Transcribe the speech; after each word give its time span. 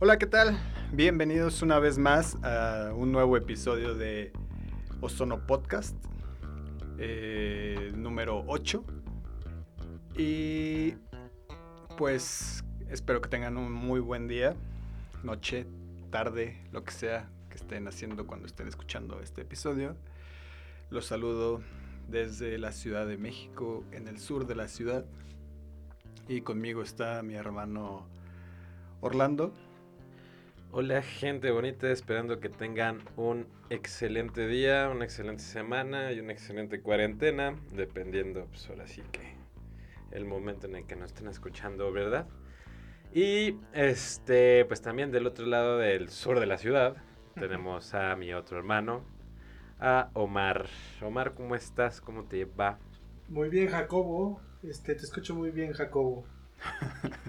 Hola, 0.00 0.16
¿qué 0.16 0.26
tal? 0.26 0.56
Bienvenidos 0.92 1.60
una 1.60 1.80
vez 1.80 1.98
más 1.98 2.36
a 2.44 2.92
un 2.94 3.10
nuevo 3.10 3.36
episodio 3.36 3.96
de 3.96 4.30
Ozono 5.00 5.44
Podcast, 5.44 5.96
eh, 6.98 7.90
número 7.96 8.44
8. 8.46 8.84
Y 10.16 10.94
pues 11.96 12.62
espero 12.88 13.20
que 13.20 13.28
tengan 13.28 13.56
un 13.56 13.72
muy 13.72 13.98
buen 13.98 14.28
día, 14.28 14.54
noche, 15.24 15.66
tarde, 16.12 16.64
lo 16.70 16.84
que 16.84 16.92
sea 16.92 17.28
que 17.50 17.56
estén 17.56 17.88
haciendo 17.88 18.24
cuando 18.24 18.46
estén 18.46 18.68
escuchando 18.68 19.18
este 19.18 19.40
episodio. 19.40 19.96
Los 20.90 21.06
saludo 21.06 21.60
desde 22.06 22.56
la 22.58 22.70
Ciudad 22.70 23.04
de 23.04 23.18
México, 23.18 23.82
en 23.90 24.06
el 24.06 24.20
sur 24.20 24.46
de 24.46 24.54
la 24.54 24.68
ciudad. 24.68 25.04
Y 26.28 26.42
conmigo 26.42 26.82
está 26.82 27.20
mi 27.24 27.34
hermano 27.34 28.06
Orlando. 29.00 29.52
Hola 30.70 31.00
gente 31.00 31.50
bonita, 31.50 31.90
esperando 31.90 32.40
que 32.40 32.50
tengan 32.50 33.00
un 33.16 33.46
excelente 33.70 34.46
día, 34.46 34.90
una 34.90 35.06
excelente 35.06 35.42
semana 35.42 36.12
y 36.12 36.20
una 36.20 36.32
excelente 36.34 36.82
cuarentena, 36.82 37.56
dependiendo 37.72 38.44
pues 38.50 38.68
ahora 38.68 38.86
sí 38.86 39.02
que 39.10 39.34
el 40.10 40.26
momento 40.26 40.66
en 40.66 40.76
el 40.76 40.86
que 40.86 40.94
nos 40.94 41.12
estén 41.12 41.28
escuchando, 41.28 41.90
¿verdad? 41.90 42.28
Y 43.14 43.56
este, 43.72 44.66
pues 44.66 44.82
también 44.82 45.10
del 45.10 45.26
otro 45.26 45.46
lado 45.46 45.78
del 45.78 46.10
sur 46.10 46.38
de 46.38 46.44
la 46.44 46.58
ciudad 46.58 46.96
tenemos 47.34 47.94
a 47.94 48.14
mi 48.16 48.34
otro 48.34 48.58
hermano, 48.58 49.06
a 49.80 50.10
Omar. 50.12 50.66
Omar, 51.00 51.32
¿cómo 51.32 51.54
estás? 51.54 52.02
¿Cómo 52.02 52.24
te 52.24 52.44
va? 52.44 52.78
Muy 53.28 53.48
bien, 53.48 53.68
Jacobo. 53.68 54.42
Este, 54.62 54.94
te 54.94 55.04
escucho 55.04 55.34
muy 55.34 55.50
bien, 55.50 55.72
Jacobo. 55.72 56.26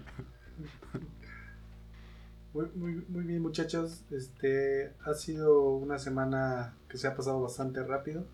Muy, 2.53 2.65
muy, 2.75 3.05
muy 3.07 3.23
bien, 3.25 3.41
muchachos. 3.41 4.03
Este 4.11 4.93
ha 5.05 5.13
sido 5.13 5.69
una 5.71 5.99
semana 5.99 6.75
que 6.89 6.97
se 6.97 7.07
ha 7.07 7.15
pasado 7.15 7.41
bastante 7.41 7.83
rápido. 7.83 8.25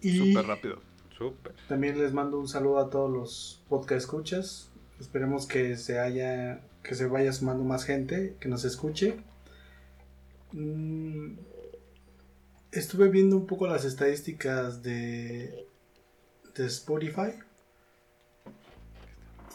Y 0.00 0.18
Súper 0.18 0.46
rápido. 0.46 0.80
Súper. 1.16 1.54
También 1.68 1.98
les 1.98 2.12
mando 2.12 2.38
un 2.38 2.48
saludo 2.48 2.78
a 2.78 2.90
todos 2.90 3.10
los 3.10 3.62
podcast 3.68 4.00
escuchas. 4.00 4.70
Esperemos 4.98 5.46
que 5.46 5.76
se 5.76 5.98
haya, 5.98 6.60
que 6.82 6.94
se 6.94 7.06
vaya 7.06 7.32
sumando 7.32 7.64
más 7.64 7.84
gente, 7.84 8.36
que 8.40 8.48
nos 8.48 8.64
escuche. 8.64 9.16
Mm, 10.52 11.34
estuve 12.72 13.08
viendo 13.08 13.36
un 13.36 13.46
poco 13.46 13.66
las 13.66 13.84
estadísticas 13.84 14.82
de, 14.82 15.66
de 16.54 16.66
Spotify 16.66 17.32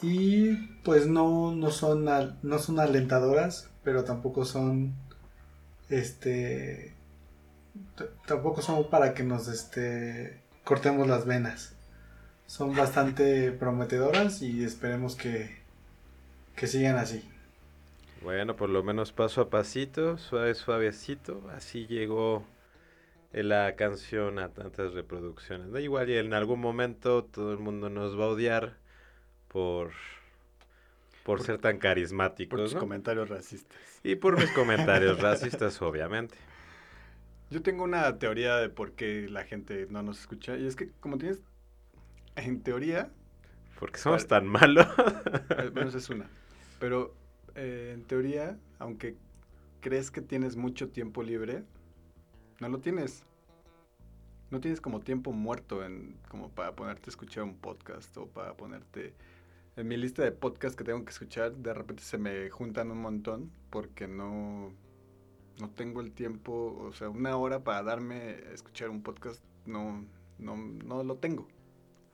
y 0.03 0.55
pues 0.83 1.07
no, 1.07 1.55
no, 1.55 1.71
son, 1.71 2.05
no 2.41 2.59
son 2.59 2.79
alentadoras, 2.79 3.71
pero 3.83 4.03
tampoco 4.03 4.43
son, 4.43 4.93
este, 5.89 6.93
tampoco 8.27 8.61
son 8.61 8.89
para 8.89 9.13
que 9.13 9.23
nos, 9.23 9.47
este, 9.47 10.41
cortemos 10.65 11.07
las 11.07 11.25
venas. 11.25 11.75
Son 12.47 12.75
bastante 12.75 13.53
prometedoras 13.53 14.41
y 14.41 14.65
esperemos 14.65 15.15
que, 15.15 15.57
que 16.55 16.67
sigan 16.67 16.97
así. 16.97 17.23
Bueno, 18.21 18.57
por 18.57 18.69
lo 18.69 18.83
menos 18.83 19.13
paso 19.13 19.39
a 19.39 19.49
pasito, 19.49 20.17
suave, 20.17 20.53
suavecito, 20.53 21.49
así 21.55 21.87
llegó 21.87 22.45
la 23.31 23.75
canción 23.77 24.37
a 24.37 24.49
tantas 24.49 24.93
reproducciones. 24.93 25.71
Da 25.71 25.79
igual 25.79 26.09
y 26.09 26.17
en 26.17 26.33
algún 26.33 26.59
momento 26.59 27.23
todo 27.23 27.53
el 27.53 27.59
mundo 27.59 27.89
nos 27.89 28.19
va 28.19 28.25
a 28.25 28.29
odiar 28.29 28.82
por, 29.53 29.91
por, 31.23 31.43
ser 31.43 31.59
tan 31.59 31.77
carismáticos. 31.77 32.59
Por 32.59 32.67
tus 32.67 32.77
comentarios 32.77 33.29
racistas. 33.29 33.77
Y 34.03 34.15
por 34.15 34.37
mis 34.37 34.51
comentarios 34.51 35.19
racistas, 35.21 35.79
obviamente. 35.81 36.35
Yo 37.51 37.61
tengo 37.61 37.83
una 37.83 38.17
teoría 38.17 38.57
de 38.57 38.69
por 38.69 38.93
qué 38.93 39.27
la 39.29 39.43
gente 39.43 39.85
no 39.91 40.01
nos 40.01 40.19
escucha. 40.19 40.57
Y 40.57 40.65
es 40.65 40.75
que 40.75 40.89
como 40.99 41.19
tienes, 41.19 41.41
en 42.35 42.61
teoría... 42.63 43.11
Porque 43.79 43.99
somos 43.99 44.27
tan 44.27 44.47
malos. 44.47 44.87
Bueno, 45.73 45.89
esa 45.89 45.99
es 45.99 46.09
una. 46.09 46.27
Pero 46.79 47.13
eh, 47.55 47.91
en 47.93 48.03
teoría, 48.05 48.57
aunque 48.79 49.15
crees 49.81 50.09
que 50.09 50.21
tienes 50.21 50.55
mucho 50.55 50.89
tiempo 50.89 51.21
libre, 51.21 51.63
no 52.59 52.69
lo 52.69 52.79
tienes 52.79 53.25
no 54.53 54.61
tienes 54.61 54.79
como 54.79 54.99
tiempo 54.99 55.31
muerto 55.31 55.83
en 55.83 56.15
como 56.29 56.49
para 56.49 56.75
ponerte 56.75 57.07
a 57.07 57.09
escuchar 57.09 57.43
un 57.43 57.55
podcast 57.55 58.15
o 58.17 58.27
para 58.27 58.55
ponerte 58.55 59.15
en 59.75 59.87
mi 59.87 59.97
lista 59.97 60.23
de 60.23 60.31
podcasts 60.31 60.75
que 60.77 60.83
tengo 60.83 61.03
que 61.03 61.11
escuchar, 61.11 61.55
de 61.55 61.73
repente 61.73 62.03
se 62.03 62.17
me 62.17 62.49
juntan 62.49 62.91
un 62.91 63.01
montón 63.01 63.51
porque 63.69 64.07
no, 64.07 64.71
no 65.59 65.69
tengo 65.71 66.01
el 66.01 66.11
tiempo, 66.11 66.77
o 66.79 66.93
sea, 66.93 67.09
una 67.09 67.35
hora 67.37 67.63
para 67.63 67.83
darme 67.83 68.15
a 68.15 68.51
escuchar 68.53 68.89
un 68.89 69.01
podcast, 69.01 69.43
no, 69.65 70.05
no, 70.37 70.57
no 70.57 71.03
lo 71.03 71.17
tengo. 71.17 71.47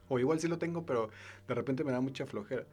O 0.07 0.19
igual 0.19 0.39
sí 0.39 0.47
lo 0.47 0.57
tengo, 0.57 0.85
pero 0.85 1.09
de 1.47 1.53
repente 1.53 1.83
me 1.83 1.91
da 1.91 2.01
mucha 2.01 2.25
flojera. 2.25 2.65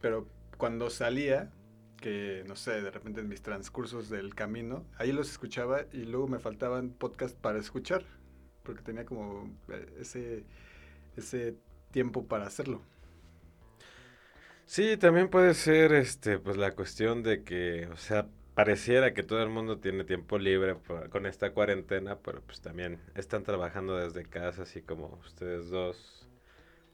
Pero 0.00 0.26
cuando 0.56 0.88
salía, 0.90 1.52
que 1.98 2.44
no 2.48 2.56
sé, 2.56 2.80
de 2.82 2.90
repente 2.90 3.20
en 3.20 3.28
mis 3.28 3.42
transcursos 3.42 4.08
del 4.08 4.34
camino, 4.34 4.84
ahí 4.98 5.12
los 5.12 5.30
escuchaba 5.30 5.82
y 5.92 6.04
luego 6.04 6.28
me 6.28 6.38
faltaban 6.38 6.90
podcasts 6.90 7.36
para 7.40 7.58
escuchar, 7.58 8.04
porque 8.62 8.82
tenía 8.82 9.04
como 9.04 9.50
eh, 9.68 9.86
ese, 10.00 10.44
ese 11.16 11.56
tiempo 11.90 12.26
para 12.26 12.46
hacerlo. 12.46 12.82
Sí, 14.72 14.96
también 14.96 15.28
puede 15.28 15.52
ser 15.52 15.92
este 15.92 16.38
pues 16.38 16.56
la 16.56 16.74
cuestión 16.74 17.22
de 17.22 17.44
que, 17.44 17.88
o 17.88 17.96
sea, 17.98 18.26
pareciera 18.54 19.12
que 19.12 19.22
todo 19.22 19.42
el 19.42 19.50
mundo 19.50 19.80
tiene 19.80 20.02
tiempo 20.02 20.38
libre 20.38 20.78
con 21.10 21.26
esta 21.26 21.52
cuarentena, 21.52 22.20
pero 22.20 22.40
pues 22.40 22.62
también 22.62 22.98
están 23.14 23.42
trabajando 23.42 23.98
desde 23.98 24.24
casa, 24.24 24.62
así 24.62 24.80
como 24.80 25.20
ustedes 25.26 25.68
dos, 25.68 26.26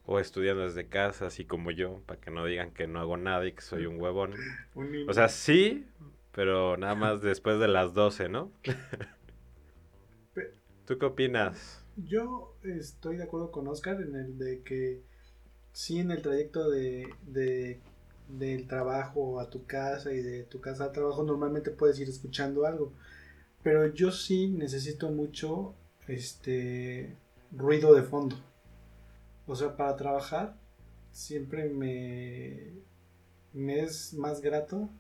o 0.07 0.19
estudiando 0.19 0.65
desde 0.65 0.89
casa, 0.89 1.27
así 1.27 1.45
como 1.45 1.71
yo, 1.71 2.03
para 2.05 2.21
que 2.21 2.33
no 2.33 2.45
digan 2.45 2.73
que 2.73 2.89
no 2.89 2.99
hago 2.99 3.17
nada 3.17 3.47
y 3.47 3.53
que 3.53 3.63
soy 3.63 3.87
un 3.87 4.01
huevón. 4.01 4.35
o 5.09 5.13
sea, 5.13 5.29
sí, 5.29 5.87
pero 6.33 6.77
nada 6.79 6.97
más 6.97 7.23
después 7.23 7.61
de 7.61 7.69
las 7.69 7.95
12, 7.95 8.29
¿no? 8.29 8.51
¿Tú 10.85 10.99
qué 10.99 11.07
opinas? 11.07 11.87
Yo 11.95 12.57
estoy 12.65 13.19
de 13.19 13.23
acuerdo 13.23 13.53
con 13.53 13.69
Oscar 13.69 14.01
en 14.01 14.17
el 14.17 14.37
de 14.37 14.65
que 14.65 15.05
sí 15.79 16.01
en 16.01 16.11
el 16.11 16.23
trayecto 16.23 16.69
de, 16.69 17.09
del 18.29 18.67
trabajo 18.67 19.39
a 19.39 19.49
tu 19.49 19.65
casa 19.65 20.13
y 20.13 20.21
de 20.21 20.43
tu 20.43 20.61
casa 20.61 20.87
al 20.87 20.93
trabajo 20.93 21.23
normalmente 21.23 21.71
puedes 21.71 22.01
ir 22.01 22.09
escuchando 22.09 22.67
algo. 22.67 22.93
Pero 23.63 23.87
yo 23.95 24.11
sí 24.11 24.49
necesito 24.49 25.09
mucho 25.13 25.77
este 26.09 27.17
ruido 27.53 27.95
de 27.95 28.03
fondo. 28.03 28.35
O 29.47 29.55
sea, 29.55 29.77
para 29.77 29.95
trabajar 29.95 30.57
siempre 31.13 31.69
me, 31.69 32.73
me 33.53 33.79
es 33.79 34.15
más 34.15 34.41
grato 34.41 34.91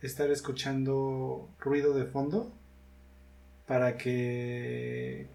estar 0.00 0.30
escuchando 0.30 1.50
ruido 1.58 1.92
de 1.92 2.06
fondo 2.06 2.50
para 3.66 3.98
que 3.98 5.28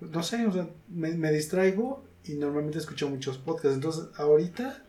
no 0.00 0.22
sé, 0.22 0.46
o 0.46 0.52
sea, 0.52 0.70
me 0.88 1.30
distraigo 1.30 2.04
y 2.24 2.34
normalmente 2.34 2.78
escucho 2.78 3.08
muchos 3.08 3.38
podcasts. 3.38 3.76
Entonces, 3.76 4.08
ahorita 4.18 4.82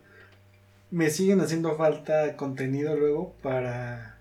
me 0.91 1.09
siguen 1.09 1.41
haciendo 1.41 1.75
falta 1.75 2.35
contenido 2.38 2.96
luego 2.96 3.34
para 3.41 4.16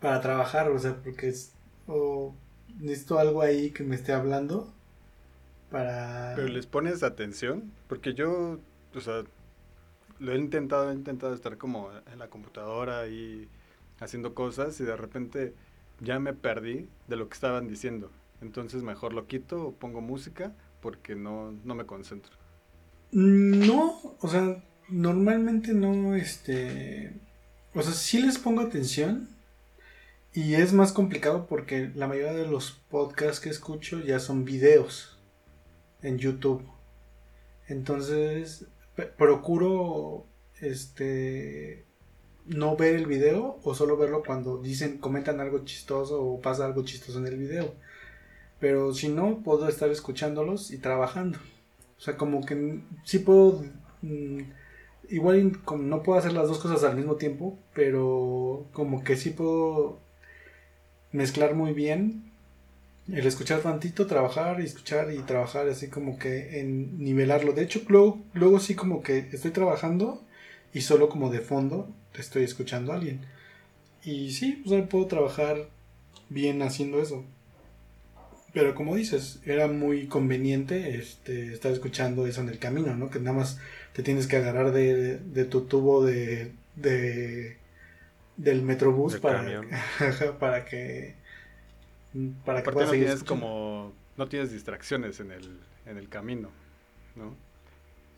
para 0.00 0.20
trabajar, 0.20 0.70
o 0.70 0.78
sea, 0.78 0.96
porque 0.96 1.28
es, 1.28 1.52
o 1.86 2.34
necesito 2.78 3.18
algo 3.18 3.42
ahí 3.42 3.70
que 3.70 3.84
me 3.84 3.94
esté 3.94 4.12
hablando 4.12 4.72
para 5.70 6.32
Pero 6.34 6.48
les 6.48 6.66
pones 6.66 7.02
atención, 7.02 7.70
porque 7.86 8.14
yo, 8.14 8.58
o 8.94 9.00
sea, 9.00 9.24
lo 10.18 10.32
he 10.32 10.38
intentado, 10.38 10.90
he 10.90 10.94
intentado 10.94 11.34
estar 11.34 11.58
como 11.58 11.90
en 12.12 12.18
la 12.18 12.28
computadora 12.28 13.06
y 13.08 13.48
haciendo 14.00 14.34
cosas 14.34 14.80
y 14.80 14.84
de 14.84 14.96
repente 14.96 15.54
ya 16.00 16.18
me 16.18 16.32
perdí 16.32 16.88
de 17.08 17.16
lo 17.16 17.28
que 17.28 17.34
estaban 17.34 17.68
diciendo. 17.68 18.10
Entonces 18.40 18.82
mejor 18.82 19.12
lo 19.12 19.26
quito 19.26 19.66
o 19.66 19.72
pongo 19.72 20.00
música 20.00 20.52
porque 20.80 21.14
no, 21.14 21.52
no 21.64 21.74
me 21.74 21.86
concentro. 21.86 22.32
No, 23.12 24.16
o 24.20 24.28
sea, 24.28 24.62
normalmente 24.88 25.72
no, 25.72 26.14
este, 26.14 27.20
o 27.74 27.82
sea, 27.82 27.92
sí 27.92 28.22
les 28.22 28.38
pongo 28.38 28.60
atención 28.60 29.28
y 30.32 30.54
es 30.54 30.72
más 30.72 30.92
complicado 30.92 31.46
porque 31.48 31.90
la 31.94 32.06
mayoría 32.06 32.32
de 32.32 32.46
los 32.46 32.70
podcasts 32.88 33.40
que 33.40 33.50
escucho 33.50 34.00
ya 34.00 34.20
son 34.20 34.44
videos 34.44 35.18
en 36.02 36.18
YouTube. 36.18 36.62
Entonces, 37.66 38.66
procuro, 39.16 40.26
este, 40.60 41.84
no 42.46 42.76
ver 42.76 42.94
el 42.96 43.06
video 43.06 43.58
o 43.62 43.74
solo 43.74 43.96
verlo 43.96 44.22
cuando 44.24 44.58
dicen, 44.58 44.98
comentan 44.98 45.40
algo 45.40 45.64
chistoso 45.64 46.22
o 46.22 46.40
pasa 46.40 46.64
algo 46.64 46.84
chistoso 46.84 47.18
en 47.18 47.26
el 47.26 47.36
video. 47.36 47.74
Pero 48.60 48.94
si 48.94 49.08
no, 49.08 49.40
puedo 49.42 49.68
estar 49.68 49.90
escuchándolos 49.90 50.70
y 50.70 50.78
trabajando. 50.78 51.38
O 51.98 52.00
sea, 52.00 52.16
como 52.16 52.44
que 52.44 52.80
sí 53.04 53.18
puedo 53.20 53.64
mm, 54.02 54.40
igual 55.10 55.60
como 55.64 55.82
no 55.82 56.02
puedo 56.02 56.18
hacer 56.18 56.32
las 56.32 56.48
dos 56.48 56.58
cosas 56.58 56.84
al 56.84 56.96
mismo 56.96 57.16
tiempo, 57.16 57.58
pero 57.74 58.66
como 58.72 59.02
que 59.04 59.16
sí 59.16 59.30
puedo 59.30 59.98
mezclar 61.12 61.54
muy 61.54 61.72
bien 61.72 62.30
el 63.12 63.26
escuchar 63.26 63.60
tantito, 63.60 64.06
trabajar 64.06 64.60
y 64.60 64.64
escuchar 64.64 65.12
y 65.12 65.18
trabajar 65.18 65.68
así 65.68 65.88
como 65.88 66.18
que 66.18 66.60
en 66.60 67.02
nivelarlo. 67.02 67.52
De 67.52 67.62
hecho, 67.64 67.80
luego, 67.88 68.20
luego 68.34 68.60
sí 68.60 68.74
como 68.74 69.02
que 69.02 69.18
estoy 69.32 69.50
trabajando 69.50 70.22
y 70.72 70.82
solo 70.82 71.08
como 71.08 71.30
de 71.30 71.40
fondo 71.40 71.88
estoy 72.14 72.44
escuchando 72.44 72.92
a 72.92 72.96
alguien. 72.96 73.20
Y 74.04 74.30
sí, 74.32 74.62
pues 74.64 74.86
puedo 74.88 75.06
trabajar 75.06 75.68
bien 76.28 76.62
haciendo 76.62 77.00
eso. 77.00 77.24
Pero 78.52 78.74
como 78.74 78.96
dices, 78.96 79.40
era 79.44 79.68
muy 79.68 80.06
conveniente 80.06 80.96
este, 80.96 81.52
estar 81.52 81.70
escuchando 81.72 82.26
eso 82.26 82.40
en 82.40 82.48
el 82.48 82.58
camino, 82.58 82.94
¿no? 82.96 83.10
Que 83.10 83.20
nada 83.20 83.36
más 83.36 83.58
te 83.92 84.02
tienes 84.02 84.26
que 84.26 84.36
agarrar 84.36 84.72
de, 84.72 85.18
de 85.18 85.44
tu 85.44 85.62
tubo 85.62 86.04
de, 86.04 86.52
de 86.76 87.56
del 88.36 88.62
metrobús 88.62 89.18
para, 89.18 89.44
para 90.40 90.64
que 90.64 91.14
para 92.44 92.62
que 92.62 92.70
puedas 92.72 92.88
no 92.90 92.96
tienes 92.96 93.22
como 93.22 93.92
no 94.16 94.28
tienes 94.28 94.50
distracciones 94.50 95.20
en 95.20 95.30
el 95.30 95.58
en 95.86 95.98
el 95.98 96.08
camino, 96.08 96.50
¿no? 97.16 97.34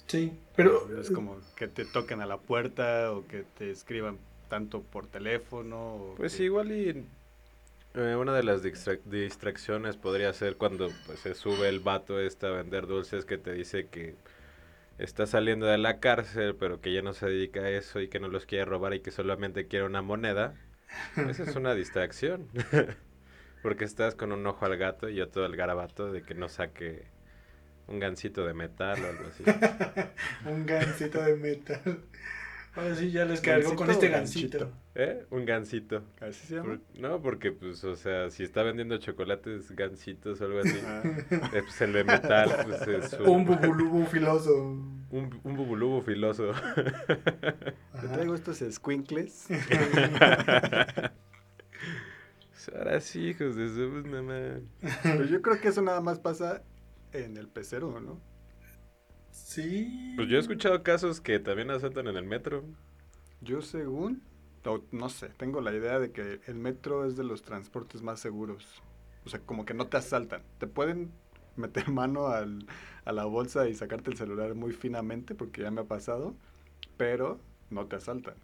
Sí, 0.06 0.32
pero 0.56 1.00
es 1.00 1.10
como 1.10 1.38
que 1.56 1.68
te 1.68 1.84
toquen 1.84 2.20
a 2.20 2.26
la 2.26 2.36
puerta 2.36 3.12
o 3.12 3.26
que 3.26 3.44
te 3.58 3.70
escriban 3.70 4.18
tanto 4.48 4.82
por 4.82 5.06
teléfono. 5.06 6.14
pues 6.16 6.38
igual 6.40 6.72
y 6.72 7.04
eh, 7.94 8.16
una 8.16 8.34
de 8.34 8.42
las 8.42 8.62
distracciones 8.62 9.96
podría 9.96 10.32
ser 10.32 10.56
cuando 10.56 10.90
pues, 11.06 11.20
se 11.20 11.34
sube 11.34 11.68
el 11.68 11.80
vato 11.80 12.20
este 12.20 12.46
a 12.46 12.50
vender 12.50 12.86
dulces 12.86 13.24
que 13.24 13.38
te 13.38 13.52
dice 13.52 13.88
que 13.88 14.16
está 14.98 15.26
saliendo 15.26 15.66
de 15.66 15.78
la 15.78 16.00
cárcel, 16.00 16.56
pero 16.56 16.80
que 16.80 16.92
ya 16.92 17.02
no 17.02 17.12
se 17.12 17.26
dedica 17.26 17.60
a 17.60 17.70
eso 17.70 18.00
y 18.00 18.08
que 18.08 18.20
no 18.20 18.28
los 18.28 18.46
quiere 18.46 18.64
robar 18.64 18.94
y 18.94 19.00
que 19.00 19.10
solamente 19.10 19.66
quiere 19.66 19.84
una 19.84 20.02
moneda. 20.02 20.54
Esa 21.16 21.44
es 21.44 21.56
una 21.56 21.74
distracción. 21.74 22.48
Porque 23.62 23.84
estás 23.84 24.14
con 24.14 24.32
un 24.32 24.46
ojo 24.46 24.64
al 24.64 24.76
gato 24.76 25.08
y 25.08 25.20
otro 25.20 25.44
al 25.44 25.54
garabato 25.54 26.10
de 26.10 26.22
que 26.22 26.34
no 26.34 26.48
saque 26.48 27.06
un 27.86 28.00
gancito 28.00 28.46
de 28.46 28.54
metal 28.54 28.98
o 29.04 29.08
algo 29.08 29.24
así. 29.28 29.44
un 30.46 30.66
gancito 30.66 31.22
de 31.22 31.36
metal. 31.36 32.00
Ahora 32.74 32.94
sí, 32.94 33.10
ya 33.10 33.26
les 33.26 33.42
cargo 33.42 33.76
con 33.76 33.90
este 33.90 34.08
gancito. 34.08 34.72
¿Eh? 34.94 35.26
Un 35.30 35.44
gancito. 35.44 36.02
¿Así 36.20 36.46
se 36.46 36.54
llama? 36.56 36.80
no, 36.98 37.20
porque, 37.20 37.52
pues, 37.52 37.84
o 37.84 37.94
sea, 37.96 38.30
si 38.30 38.42
está 38.42 38.62
vendiendo 38.62 38.96
chocolates, 38.96 39.70
gancitos 39.72 40.40
o 40.40 40.44
algo 40.46 40.60
así, 40.60 40.78
ah. 40.86 41.02
eh, 41.52 41.62
pues 41.62 41.80
el 41.82 41.92
de 41.92 42.04
metal, 42.04 42.50
pues 42.64 42.82
es 42.88 43.12
un... 43.20 43.28
Un 43.28 43.44
bubulubu 43.44 44.06
filoso. 44.06 44.56
Un, 45.10 45.40
un 45.44 45.56
bubulubu 45.56 46.00
filoso. 46.00 46.52
Te 48.00 48.08
traigo 48.08 48.34
estos 48.34 48.64
squinkles. 48.70 49.48
Ahora 52.74 53.00
sí, 53.00 53.28
hijos 53.28 53.56
de 53.56 53.68
su 53.68 54.08
mamá. 54.08 54.60
Pero 55.02 55.24
yo 55.24 55.42
creo 55.42 55.60
que 55.60 55.68
eso 55.68 55.82
nada 55.82 56.00
más 56.00 56.20
pasa 56.20 56.62
en 57.12 57.36
el 57.36 57.48
pecero, 57.48 58.00
¿no? 58.00 58.20
Sí. 59.32 59.88
Pues 60.14 60.28
yo 60.28 60.36
he 60.36 60.40
escuchado 60.40 60.82
casos 60.82 61.20
que 61.20 61.38
también 61.38 61.70
asaltan 61.70 62.06
en 62.06 62.16
el 62.16 62.24
metro. 62.24 62.64
Yo 63.40 63.62
según, 63.62 64.22
no 64.92 65.08
sé, 65.08 65.28
tengo 65.30 65.60
la 65.60 65.72
idea 65.72 65.98
de 65.98 66.12
que 66.12 66.40
el 66.46 66.56
metro 66.56 67.06
es 67.06 67.16
de 67.16 67.24
los 67.24 67.42
transportes 67.42 68.02
más 68.02 68.20
seguros. 68.20 68.82
O 69.24 69.30
sea, 69.30 69.40
como 69.40 69.64
que 69.64 69.74
no 69.74 69.88
te 69.88 69.96
asaltan. 69.98 70.42
Te 70.58 70.66
pueden 70.66 71.12
meter 71.56 71.88
mano 71.90 72.28
al, 72.28 72.66
a 73.04 73.12
la 73.12 73.24
bolsa 73.24 73.68
y 73.68 73.74
sacarte 73.74 74.10
el 74.10 74.16
celular 74.18 74.54
muy 74.54 74.72
finamente, 74.72 75.34
porque 75.34 75.62
ya 75.62 75.70
me 75.70 75.82
ha 75.82 75.84
pasado, 75.84 76.36
pero 76.96 77.40
no 77.70 77.86
te 77.86 77.96
asaltan. 77.96 78.36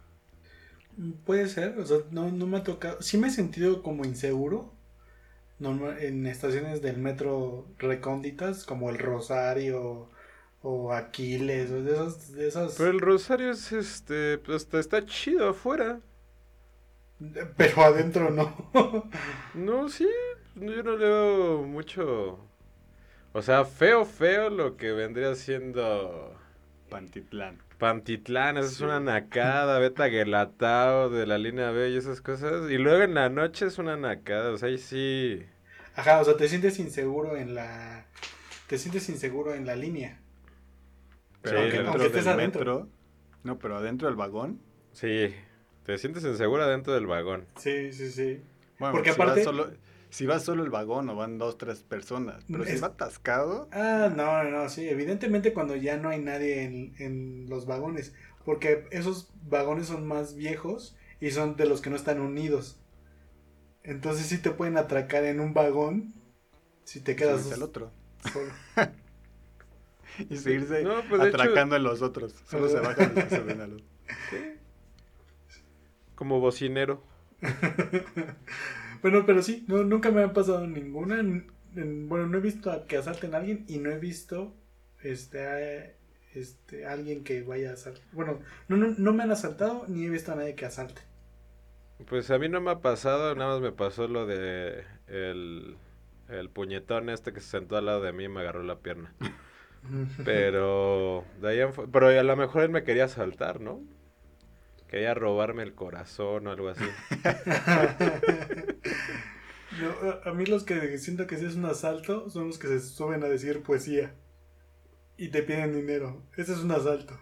Puede 1.25 1.47
ser, 1.47 1.79
o 1.79 1.85
sea, 1.85 1.99
no, 2.11 2.29
no 2.31 2.45
me 2.47 2.57
ha 2.57 2.63
tocado. 2.63 3.01
Sí 3.01 3.17
me 3.17 3.27
he 3.27 3.31
sentido 3.31 3.81
como 3.83 4.05
inseguro 4.05 4.73
en 5.59 6.25
estaciones 6.27 6.81
del 6.81 6.97
metro 6.97 7.67
recónditas, 7.79 8.65
como 8.65 8.89
el 8.89 8.97
Rosario 8.99 10.09
o 10.61 10.91
Aquiles, 10.91 11.71
o 11.71 11.81
de 11.81 11.93
esas, 11.93 12.31
de 12.33 12.47
esas... 12.47 12.75
Pero 12.77 12.91
el 12.91 12.99
Rosario 12.99 13.51
es 13.51 13.71
este, 13.71 14.37
pues 14.39 14.67
está 14.73 15.05
chido 15.05 15.49
afuera. 15.49 15.99
Pero 17.57 17.81
adentro 17.81 18.29
no. 18.29 18.69
no, 19.53 19.89
sí, 19.89 20.07
yo 20.55 20.83
no 20.83 20.97
le 20.97 21.05
veo 21.05 21.63
mucho... 21.63 22.39
O 23.31 23.41
sea, 23.41 23.63
feo, 23.63 24.05
feo 24.05 24.49
lo 24.49 24.75
que 24.75 24.91
vendría 24.91 25.35
siendo... 25.35 26.35
Pantitlán. 26.89 27.61
Pantitlán, 27.77 28.57
esa 28.57 28.67
es 28.67 28.81
una 28.81 28.99
nacada, 28.99 29.79
Beta 29.79 30.07
Guelatao 30.07 31.09
de 31.09 31.27
la 31.27 31.37
línea 31.37 31.69
B 31.69 31.91
y 31.91 31.97
esas 31.97 32.21
cosas. 32.21 32.69
Y 32.69 32.77
luego 32.77 33.03
en 33.03 33.13
la 33.13 33.29
noche 33.29 33.67
es 33.67 33.77
una 33.77 33.95
nacada, 33.95 34.51
o 34.51 34.57
sea, 34.57 34.69
ahí 34.69 34.77
sí... 34.77 35.45
Ajá, 35.95 36.19
o 36.19 36.25
sea, 36.25 36.35
te 36.35 36.49
sientes 36.49 36.79
inseguro 36.79 37.37
en 37.37 37.53
la... 37.53 38.05
Te 38.67 38.77
sientes 38.77 39.07
inseguro 39.09 39.53
en 39.53 39.65
la 39.65 39.75
línea. 39.75 40.18
Pero 41.41 41.89
aunque, 41.89 42.05
estés 42.05 42.27
adentro. 42.27 42.89
No, 43.43 43.57
pero 43.59 43.77
adentro 43.77 44.07
del 44.07 44.17
vagón. 44.17 44.61
Sí, 44.91 45.33
te 45.85 45.97
sientes 45.97 46.23
insegura 46.23 46.67
dentro 46.67 46.93
del 46.93 47.07
vagón. 47.07 47.47
Sí, 47.57 47.91
sí, 47.93 48.11
sí. 48.11 48.41
Bueno, 48.79 48.93
porque 48.93 49.13
si 49.13 49.21
aparte... 49.21 49.43
solo, 49.43 49.71
si 50.09 50.25
va 50.25 50.39
solo 50.39 50.63
el 50.63 50.69
vagón 50.69 51.09
o 51.09 51.15
van 51.15 51.37
dos, 51.37 51.57
tres 51.57 51.83
personas. 51.83 52.43
Pero 52.49 52.65
si 52.65 52.77
va 52.77 52.87
atascado... 52.87 53.69
Ah, 53.71 54.11
no, 54.15 54.43
no, 54.43 54.49
no, 54.49 54.69
sí. 54.69 54.87
Evidentemente 54.87 55.53
cuando 55.53 55.75
ya 55.75 55.97
no 55.97 56.09
hay 56.09 56.19
nadie 56.19 56.63
en, 56.63 56.95
en 56.99 57.49
los 57.49 57.65
vagones. 57.65 58.13
Porque 58.45 58.85
esos 58.91 59.31
vagones 59.43 59.87
son 59.87 60.07
más 60.07 60.35
viejos 60.35 60.97
y 61.19 61.31
son 61.31 61.55
de 61.55 61.65
los 61.65 61.81
que 61.81 61.89
no 61.89 61.95
están 61.95 62.19
unidos. 62.19 62.79
Entonces 63.83 64.25
sí 64.27 64.37
te 64.39 64.51
pueden 64.51 64.77
atracar 64.77 65.23
en 65.23 65.39
un 65.39 65.53
vagón 65.53 66.13
si 66.83 66.99
te 67.01 67.15
quedas... 67.15 67.43
Sí, 67.43 67.53
el 67.53 67.63
otro. 67.63 67.91
Solo. 68.33 68.51
y 70.29 70.37
seguirse 70.37 70.85
pues, 71.09 71.21
atracando 71.21 71.75
en 71.75 71.83
los 71.83 72.01
otros. 72.01 72.33
Solo 72.45 72.69
se 72.69 72.79
bajan 72.79 73.13
y 73.15 73.21
se 73.21 73.37
suben 73.37 73.61
a 73.61 73.67
los. 73.67 73.83
Como 76.15 76.39
bocinero. 76.39 77.03
bueno, 79.01 79.25
pero 79.25 79.41
sí, 79.41 79.65
no, 79.67 79.83
nunca 79.83 80.11
me 80.11 80.23
ha 80.23 80.33
pasado 80.33 80.67
ninguna. 80.67 81.23
bueno, 81.73 82.27
no 82.27 82.37
he 82.37 82.41
visto 82.41 82.71
a 82.71 82.85
que 82.85 82.97
asalten 82.97 83.33
a 83.33 83.37
alguien 83.37 83.65
y 83.67 83.77
no 83.77 83.89
he 83.89 83.97
visto 83.97 84.53
este, 85.01 85.45
a, 85.45 85.95
este 86.33 86.85
alguien 86.85 87.23
que 87.23 87.43
vaya 87.43 87.71
a 87.71 87.73
asaltar. 87.73 88.03
Bueno, 88.11 88.39
no, 88.67 88.77
no, 88.77 88.93
no 88.97 89.13
me 89.13 89.23
han 89.23 89.31
asaltado 89.31 89.85
ni 89.87 90.05
he 90.05 90.09
visto 90.09 90.31
a 90.31 90.35
nadie 90.35 90.55
que 90.55 90.65
asalte. 90.65 91.01
Pues 92.07 92.31
a 92.31 92.39
mí 92.39 92.47
no 92.47 92.61
me 92.61 92.71
ha 92.71 92.79
pasado, 92.79 93.35
nada 93.35 93.53
más 93.53 93.61
me 93.61 93.73
pasó 93.73 94.07
lo 94.07 94.25
de 94.25 94.85
el, 95.07 95.75
el 96.29 96.49
puñetón 96.49 97.09
este 97.09 97.33
que 97.33 97.41
se 97.41 97.49
sentó 97.49 97.75
al 97.75 97.87
lado 97.87 98.01
de 98.01 98.13
mí 98.13 98.25
y 98.25 98.29
me 98.29 98.39
agarró 98.39 98.63
la 98.63 98.79
pierna. 98.79 99.13
Pero, 100.23 101.25
pero 101.91 102.07
a 102.07 102.23
lo 102.23 102.35
mejor 102.35 102.63
él 102.63 102.69
me 102.69 102.83
quería 102.83 103.05
asaltar, 103.05 103.61
¿no? 103.61 103.81
Quería 104.87 105.13
robarme 105.13 105.63
el 105.63 105.75
corazón 105.75 106.47
o 106.47 106.51
algo 106.51 106.69
así. 106.69 106.85
a 110.25 110.33
mí 110.33 110.45
los 110.45 110.63
que 110.63 110.97
siento 110.97 111.27
que 111.27 111.37
sí 111.37 111.45
es 111.45 111.55
un 111.55 111.65
asalto 111.65 112.29
son 112.29 112.47
los 112.47 112.57
que 112.57 112.67
se 112.67 112.79
suben 112.79 113.23
a 113.23 113.27
decir 113.27 113.61
poesía 113.61 114.15
y 115.17 115.29
te 115.29 115.43
piden 115.43 115.73
dinero. 115.73 116.23
Ese 116.37 116.53
es 116.53 116.59
un 116.59 116.71
asalto. 116.71 117.19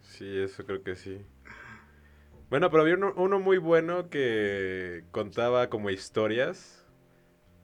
sí, 0.00 0.38
eso 0.38 0.64
creo 0.64 0.82
que 0.82 0.96
sí. 0.96 1.24
Bueno, 2.50 2.70
pero 2.70 2.82
había 2.82 2.96
uno 2.96 3.38
muy 3.38 3.58
bueno 3.58 4.10
que 4.10 5.04
contaba 5.10 5.70
como 5.70 5.90
historias 5.90 6.81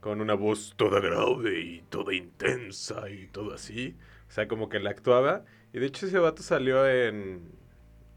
con 0.00 0.20
una 0.20 0.34
voz 0.34 0.74
toda 0.76 1.00
grave 1.00 1.60
y 1.60 1.82
toda 1.88 2.14
intensa 2.14 3.08
y 3.10 3.26
todo 3.26 3.54
así. 3.54 3.96
O 4.28 4.32
sea, 4.32 4.48
como 4.48 4.68
que 4.68 4.78
la 4.78 4.90
actuaba. 4.90 5.44
Y 5.72 5.78
de 5.78 5.86
hecho 5.86 6.06
ese 6.06 6.18
vato 6.18 6.42
salió 6.42 6.88
en, 6.88 7.50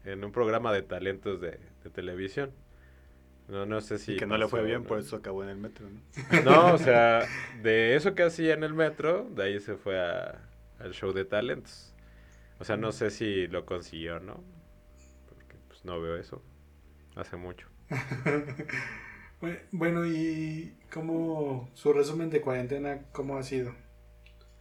en 0.04 0.24
un 0.24 0.32
programa 0.32 0.72
de 0.72 0.82
talentos 0.82 1.40
de, 1.40 1.58
televisión. 1.92 2.52
No, 3.48 3.66
no 3.66 3.80
sé 3.80 3.98
si... 3.98 4.16
que 4.16 4.24
no 4.24 4.38
le 4.38 4.46
fue 4.46 4.64
bien, 4.64 4.84
por 4.84 4.98
eso 4.98 5.16
acabó 5.16 5.42
en 5.42 5.50
el 5.50 5.56
metro, 5.56 5.88
¿no? 5.90 6.00
No, 6.44 6.74
o 6.74 6.78
sea, 6.78 7.26
de 7.62 7.96
eso 7.96 8.14
que 8.14 8.22
hacía 8.22 8.54
en 8.54 8.62
el 8.62 8.72
metro, 8.72 9.28
de 9.30 9.42
ahí 9.42 9.60
se 9.60 9.74
fue 9.76 10.00
a, 10.00 10.40
al 10.78 10.92
show 10.92 11.12
de 11.12 11.24
talentos. 11.24 11.94
O 12.60 12.64
sea, 12.64 12.76
no 12.76 12.92
sé 12.92 13.10
si 13.10 13.48
lo 13.48 13.66
consiguió, 13.66 14.20
¿no? 14.20 14.42
Porque 15.28 15.56
pues 15.68 15.84
no 15.84 16.00
veo 16.00 16.16
eso. 16.16 16.42
Hace 17.16 17.36
mucho. 17.36 17.68
Bueno, 19.72 20.06
y 20.06 20.72
cómo 20.92 21.68
su 21.74 21.92
resumen 21.92 22.30
de 22.30 22.40
cuarentena, 22.40 23.02
¿cómo 23.10 23.36
ha 23.36 23.42
sido? 23.42 23.74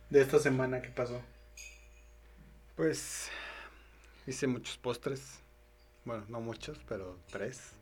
De 0.09 0.21
esta 0.21 0.39
semana 0.39 0.81
que 0.81 0.89
pasó. 0.89 1.21
Pues 2.75 3.29
hice 4.25 4.47
muchos 4.47 4.77
postres. 4.77 5.39
Bueno, 6.03 6.25
no 6.29 6.41
muchos, 6.41 6.79
pero 6.87 7.19
tres. 7.31 7.73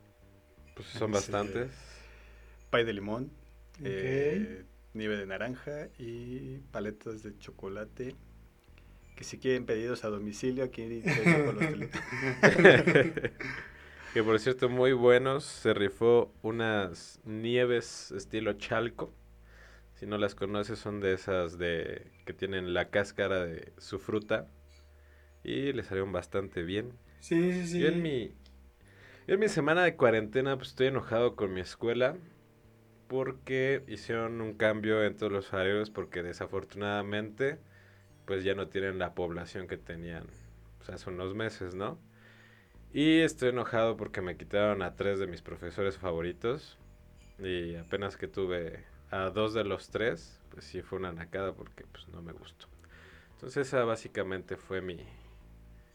Pues 0.74 0.88
son 0.88 1.12
bastantes. 1.12 1.70
Pay 2.68 2.84
de 2.84 2.92
limón, 2.92 3.30
eh, 3.82 4.64
nieve 4.92 5.16
de 5.16 5.24
naranja 5.24 5.88
y 5.98 6.58
paletas 6.70 7.22
de 7.22 7.36
chocolate 7.38 8.14
Que 9.16 9.24
si 9.24 9.38
quieren 9.38 9.64
pedidos 9.64 10.04
a 10.04 10.08
domicilio, 10.08 10.64
aquí 10.64 11.02
con 11.02 11.56
los 11.56 11.90
Que 14.12 14.24
por 14.24 14.40
cierto, 14.40 14.68
muy 14.68 14.92
buenos. 14.92 15.44
Se 15.44 15.72
rifó 15.72 16.34
unas 16.42 17.20
nieves 17.24 18.10
estilo 18.10 18.54
chalco. 18.54 19.14
Si 19.94 20.04
no 20.04 20.18
las 20.18 20.34
conoces, 20.34 20.80
son 20.80 20.98
de 21.00 21.12
esas 21.12 21.58
de 21.58 22.10
que 22.24 22.32
tienen 22.32 22.74
la 22.74 22.90
cáscara 22.90 23.44
de 23.44 23.72
su 23.78 24.00
fruta. 24.00 24.48
Y 25.44 25.72
le 25.72 25.84
salieron 25.84 26.10
bastante 26.10 26.64
bien. 26.64 26.92
Sí, 27.20 27.52
sí, 27.52 27.66
sí. 27.68 27.80
Yo 27.80 27.88
en 27.88 28.02
mi, 28.02 28.34
yo 29.28 29.34
en 29.34 29.40
mi 29.40 29.48
semana 29.48 29.84
de 29.84 29.94
cuarentena 29.94 30.56
pues 30.56 30.70
estoy 30.70 30.88
enojado 30.88 31.36
con 31.36 31.54
mi 31.54 31.60
escuela 31.60 32.16
porque 33.06 33.84
hicieron 33.86 34.40
un 34.40 34.54
cambio 34.54 35.04
en 35.04 35.16
todos 35.16 35.30
los 35.30 35.52
horarios 35.52 35.90
porque 35.90 36.22
desafortunadamente 36.22 37.58
pues 38.24 38.42
ya 38.42 38.54
no 38.54 38.68
tienen 38.68 38.98
la 38.98 39.14
población 39.14 39.68
que 39.68 39.76
tenían 39.76 40.26
pues, 40.78 40.90
hace 40.90 41.10
unos 41.10 41.34
meses, 41.34 41.74
¿no? 41.74 41.98
Y 42.92 43.20
estoy 43.20 43.50
enojado 43.50 43.96
porque 43.96 44.20
me 44.20 44.36
quitaron 44.36 44.82
a 44.82 44.96
tres 44.96 45.18
de 45.20 45.28
mis 45.28 45.42
profesores 45.42 45.96
favoritos 45.96 46.76
y 47.38 47.76
apenas 47.76 48.16
que 48.16 48.26
tuve 48.26 48.84
a 49.10 49.30
dos 49.30 49.54
de 49.54 49.64
los 49.64 49.90
tres, 49.90 50.40
pues 50.50 50.64
sí 50.64 50.82
fue 50.82 50.98
una 50.98 51.12
nacada 51.12 51.52
porque 51.52 51.84
pues 51.84 52.08
no 52.08 52.20
me 52.20 52.32
gustó. 52.32 52.66
Entonces 53.34 53.68
esa 53.68 53.84
básicamente 53.84 54.56
fue 54.56 54.80
mi... 54.80 54.98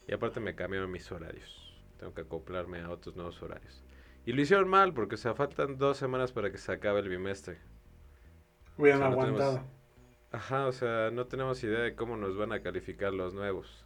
Y 0.08 0.12
aparte 0.14 0.40
me 0.40 0.54
cambiaron 0.54 0.90
mis 0.90 1.10
horarios. 1.12 1.74
Tengo 1.98 2.14
que 2.14 2.22
acoplarme 2.22 2.80
a 2.80 2.90
otros 2.90 3.14
nuevos 3.14 3.40
horarios. 3.42 3.82
Y 4.24 4.32
lo 4.32 4.40
hicieron 4.40 4.68
mal 4.68 4.92
porque, 4.94 5.14
o 5.16 5.18
sea, 5.18 5.34
faltan 5.34 5.78
dos 5.78 5.98
semanas 5.98 6.32
para 6.32 6.50
que 6.50 6.58
se 6.58 6.72
acabe 6.72 7.00
el 7.00 7.08
bimestre. 7.08 7.58
Hubieran 8.76 9.02
aguantado. 9.02 9.62
Ajá, 10.32 10.66
o 10.66 10.72
sea, 10.72 11.10
no 11.12 11.26
tenemos 11.26 11.62
idea 11.62 11.80
de 11.80 11.94
cómo 11.94 12.16
nos 12.16 12.36
van 12.36 12.52
a 12.52 12.60
calificar 12.60 13.12
los 13.12 13.34
nuevos. 13.34 13.85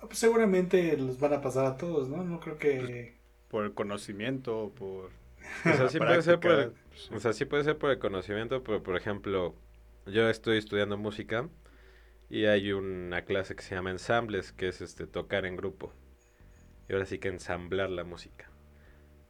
Pues 0.00 0.18
seguramente 0.18 0.96
los 0.96 1.18
van 1.18 1.34
a 1.34 1.40
pasar 1.40 1.66
a 1.66 1.76
todos, 1.76 2.08
¿no? 2.08 2.24
No 2.24 2.40
creo 2.40 2.58
que... 2.58 3.18
Por 3.48 3.64
el 3.64 3.74
conocimiento, 3.74 4.72
por... 4.76 5.10
O 5.64 5.76
sea, 5.76 5.88
sí 5.88 5.98
puede 5.98 6.22
ser 6.22 6.40
por 6.40 6.52
el, 6.52 6.72
o 7.12 7.20
sea, 7.20 7.32
sí 7.32 7.44
puede 7.44 7.64
ser 7.64 7.78
por 7.78 7.90
el 7.90 7.98
conocimiento, 7.98 8.62
pero 8.62 8.82
por 8.82 8.96
ejemplo, 8.96 9.54
yo 10.06 10.28
estoy 10.28 10.58
estudiando 10.58 10.96
música 10.96 11.48
y 12.28 12.44
hay 12.44 12.72
una 12.72 13.22
clase 13.24 13.56
que 13.56 13.62
se 13.62 13.74
llama 13.74 13.90
ensambles, 13.90 14.52
que 14.52 14.68
es 14.68 14.80
este 14.80 15.06
tocar 15.06 15.46
en 15.46 15.56
grupo. 15.56 15.92
Y 16.88 16.92
ahora 16.92 17.06
sí 17.06 17.18
que 17.18 17.28
ensamblar 17.28 17.90
la 17.90 18.04
música. 18.04 18.50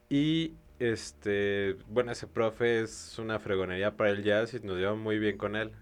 Y 0.08 0.54
este, 0.78 1.76
bueno, 1.88 2.12
ese 2.12 2.26
profe 2.26 2.80
es 2.80 3.18
una 3.18 3.38
fregonería 3.38 3.96
para 3.96 4.10
el 4.10 4.22
jazz 4.22 4.54
y 4.54 4.60
nos 4.60 4.78
llevamos 4.78 5.02
muy 5.02 5.18
bien 5.18 5.36
con 5.38 5.56
él. 5.56 5.72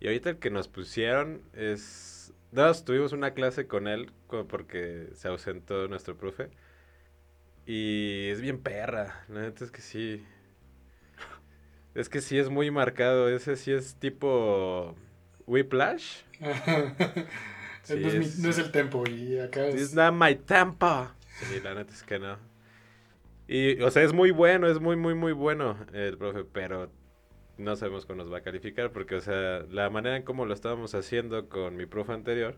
Y 0.00 0.06
ahorita 0.06 0.30
el 0.30 0.38
que 0.38 0.50
nos 0.50 0.68
pusieron 0.68 1.42
es... 1.52 2.19
Nada, 2.52 2.74
tuvimos 2.84 3.12
una 3.12 3.32
clase 3.32 3.66
con 3.66 3.86
él 3.86 4.10
porque 4.48 5.08
se 5.14 5.28
ausentó 5.28 5.86
nuestro 5.88 6.16
profe. 6.16 6.50
Y 7.64 8.28
es 8.28 8.40
bien 8.40 8.58
perra, 8.58 9.24
la 9.28 9.42
neta 9.42 9.64
es 9.64 9.70
que 9.70 9.80
sí. 9.80 10.24
Es 11.94 12.08
que 12.08 12.20
sí 12.20 12.38
es 12.38 12.48
muy 12.48 12.70
marcado, 12.70 13.28
ese 13.28 13.56
sí 13.56 13.72
es 13.72 13.94
tipo 13.96 14.96
Whiplash. 15.46 16.22
no, 16.40 16.48
es 17.88 18.58
el 18.58 18.72
tempo 18.72 19.04
y 19.08 19.38
acá 19.38 19.66
es... 19.66 19.80
It's 19.80 19.94
not 19.94 20.14
my 20.14 20.34
tempo. 20.34 21.08
Sí, 21.40 21.60
la 21.62 21.74
neta 21.74 21.92
es 21.92 22.02
que 22.02 22.18
no. 22.18 22.36
Y, 23.46 23.80
o 23.82 23.90
sea, 23.90 24.02
es 24.02 24.12
muy 24.12 24.30
bueno, 24.30 24.68
es 24.68 24.80
muy, 24.80 24.96
muy, 24.96 25.14
muy 25.14 25.32
bueno 25.32 25.76
el 25.92 26.16
profe, 26.16 26.44
pero 26.44 26.90
no 27.60 27.76
sabemos 27.76 28.06
cómo 28.06 28.22
nos 28.22 28.32
va 28.32 28.38
a 28.38 28.42
calificar, 28.42 28.90
porque, 28.92 29.16
o 29.16 29.20
sea, 29.20 29.60
la 29.70 29.90
manera 29.90 30.16
en 30.16 30.22
cómo 30.22 30.46
lo 30.46 30.54
estábamos 30.54 30.94
haciendo 30.94 31.48
con 31.48 31.76
mi 31.76 31.86
profe 31.86 32.12
anterior, 32.12 32.56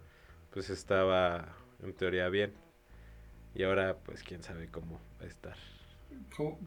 pues 0.51 0.71
estaba 0.71 1.57
en 1.83 1.93
teoría 1.93 2.29
bien. 2.29 2.53
Y 3.55 3.65
ahora, 3.65 3.99
pues, 4.05 4.23
quién 4.23 4.43
sabe 4.43 4.69
cómo 4.69 5.01
va 5.21 5.25
a 5.25 5.29
estar. 5.29 5.57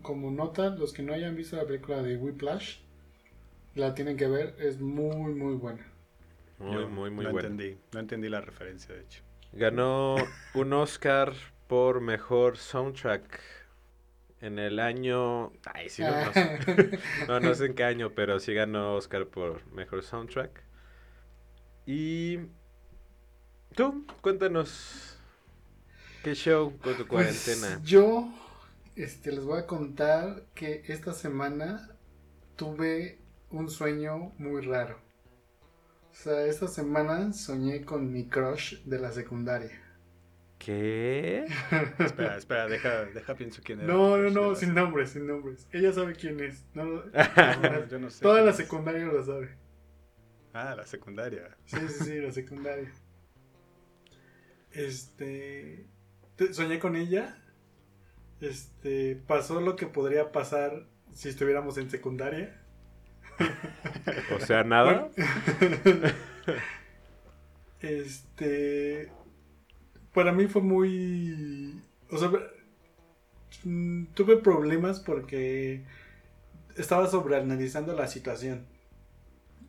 Como, 0.02 0.32
nota, 0.32 0.70
los 0.70 0.94
que 0.94 1.02
no 1.02 1.14
hayan 1.14 1.36
visto 1.36 1.56
la 1.56 1.66
película 1.66 2.02
de 2.02 2.18
Whiplash, 2.18 2.80
la 3.74 3.94
tienen 3.96 4.18
que 4.18 4.28
ver, 4.28 4.56
es 4.60 4.80
muy, 4.80 5.34
muy 5.34 5.56
buena. 5.56 5.86
Muy, 6.60 6.86
muy, 6.86 7.10
muy 7.10 7.26
no 7.26 7.32
buena. 7.32 7.50
Entendí, 7.50 7.78
no 7.94 8.00
entendí 8.00 8.30
la 8.30 8.42
referencia, 8.42 8.94
de 8.94 9.02
hecho. 9.02 9.22
Ganó 9.54 10.16
un 10.54 10.74
Oscar 10.74 11.34
por 11.68 12.02
mejor 12.02 12.58
soundtrack 12.58 13.40
en 14.46 14.60
el 14.60 14.80
año. 14.80 15.52
Ay, 15.66 15.90
sí, 15.90 16.04
no, 16.04 16.26
no, 16.26 16.34
sé. 16.34 17.00
no, 17.28 17.40
no 17.40 17.56
sé 17.56 17.66
en 17.66 17.74
qué 17.76 17.84
año, 17.84 18.12
pero 18.14 18.40
sí 18.40 18.54
ganó 18.54 18.96
Oscar 18.96 19.28
por 19.28 19.66
mejor 19.72 20.04
soundtrack. 20.04 20.64
Y. 21.86 22.40
Tú, 23.76 24.06
cuéntanos. 24.22 25.18
¿Qué 26.24 26.34
show 26.34 26.72
con 26.80 26.96
tu 26.96 27.06
pues, 27.06 27.46
cuarentena? 27.48 27.80
yo 27.84 28.34
este, 28.96 29.32
les 29.32 29.44
voy 29.44 29.60
a 29.60 29.68
contar 29.68 30.46
que 30.56 30.84
esta 30.88 31.14
semana 31.14 31.96
tuve 32.56 33.20
un 33.52 33.70
sueño 33.70 34.34
muy 34.38 34.62
raro. 34.62 35.00
O 36.12 36.16
sea, 36.16 36.46
esta 36.46 36.68
semana 36.68 37.34
soñé 37.34 37.84
con 37.84 38.12
mi 38.12 38.28
crush 38.28 38.82
de 38.86 39.00
la 39.00 39.12
secundaria. 39.12 39.85
¿Qué? 40.58 41.46
espera, 42.00 42.38
espera, 42.38 42.68
deja, 42.68 43.06
deja 43.06 43.36
pienso 43.36 43.62
quién 43.64 43.82
es. 43.82 43.88
No, 43.88 44.18
no, 44.18 44.30
no, 44.30 44.56
sin 44.56 44.74
nombres, 44.74 45.12
sin 45.12 45.28
nombres. 45.28 45.68
Ella 45.72 45.92
sabe 45.92 46.16
quién 46.16 46.40
es. 46.40 46.66
No, 46.74 47.04
yo 47.90 48.00
no 48.00 48.10
sé. 48.10 48.22
Toda 48.22 48.42
la 48.42 48.54
secundaria 48.54 49.06
lo 49.06 49.24
sabe. 49.24 49.58
Ah, 50.54 50.74
la 50.76 50.86
secundaria. 50.86 51.56
Sí, 51.66 51.78
sí, 51.90 52.04
sí, 52.06 52.20
la 52.20 52.32
secundaria. 52.32 52.92
Este. 54.72 55.88
Soñé 56.52 56.80
con 56.80 56.96
ella. 56.96 57.38
Este. 58.40 59.22
Pasó 59.28 59.60
lo 59.60 59.76
que 59.76 59.88
podría 59.88 60.32
pasar 60.32 60.88
si 61.14 61.30
estuviéramos 61.30 61.78
en 61.78 61.90
secundaria. 61.90 62.62
o 64.36 64.40
sea, 64.40 64.64
nada. 64.64 65.10
este 67.82 69.12
para 70.16 70.32
mí 70.32 70.48
fue 70.48 70.62
muy... 70.62 71.80
O 72.10 72.18
sea, 72.18 72.32
mm, 73.66 74.06
tuve 74.14 74.38
problemas 74.38 75.02
porque 75.02 75.84
estaba 76.78 77.08
sobreanalizando 77.08 77.94
la 77.94 78.08
situación. 78.08 78.66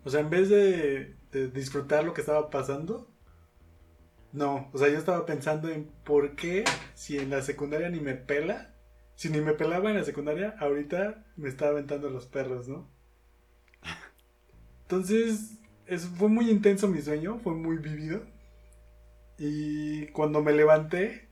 O 0.04 0.10
sea, 0.10 0.20
en 0.20 0.30
vez 0.30 0.48
de, 0.48 1.16
disfrutar 1.52 2.04
lo 2.04 2.14
que 2.14 2.20
estaba 2.22 2.48
pasando, 2.48 3.10
no. 4.32 4.70
O 4.72 4.78
sea, 4.78 4.88
yo 4.88 4.96
estaba 4.96 5.26
pensando 5.26 5.68
en 5.68 5.90
por 6.04 6.36
qué 6.36 6.64
si 6.94 7.18
en 7.18 7.28
la 7.30 7.42
secundaria 7.42 7.90
ni 7.90 8.00
me 8.00 8.14
pela, 8.14 8.72
si 9.16 9.28
ni 9.28 9.40
me 9.40 9.52
pelaba 9.52 9.90
en 9.90 9.96
la 9.96 10.04
secundaria, 10.04 10.54
ahorita 10.60 11.26
me 11.36 11.48
estaba 11.48 11.72
aventando 11.72 12.08
los 12.08 12.26
perros, 12.26 12.68
¿no? 12.68 12.88
Entonces, 14.82 15.58
eso 15.86 16.08
fue 16.16 16.28
muy 16.28 16.48
intenso 16.50 16.86
mi 16.86 17.02
sueño, 17.02 17.40
fue 17.42 17.54
muy 17.54 17.78
vivido. 17.78 18.22
Y 19.38 20.06
cuando 20.08 20.42
me 20.42 20.52
levanté, 20.52 21.28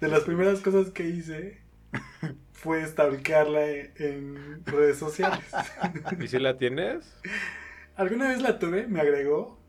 de 0.00 0.08
las 0.08 0.24
primeras 0.24 0.60
cosas 0.60 0.90
que 0.90 1.08
hice 1.08 1.62
fue 2.52 2.84
stalkearla 2.84 3.66
en 3.96 4.64
redes 4.66 4.98
sociales. 4.98 5.44
¿Y 6.18 6.26
si 6.26 6.38
la 6.38 6.58
tienes? 6.58 7.14
Alguna 7.94 8.28
vez 8.28 8.42
la 8.42 8.58
tuve, 8.58 8.86
me 8.86 9.00
agregó 9.00 9.60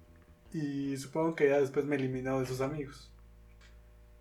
y 0.54 0.98
supongo 0.98 1.36
que 1.36 1.50
ya 1.50 1.60
después 1.60 1.86
me 1.86 1.96
eliminó 1.96 2.40
de 2.40 2.46
sus 2.46 2.62
amigos. 2.62 3.12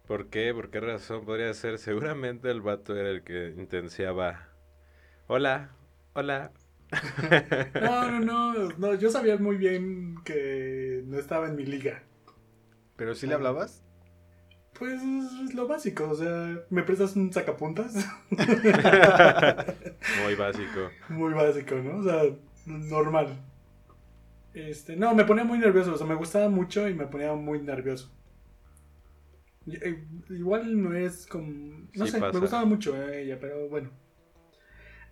¿Por 0.07 0.29
qué? 0.29 0.53
¿Por 0.53 0.71
qué 0.71 0.81
razón 0.81 1.25
podría 1.25 1.55
ser? 1.55 1.79
Seguramente 1.79 2.51
el 2.51 2.61
vato 2.61 2.95
era 2.97 3.09
el 3.09 3.23
que 3.23 3.55
intenciaba. 3.57 4.49
Hola, 5.29 5.71
hola. 6.15 6.53
no, 7.81 8.11
no, 8.11 8.21
no, 8.21 8.69
no, 8.79 8.95
yo 8.95 9.11
sabía 9.11 9.37
muy 9.39 9.57
bien 9.57 10.17
que 10.25 11.03
no 11.07 11.19
estaba 11.19 11.47
en 11.47 11.57
mi 11.57 11.65
liga. 11.65 12.03
¿Pero 13.03 13.17
sí 13.17 13.27
le 13.27 13.35
hablabas? 13.35 13.83
Pues 14.79 15.03
lo 15.55 15.67
básico, 15.67 16.09
o 16.09 16.15
sea, 16.15 16.65
¿me 16.71 16.85
prestas 16.85 17.17
un 17.17 17.33
sacapuntas? 17.33 17.97
Muy 20.23 20.37
básico. 20.37 20.89
Muy 21.09 21.33
básico, 21.35 21.75
¿no? 21.79 21.97
O 21.97 22.05
sea, 22.05 22.23
normal. 22.65 23.41
Este, 24.55 24.95
no, 24.95 25.17
me 25.17 25.25
ponía 25.25 25.43
muy 25.43 25.59
nervioso, 25.59 25.95
o 25.95 25.99
sea, 25.99 26.07
me 26.07 26.15
gustaba 26.15 26.49
mucho 26.49 26.89
y 26.89 26.95
me 26.95 27.09
ponía 27.09 27.33
muy 27.35 27.61
nervioso. 27.61 28.09
Eh, 29.67 30.05
igual 30.31 30.81
no 30.81 30.95
es 30.95 31.27
como... 31.27 31.89
No 31.95 32.07
sé, 32.07 32.21
me 32.21 32.31
gustaba 32.31 32.65
mucho 32.65 32.97
ella, 33.11 33.37
pero 33.41 33.69
bueno. 33.69 33.91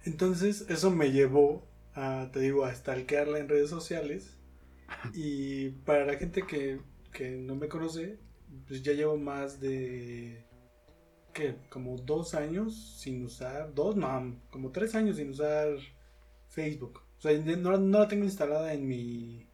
Entonces, 0.05 0.65
eso 0.69 0.93
me 0.93 1.11
llevó 1.11 1.67
a, 1.95 2.29
te 2.33 2.39
digo, 2.39 2.65
a 2.65 2.73
stalkearla 2.73 3.41
en 3.41 3.49
redes 3.49 3.69
sociales. 3.69 4.39
Y 5.13 5.71
para 5.71 6.05
la 6.05 6.15
gente 6.15 6.47
que 6.47 6.79
que 7.13 7.31
no 7.31 7.55
me 7.57 7.69
conoce, 7.69 8.19
pues 8.67 8.83
ya 8.83 8.93
llevo 8.93 9.17
más 9.17 9.61
de. 9.61 10.45
¿Qué? 11.33 11.57
Como 11.71 11.97
dos 11.97 12.35
años 12.35 12.99
sin 13.01 13.25
usar. 13.25 13.73
Dos, 13.75 13.97
no, 13.97 14.41
como 14.51 14.73
tres 14.73 14.95
años 14.95 15.17
sin 15.17 15.31
usar 15.31 15.77
Facebook. 16.49 17.03
O 17.19 17.21
sea, 17.21 17.39
no, 17.39 17.77
la 17.77 18.09
tengo 18.09 18.25
instalada 18.25 18.73
en 18.75 18.87
mi. 18.89 19.47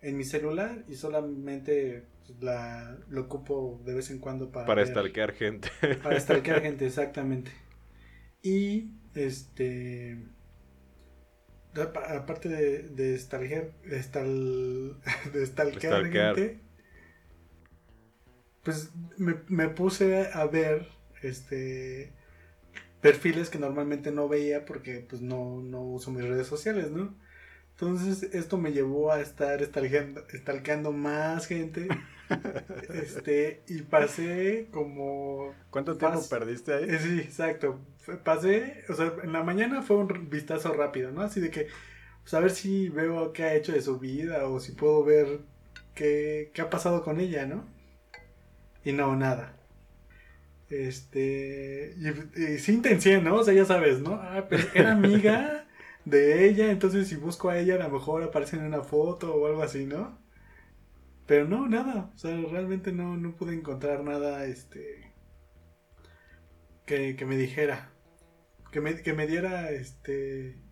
en 0.00 0.16
mi 0.16 0.24
celular 0.24 0.84
y 0.88 0.94
solamente 0.94 2.06
pues, 2.26 2.40
la, 2.42 2.98
lo 3.08 3.22
ocupo 3.22 3.80
de 3.84 3.94
vez 3.94 4.10
en 4.10 4.18
cuando 4.20 4.50
para... 4.52 4.66
Para 4.66 4.82
ver- 4.82 4.90
stalkear 4.90 5.32
gente. 5.34 5.68
Para 6.02 6.18
stalkear 6.20 6.62
gente, 6.62 6.86
exactamente. 6.86 7.50
Y, 8.42 8.92
este... 9.14 10.16
apa- 11.74 12.16
Aparte 12.16 12.48
de, 12.48 12.82
de 12.90 13.18
stalkear, 13.18 13.72
de 13.82 13.98
stal- 14.00 14.96
de 15.32 15.46
stalkear 15.46 15.92
Stalkear. 15.92 16.36
gente, 16.36 16.60
pues 18.66 18.92
me, 19.18 19.36
me 19.48 19.70
puse 19.70 20.28
a 20.34 20.46
ver 20.46 20.88
este 21.22 22.14
perfiles 23.00 23.50
que 23.50 23.58
normalmente 23.58 24.12
no 24.12 24.28
veía 24.28 24.64
porque 24.64 25.06
pues 25.08 25.22
no, 25.22 25.60
no 25.62 25.82
uso 25.82 26.10
mis 26.10 26.24
redes 26.24 26.46
sociales, 26.48 26.90
¿no? 26.92 27.14
Entonces 27.72 28.24
esto 28.34 28.58
me 28.58 28.72
llevó 28.72 29.12
a 29.12 29.20
estar 29.20 29.62
stalkeando 29.64 30.92
más 30.92 31.46
gente. 31.46 31.88
este, 32.94 33.62
y 33.68 33.82
pasé 33.82 34.68
como 34.72 35.54
¿Cuánto 35.70 35.96
tiempo 35.96 36.28
perdiste 36.28 36.74
ahí? 36.74 36.84
eh, 36.90 36.98
Sí, 37.00 37.18
exacto. 37.20 37.80
Pasé, 38.24 38.84
o 38.88 38.94
sea, 38.94 39.14
en 39.22 39.32
la 39.32 39.42
mañana 39.42 39.82
fue 39.82 39.96
un 39.96 40.30
vistazo 40.30 40.72
rápido, 40.74 41.10
¿no? 41.12 41.22
Así 41.22 41.40
de 41.40 41.50
que, 41.50 41.68
pues 42.22 42.34
a 42.34 42.40
ver 42.40 42.50
si 42.52 42.88
veo 42.90 43.32
qué 43.32 43.44
ha 43.44 43.54
hecho 43.54 43.72
de 43.72 43.82
su 43.82 43.98
vida 44.00 44.46
o 44.48 44.60
si 44.60 44.72
puedo 44.72 45.04
ver 45.04 45.40
qué, 45.94 46.50
qué 46.54 46.62
ha 46.62 46.70
pasado 46.70 47.02
con 47.04 47.20
ella, 47.20 47.46
¿no? 47.46 47.64
Y 48.86 48.92
no, 48.92 49.16
nada. 49.16 49.52
Este, 50.70 51.96
y, 51.98 52.40
y 52.40 52.58
sí 52.58 52.72
intencié, 52.72 53.20
¿no? 53.20 53.34
O 53.34 53.44
sea, 53.44 53.52
ya 53.52 53.64
sabes, 53.64 54.00
¿no? 54.00 54.14
Ah, 54.14 54.46
pero 54.48 54.62
era 54.74 54.92
amiga 54.92 55.66
de 56.04 56.48
ella, 56.48 56.70
entonces 56.70 57.08
si 57.08 57.16
busco 57.16 57.50
a 57.50 57.58
ella 57.58 57.74
a 57.74 57.78
lo 57.78 57.90
mejor 57.90 58.22
aparece 58.22 58.56
en 58.56 58.64
una 58.64 58.82
foto 58.82 59.34
o 59.34 59.46
algo 59.48 59.62
así, 59.64 59.86
¿no? 59.86 60.16
Pero 61.26 61.48
no, 61.48 61.66
nada, 61.68 62.12
o 62.14 62.18
sea, 62.18 62.36
realmente 62.48 62.92
no, 62.92 63.16
no 63.16 63.34
pude 63.34 63.54
encontrar 63.54 64.04
nada, 64.04 64.46
este, 64.46 65.12
que, 66.86 67.16
que 67.16 67.26
me 67.26 67.36
dijera, 67.36 67.90
que 68.70 68.80
me, 68.80 69.02
que 69.02 69.12
me 69.14 69.26
diera, 69.26 69.72
este, 69.72 70.62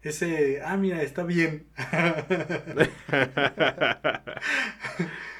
ese, 0.00 0.62
ah, 0.64 0.78
mira, 0.78 1.02
está 1.02 1.24
bien. 1.24 1.68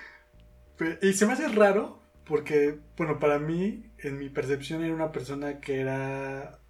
Y 1.02 1.12
se 1.12 1.26
me 1.26 1.32
hace 1.32 1.48
raro 1.48 2.02
porque, 2.24 2.78
bueno, 2.96 3.18
para 3.18 3.38
mí, 3.38 3.90
en 3.98 4.18
mi 4.18 4.28
percepción 4.28 4.82
era 4.82 4.94
una 4.94 5.12
persona 5.12 5.60
que 5.60 5.80
era, 5.80 6.60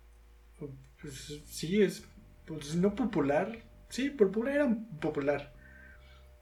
pues 1.00 1.40
sí, 1.46 1.82
es, 1.82 2.04
pues 2.44 2.76
no 2.76 2.94
popular, 2.94 3.58
sí, 3.88 4.10
popular 4.10 4.54
era 4.54 4.76
popular. 5.00 5.52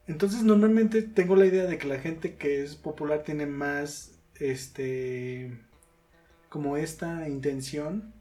Entonces 0.07 0.43
normalmente 0.43 1.01
tengo 1.01 1.35
la 1.35 1.45
idea 1.45 1.65
de 1.65 1.77
que 1.77 1.87
la 1.87 1.99
gente 1.99 2.35
que 2.35 2.63
es 2.63 2.75
popular 2.75 3.23
tiene 3.23 3.45
más, 3.45 4.19
este, 4.35 5.57
como 6.49 6.77
esta 6.77 7.27
intención 7.27 8.13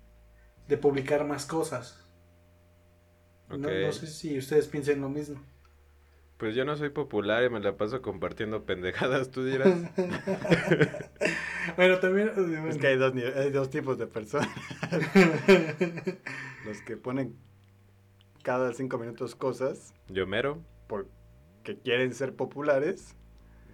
de 0.69 0.79
publicar 0.79 1.27
más 1.27 1.45
cosas. 1.45 2.01
No-. 3.49 3.57
No, 3.59 3.93
sé 3.93 4.07
si 4.07 4.39
ustedes 4.39 4.69
piensen 4.69 5.01
lo 5.01 5.09
mismo. 5.09 5.43
Pues 6.37 6.55
yo 6.57 6.65
no 6.65 6.77
soy 6.77 6.91
popular 6.91 7.45
y 7.45 7.51
me 7.51 7.61
la 7.61 7.77
paso 7.77 8.03
compartiendo 8.03 8.65
pendejadas, 8.65 9.31
tú 9.31 9.45
dirás. 9.45 9.73
bueno, 11.77 11.99
también... 12.01 12.33
Es 12.69 12.77
que 12.77 12.89
hay 12.89 12.97
dos, 12.97 13.15
ni- 13.15 13.23
hay 13.23 13.51
dos 13.51 13.71
tipos 13.71 13.99
de 13.99 14.07
personas. 14.07 14.49
Los 16.67 16.81
que 16.83 16.97
ponen 16.97 17.37
cada 18.43 18.73
cinco 18.75 18.99
minutos 18.99 19.35
cosas 19.35 19.95
Yo 20.09 20.27
mero, 20.27 20.63
porque 20.89 21.79
quieren 21.83 22.13
ser 22.13 22.35
populares. 22.35 23.15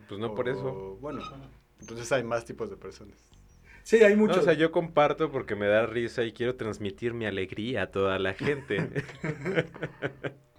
pues 0.09 0.21
no 0.21 0.35
por 0.35 0.49
eso. 0.49 0.99
Bueno, 1.01 1.23
entonces 1.81 2.13
hay 2.13 2.25
más 2.25 2.45
tipos 2.45 2.69
de 2.71 2.77
personas. 2.77 3.17
Sí, 3.83 3.97
hay 4.05 4.15
No, 4.15 4.21
muchos. 4.21 4.39
o 4.39 4.43
sea, 4.43 4.53
yo 4.53 4.71
comparto 4.71 5.33
porque 5.33 5.57
me 5.57 5.67
da 5.67 5.87
risa 5.87 6.25
y 6.25 6.33
quiero 6.33 6.55
transmitir 6.57 7.15
mi 7.15 7.25
alegría 7.25 7.85
a 7.85 7.91
toda 7.91 8.19
la 8.19 8.35
gente. 8.35 8.87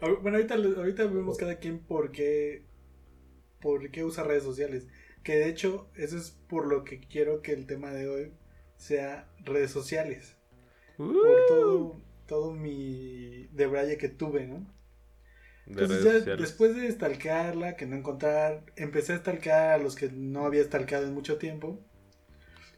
Bueno, 0.00 0.36
ahorita, 0.38 0.54
ahorita 0.54 1.04
vemos 1.06 1.36
cada 1.36 1.58
quien 1.58 1.78
por 1.78 2.10
qué, 2.10 2.64
por 3.60 3.90
qué 3.90 4.04
usa 4.04 4.24
redes 4.24 4.42
sociales. 4.42 4.86
Que 5.22 5.36
de 5.36 5.48
hecho, 5.48 5.90
eso 5.94 6.16
es 6.16 6.30
por 6.48 6.66
lo 6.66 6.84
que 6.84 7.00
quiero 7.00 7.42
que 7.42 7.52
el 7.52 7.66
tema 7.66 7.90
de 7.90 8.08
hoy 8.08 8.32
sea 8.76 9.28
redes 9.44 9.70
sociales. 9.70 10.36
Uh, 10.96 11.12
Por 11.12 11.46
todo, 11.48 12.02
todo 12.26 12.52
mi 12.52 13.48
debraye 13.52 13.98
que 13.98 14.08
tuve, 14.08 14.46
¿no? 14.46 14.66
Entonces 15.66 16.24
ya 16.24 16.36
después 16.36 16.74
de 16.74 16.90
stalkearla, 16.90 17.76
que 17.76 17.86
no 17.86 17.96
encontrar, 17.96 18.64
empecé 18.76 19.12
a 19.12 19.18
stalkear 19.18 19.72
a 19.72 19.78
los 19.78 19.94
que 19.94 20.10
no 20.10 20.46
había 20.46 20.64
stalkeado 20.64 21.06
en 21.06 21.14
mucho 21.14 21.38
tiempo. 21.38 21.78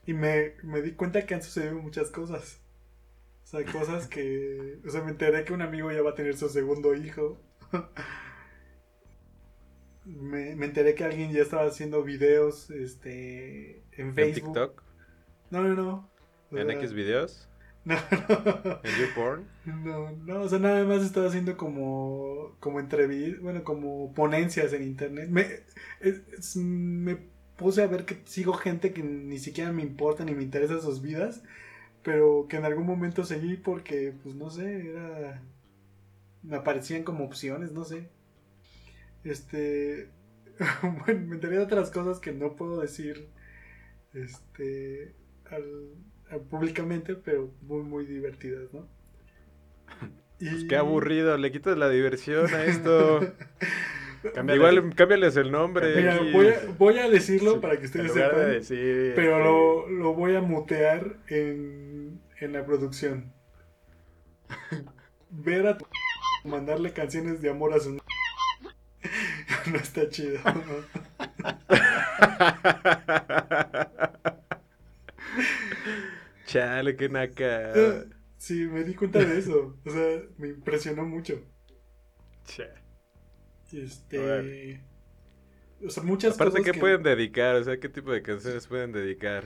Y 0.05 0.15
me, 0.15 0.55
me 0.63 0.83
di 0.83 0.93
cuenta 0.93 1.25
que 1.27 1.35
han 1.35 1.43
sucedido 1.43 1.75
muchas 1.77 2.11
cosas. 2.11 2.61
O 3.53 3.57
sea, 3.59 3.67
cosas 3.69 4.09
que... 4.09 4.81
O 4.87 4.91
sea, 4.91 5.03
me 5.03 5.11
enteré 5.13 5.45
que 5.45 5.53
un 5.53 5.63
amigo 5.63 5.93
ya 5.93 6.03
va 6.03 6.11
a 6.11 6.15
tener 6.15 6.37
su 6.37 6.49
segundo 6.49 6.95
hijo. 6.95 7.39
me, 10.05 10.57
me 10.57 10.67
enteré 10.67 10.95
que 10.95 11.05
alguien 11.05 11.33
ya 11.33 11.43
estaba 11.43 11.67
haciendo 11.67 12.03
videos 12.03 12.71
este, 12.71 13.85
en 13.93 14.13
¿En 14.17 14.33
Facebook. 14.33 14.33
TikTok? 14.33 14.83
No, 15.51 15.63
no, 15.63 15.75
no. 15.75 16.11
O 16.51 16.57
¿En 16.57 16.67
sea, 16.67 16.71
X 16.71 16.93
videos? 16.95 17.49
No, 17.85 17.97
no. 18.65 18.81
¿En 18.83 18.95
YouPorn? 18.97 19.51
No, 19.65 20.11
no, 20.13 20.41
o 20.43 20.49
sea, 20.49 20.59
nada 20.59 20.85
más 20.85 21.03
estaba 21.03 21.29
haciendo 21.29 21.57
como, 21.57 22.57
como 22.61 22.81
entrevistas, 22.81 23.41
bueno, 23.43 23.65
como 23.65 24.13
ponencias 24.15 24.73
en 24.73 24.83
internet. 24.83 25.29
Me, 25.31 25.43
es- 26.01 26.23
es- 26.33 26.57
me 26.57 27.17
puse 27.57 27.83
a 27.83 27.87
ver 27.87 28.05
que 28.05 28.23
sigo 28.25 28.55
gente 28.55 28.93
que 28.93 29.03
ni 29.03 29.39
siquiera 29.39 29.73
me 29.73 29.83
importa 29.83 30.25
ni 30.25 30.35
me 30.35 30.43
interesa 30.43 30.81
sus 30.81 31.01
vidas, 31.03 31.43
pero 32.03 32.47
que 32.49 32.57
en 32.57 32.65
algún 32.65 32.87
momento 32.87 33.25
seguí 33.25 33.57
porque, 33.57 34.13
pues 34.23 34.35
no 34.35 34.51
sé, 34.51 34.91
era... 34.91 35.43
Me 36.43 36.57
aparecían 36.57 37.05
como 37.05 37.25
opciones, 37.25 37.73
no 37.73 37.85
sé. 37.85 38.09
Este... 39.25 40.11
bueno, 40.83 41.27
me 41.27 41.35
enteré 41.37 41.57
de 41.57 41.63
otras 41.65 41.91
cosas 41.91 42.19
que 42.21 42.33
no 42.33 42.57
puedo 42.57 42.81
decir, 42.81 43.29
este... 44.15 45.15
al- 45.51 45.95
al- 46.31 46.41
públicamente, 46.43 47.15
pero 47.15 47.53
muy, 47.63 47.83
muy 47.83 48.07
divertidas, 48.07 48.73
¿no? 48.73 48.89
Pues 50.39 50.65
qué 50.69 50.75
aburrido, 50.75 51.37
le 51.39 51.53
quitas 51.53 51.79
la 51.79 51.89
diversión 51.89 52.53
a 52.53 52.65
esto. 52.65 53.21
Cámbiale- 54.35 54.57
Igual 54.57 54.95
cámbiales 54.97 55.37
el 55.37 55.53
nombre. 55.53 55.95
Mira, 55.97 56.19
voy 56.33 56.49
a, 56.49 56.61
voy 56.79 56.99
a 56.99 57.09
decirlo 57.09 57.55
Sí, 57.55 57.59
para 57.61 57.77
que 57.77 57.87
ustedes 57.87 58.13
de 58.15 58.21
sepan, 58.23 58.51
decir, 58.51 59.13
pero 59.15 59.37
este, 59.37 59.45
lo, 59.45 59.89
lo 59.89 60.15
voy 60.15 60.35
a 60.35 60.41
mutear 60.41 61.17
en, 61.29 61.92
en 62.45 62.53
la 62.53 62.65
producción. 62.65 63.33
Ver 65.31 65.67
a 65.67 65.79
tu 65.79 65.87
mandarle 66.45 66.93
canciones 66.93 67.41
de 67.41 67.51
amor 67.51 67.73
a 67.75 67.81
su 67.81 67.95
no 69.67 69.77
está 69.77 70.09
chido. 70.09 70.39
Chale, 76.47 76.97
qué 76.97 77.09
naca. 77.09 77.73
Sí, 78.37 78.67
me 78.67 78.85
di 78.85 78.95
cuenta 78.95 79.21
de 79.21 79.39
eso. 79.39 79.79
O 79.85 79.91
sea, 79.91 80.23
me 80.39 80.49
impresionó 80.49 81.05
mucho. 81.05 81.41
che. 82.45 82.69
Este. 83.73 84.83
O 85.85 85.91
sea, 85.91 86.03
muchas 86.03 86.35
Aparte, 86.35 86.59
cosas. 86.59 86.67
¿qué 86.67 86.73
que- 86.73 86.81
pueden 86.81 87.03
dedicar? 87.03 87.57
O 87.57 87.65
sea, 87.65 87.79
¿qué 87.81 87.89
tipo 87.89 88.13
de 88.13 88.23
canciones 88.23 88.67
pueden 88.67 88.93
dedicar? 88.93 89.45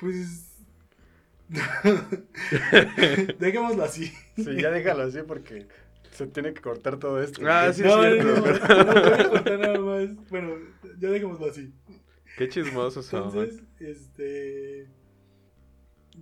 Pues. 0.00 0.53
Dejémoslo 3.38 3.84
así. 3.84 4.12
Sí, 4.36 4.56
ya 4.60 4.70
déjalo 4.70 5.04
así 5.04 5.20
porque 5.26 5.66
se 6.10 6.26
tiene 6.26 6.54
que 6.54 6.60
cortar 6.62 6.98
todo 6.98 7.22
esto. 7.22 7.42
Ah, 7.46 7.72
sí, 7.72 7.82
es 7.82 7.86
no, 7.86 8.02
cierto. 8.02 8.24
no, 8.24 8.84
no, 8.84 8.94
no 8.94 9.00
voy 9.02 9.20
a 9.20 9.28
contar 9.30 9.58
nada 9.58 9.78
más. 9.80 10.28
Bueno, 10.30 10.56
ya 10.98 11.10
dejémoslo 11.10 11.46
así. 11.50 11.72
Qué 12.36 12.48
chismosos 12.48 13.06
son. 13.06 13.24
Entonces, 13.24 13.62
este. 13.80 14.88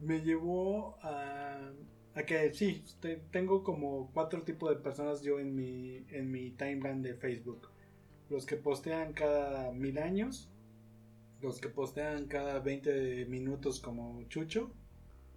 Me 0.02 0.20
llevó 0.20 0.96
a. 1.02 1.72
A 2.14 2.24
que 2.24 2.52
sí, 2.52 2.84
te- 3.00 3.22
tengo 3.30 3.62
como 3.64 4.10
cuatro 4.12 4.42
tipos 4.42 4.68
de 4.68 4.76
personas 4.82 5.22
yo 5.22 5.38
en 5.40 5.54
mi, 5.56 6.04
en 6.10 6.30
mi 6.30 6.50
timeline 6.50 7.00
de 7.02 7.14
Facebook. 7.14 7.68
Los 8.28 8.44
que 8.44 8.56
postean 8.56 9.12
cada 9.14 9.72
mil 9.72 9.98
años. 9.98 10.50
Los 11.40 11.60
que 11.60 11.68
postean 11.68 12.26
cada 12.26 12.60
20 12.60 13.26
minutos 13.26 13.80
como 13.80 14.22
Chucho. 14.28 14.72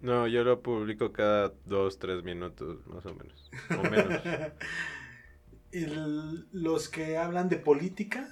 No, 0.00 0.26
yo 0.28 0.44
lo 0.44 0.62
publico 0.62 1.12
cada 1.12 1.52
dos, 1.64 1.98
tres 1.98 2.22
minutos, 2.22 2.86
más 2.86 3.04
o 3.06 3.14
menos. 3.14 3.50
O 3.72 3.84
menos. 3.84 4.22
Y 5.70 5.84
l- 5.84 6.44
los 6.52 6.88
que 6.88 7.16
hablan 7.16 7.48
de 7.48 7.56
política. 7.58 8.28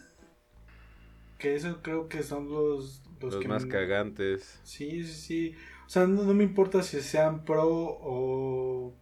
Que 1.38 1.54
eso 1.56 1.80
creo 1.82 2.08
que 2.08 2.22
son 2.22 2.48
los, 2.48 3.02
los, 3.20 3.34
Los 3.34 3.42
que 3.42 3.48
más 3.48 3.66
cagantes. 3.66 4.60
Sí, 4.62 5.04
sí, 5.04 5.14
sí. 5.14 5.56
O 5.86 5.88
sea, 5.90 6.06
no, 6.06 6.22
no 6.24 6.34
me 6.34 6.44
importa 6.44 6.82
si 6.82 7.00
sean 7.00 7.44
pro 7.44 7.64
o, 7.68 8.94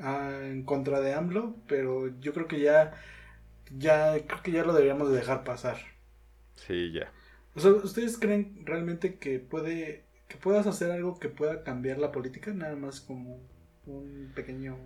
ah, 0.00 0.40
en 0.44 0.64
contra 0.64 1.00
de 1.00 1.14
AMLO, 1.14 1.56
pero 1.68 2.08
yo 2.20 2.32
creo 2.34 2.48
que 2.48 2.60
ya, 2.60 2.94
ya, 3.78 4.18
creo 4.26 4.42
que 4.42 4.52
ya 4.52 4.64
lo 4.64 4.72
deberíamos 4.74 5.10
de 5.10 5.16
dejar 5.18 5.44
pasar. 5.44 5.78
Sí, 6.54 6.92
ya. 6.92 7.12
O 7.54 7.60
sea, 7.60 7.72
¿ustedes 7.72 8.18
creen 8.18 8.62
realmente 8.64 9.18
que 9.18 9.38
puede, 9.38 10.04
que 10.32 10.38
puedas 10.38 10.66
hacer 10.66 10.90
algo 10.90 11.18
que 11.18 11.28
pueda 11.28 11.62
cambiar 11.62 11.98
la 11.98 12.10
política? 12.10 12.52
Nada 12.54 12.74
más 12.74 13.00
como 13.02 13.38
un 13.86 14.32
pequeño... 14.34 14.78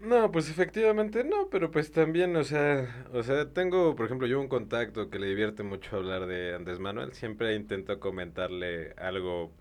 No, 0.00 0.30
pues 0.32 0.50
efectivamente 0.50 1.24
no, 1.24 1.48
pero 1.50 1.70
pues 1.70 1.92
también, 1.92 2.34
o 2.36 2.44
sea, 2.44 3.06
o 3.12 3.22
sea, 3.22 3.52
tengo, 3.52 3.96
por 3.96 4.06
ejemplo, 4.06 4.26
yo 4.26 4.40
un 4.40 4.48
contacto 4.48 5.10
que 5.10 5.18
le 5.18 5.26
divierte 5.26 5.62
mucho 5.62 5.96
hablar 5.96 6.26
de 6.26 6.54
Andrés 6.54 6.78
Manuel, 6.78 7.12
siempre 7.14 7.54
intento 7.54 7.98
comentarle 7.98 8.92
algo, 8.96 9.52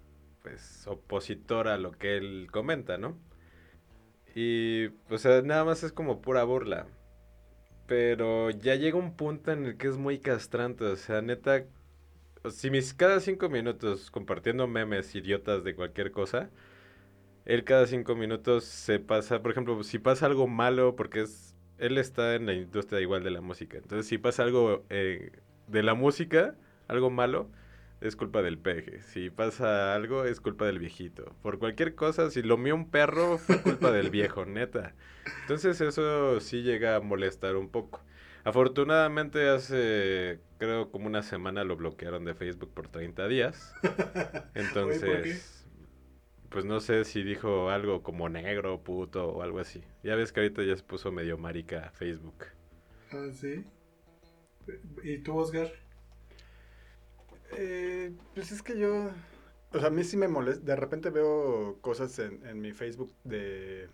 pues, 0.44 0.86
opositor 0.88 1.68
a 1.68 1.78
lo 1.78 1.92
que 1.92 2.18
él 2.18 2.50
comenta, 2.52 2.98
¿no? 2.98 3.18
Y, 4.36 4.88
o 5.10 5.18
sea, 5.18 5.42
nada 5.42 5.66
más 5.66 5.84
es 5.84 5.92
como 5.92 6.22
pura 6.22 6.44
burla. 6.44 6.88
Pero 7.88 8.52
ya 8.52 8.76
llega 8.76 8.98
un 8.98 9.16
punto 9.16 9.52
en 9.52 9.66
el 9.66 9.78
que 9.78 9.88
es 9.88 9.98
muy 9.98 10.20
castrante, 10.20 10.86
o 10.86 10.96
sea, 10.96 11.22
neta, 11.22 11.66
si 12.50 12.70
mis 12.70 12.94
cada 12.94 13.20
cinco 13.20 13.50
minutos 13.50 14.12
compartiendo 14.12 14.68
memes 14.68 15.14
idiotas 15.16 15.64
de 15.64 15.76
cualquier 15.76 16.12
cosa, 16.12 16.50
él 17.46 17.64
cada 17.64 17.88
cinco 17.88 18.16
minutos 18.16 18.66
se 18.66 19.00
pasa, 19.00 19.42
por 19.42 19.52
ejemplo, 19.52 19.84
si 19.84 20.00
pasa 20.00 20.26
algo 20.26 20.48
malo, 20.48 20.96
porque 20.96 21.22
es, 21.22 21.56
él 21.78 21.98
está 21.98 22.36
en 22.36 22.46
la 22.46 22.54
industria 22.54 23.02
igual 23.02 23.24
de 23.24 23.32
la 23.32 23.42
música, 23.42 23.78
entonces 23.78 24.08
si 24.08 24.18
pasa 24.18 24.44
algo 24.44 24.86
eh, 24.90 25.32
de 25.68 25.84
la 25.84 25.94
música, 25.94 26.56
algo 26.88 27.10
malo, 27.10 27.50
es 28.02 28.16
culpa 28.16 28.42
del 28.42 28.58
peje. 28.58 29.02
Si 29.02 29.30
pasa 29.30 29.96
algo, 29.96 30.26
es 30.26 30.40
culpa 30.40 30.66
del 30.66 30.80
viejito. 30.80 31.36
Por 31.42 31.60
cualquier 31.60 31.96
cosa, 31.96 32.30
si 32.30 32.44
lo 32.44 32.58
mío 32.58 32.76
un 32.76 32.90
perro, 32.90 33.38
fue 33.38 33.62
culpa 33.62 33.92
del 33.92 34.10
viejo, 34.10 34.46
neta. 34.46 34.94
Entonces 35.42 35.82
eso 35.82 36.40
sí 36.40 36.62
llega 36.62 36.96
a 36.96 37.00
molestar 37.02 37.56
un 37.56 37.70
poco. 37.70 38.02
Afortunadamente 38.48 39.50
hace, 39.50 40.40
creo, 40.58 40.90
como 40.90 41.08
una 41.08 41.22
semana 41.22 41.66
lo 41.66 41.76
bloquearon 41.76 42.24
de 42.24 42.34
Facebook 42.34 42.74
por 42.74 42.88
30 42.88 43.28
días. 43.28 43.74
Entonces, 44.56 45.66
pues 46.48 46.64
no 46.64 46.80
sé 46.80 47.04
si 47.04 47.24
dijo 47.24 47.70
algo 47.70 48.04
como 48.04 48.30
negro, 48.30 48.82
puto 48.82 49.28
o 49.28 49.42
algo 49.42 49.60
así. 49.60 49.84
Ya 50.02 50.16
ves 50.16 50.32
que 50.32 50.40
ahorita 50.40 50.64
ya 50.64 50.78
se 50.78 50.84
puso 50.84 51.12
medio 51.12 51.38
marica 51.38 51.92
Facebook. 51.92 52.46
Ah, 53.12 53.28
sí. 53.34 53.66
¿Y 55.04 55.18
tú, 55.18 55.38
Oscar? 55.38 55.70
Eh, 57.52 58.14
pues 58.34 58.54
es 58.54 58.64
que 58.64 58.80
yo, 58.80 59.10
o 59.74 59.78
sea, 59.78 59.88
a 59.88 59.92
mí 59.92 60.06
sí 60.06 60.16
me 60.16 60.30
molesta, 60.30 60.64
de 60.64 60.76
repente 60.78 61.10
veo 61.10 61.80
cosas 61.82 62.18
en, 62.20 62.48
en 62.48 62.62
mi 62.62 62.72
Facebook 62.72 63.14
de 63.26 63.90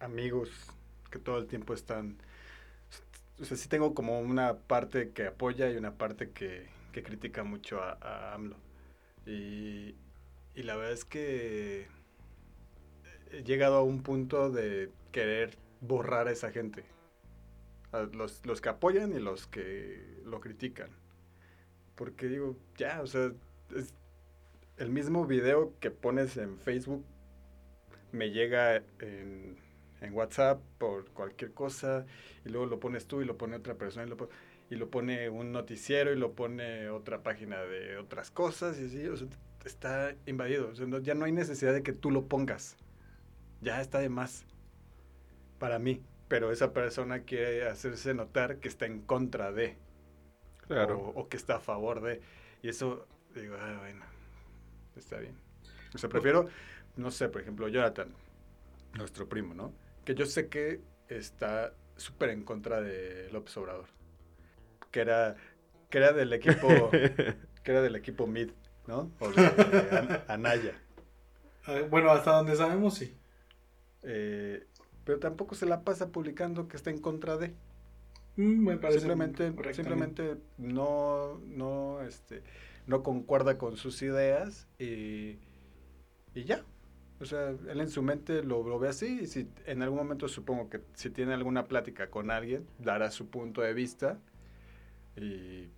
amigos 0.00 0.70
que 1.10 1.18
todo 1.18 1.36
el 1.36 1.46
tiempo 1.48 1.74
están, 1.74 2.16
o 3.40 3.44
sea, 3.44 3.56
sí 3.56 3.68
tengo 3.68 3.94
como 3.94 4.20
una 4.20 4.56
parte 4.58 5.10
que 5.10 5.26
apoya 5.26 5.70
y 5.70 5.76
una 5.76 5.96
parte 5.96 6.30
que, 6.30 6.68
que 6.92 7.02
critica 7.02 7.44
mucho 7.44 7.82
a, 7.82 7.98
a 8.00 8.34
AMLO. 8.34 8.56
Y, 9.26 9.96
y 10.54 10.62
la 10.62 10.76
verdad 10.76 10.92
es 10.92 11.04
que 11.04 11.86
he 13.30 13.42
llegado 13.42 13.76
a 13.76 13.82
un 13.82 14.02
punto 14.02 14.50
de 14.50 14.90
querer 15.12 15.56
borrar 15.80 16.28
a 16.28 16.32
esa 16.32 16.50
gente. 16.50 16.84
Los, 18.12 18.44
los 18.44 18.60
que 18.60 18.68
apoyan 18.68 19.12
y 19.12 19.20
los 19.20 19.46
que 19.46 20.20
lo 20.24 20.40
critican. 20.40 20.90
Porque 21.94 22.26
digo, 22.26 22.56
ya, 22.76 23.00
o 23.02 23.06
sea, 23.06 23.32
es 23.76 23.94
el 24.78 24.90
mismo 24.90 25.26
video 25.26 25.72
que 25.78 25.92
pones 25.92 26.36
en 26.36 26.58
Facebook 26.58 27.04
me 28.14 28.30
llega 28.30 28.76
en, 29.00 29.56
en 30.00 30.14
WhatsApp 30.14 30.60
por 30.78 31.06
cualquier 31.10 31.52
cosa 31.52 32.06
y 32.44 32.50
luego 32.50 32.66
lo 32.66 32.80
pones 32.80 33.06
tú 33.06 33.22
y 33.22 33.24
lo 33.24 33.36
pone 33.36 33.56
otra 33.56 33.74
persona 33.74 34.06
y 34.06 34.10
lo, 34.10 34.28
y 34.70 34.76
lo 34.76 34.90
pone 34.90 35.28
un 35.28 35.52
noticiero 35.52 36.12
y 36.12 36.16
lo 36.16 36.32
pone 36.32 36.88
otra 36.90 37.22
página 37.22 37.62
de 37.62 37.96
otras 37.98 38.30
cosas 38.30 38.78
y 38.78 38.86
así, 38.86 39.06
o 39.06 39.16
sea, 39.16 39.28
está 39.64 40.14
invadido. 40.26 40.68
O 40.68 40.74
sea, 40.74 40.86
no, 40.86 40.98
ya 40.98 41.14
no 41.14 41.24
hay 41.24 41.32
necesidad 41.32 41.72
de 41.72 41.82
que 41.82 41.92
tú 41.92 42.10
lo 42.10 42.26
pongas. 42.26 42.76
Ya 43.60 43.80
está 43.80 43.98
de 43.98 44.08
más 44.08 44.44
para 45.58 45.78
mí. 45.78 46.02
Pero 46.28 46.50
esa 46.50 46.72
persona 46.72 47.20
quiere 47.20 47.68
hacerse 47.68 48.14
notar 48.14 48.58
que 48.58 48.68
está 48.68 48.86
en 48.86 49.00
contra 49.00 49.52
de. 49.52 49.76
Claro. 50.66 50.98
O, 50.98 51.20
o 51.20 51.28
que 51.28 51.36
está 51.36 51.56
a 51.56 51.60
favor 51.60 52.00
de. 52.00 52.20
Y 52.62 52.68
eso, 52.68 53.06
digo, 53.34 53.56
ah, 53.58 53.76
bueno, 53.80 54.04
está 54.96 55.18
bien. 55.18 55.36
O 55.94 55.98
sea, 55.98 56.08
prefiero, 56.08 56.48
no 56.96 57.10
sé, 57.10 57.28
por 57.28 57.42
ejemplo, 57.42 57.68
Jonathan, 57.68 58.08
nuestro 58.94 59.28
primo, 59.28 59.54
¿no? 59.54 59.72
Que 60.04 60.14
yo 60.14 60.26
sé 60.26 60.48
que 60.48 60.80
está 61.08 61.74
súper 61.96 62.30
en 62.30 62.42
contra 62.44 62.80
de 62.80 63.28
López 63.32 63.56
Obrador. 63.56 63.86
Que 64.90 65.00
era, 65.00 65.36
que 65.90 65.98
era 65.98 66.12
del 66.12 66.32
equipo, 66.32 66.90
que 67.62 67.70
era 67.70 67.82
del 67.82 67.96
equipo 67.96 68.26
mid, 68.26 68.50
¿no? 68.86 69.10
O 69.18 69.30
de, 69.30 69.42
An- 69.92 70.24
Anaya. 70.28 70.80
Ah, 71.66 71.80
Bueno, 71.90 72.10
hasta 72.10 72.32
donde 72.32 72.56
sabemos, 72.56 72.94
sí. 72.94 73.16
Eh, 74.02 74.66
pero 75.04 75.18
tampoco 75.18 75.54
se 75.54 75.66
la 75.66 75.82
pasa 75.82 76.10
publicando 76.12 76.68
que 76.68 76.76
está 76.76 76.90
en 76.90 77.00
contra 77.00 77.36
de. 77.36 77.54
Mm, 78.36 78.64
me 78.64 78.76
parece 78.76 79.00
simplemente 79.00 79.52
simplemente 79.72 80.36
no 80.58 81.38
no 81.46 82.02
este 82.02 82.42
no 82.86 83.02
concuerda 83.02 83.58
con 83.58 83.76
sus 83.76 84.02
ideas 84.02 84.66
y, 84.78 85.38
y 86.34 86.44
ya 86.44 86.64
o 87.20 87.24
sea 87.24 87.50
él 87.50 87.80
en 87.80 87.90
su 87.90 88.02
mente 88.02 88.42
lo, 88.42 88.62
lo 88.66 88.78
ve 88.78 88.88
así 88.88 89.20
y 89.22 89.26
si 89.26 89.48
en 89.66 89.82
algún 89.82 89.98
momento 89.98 90.28
supongo 90.28 90.68
que 90.68 90.80
si 90.94 91.10
tiene 91.10 91.34
alguna 91.34 91.66
plática 91.66 92.10
con 92.10 92.30
alguien 92.30 92.66
dará 92.78 93.10
su 93.10 93.28
punto 93.30 93.60
de 93.62 93.72
vista 93.74 94.18
y, 95.16 95.68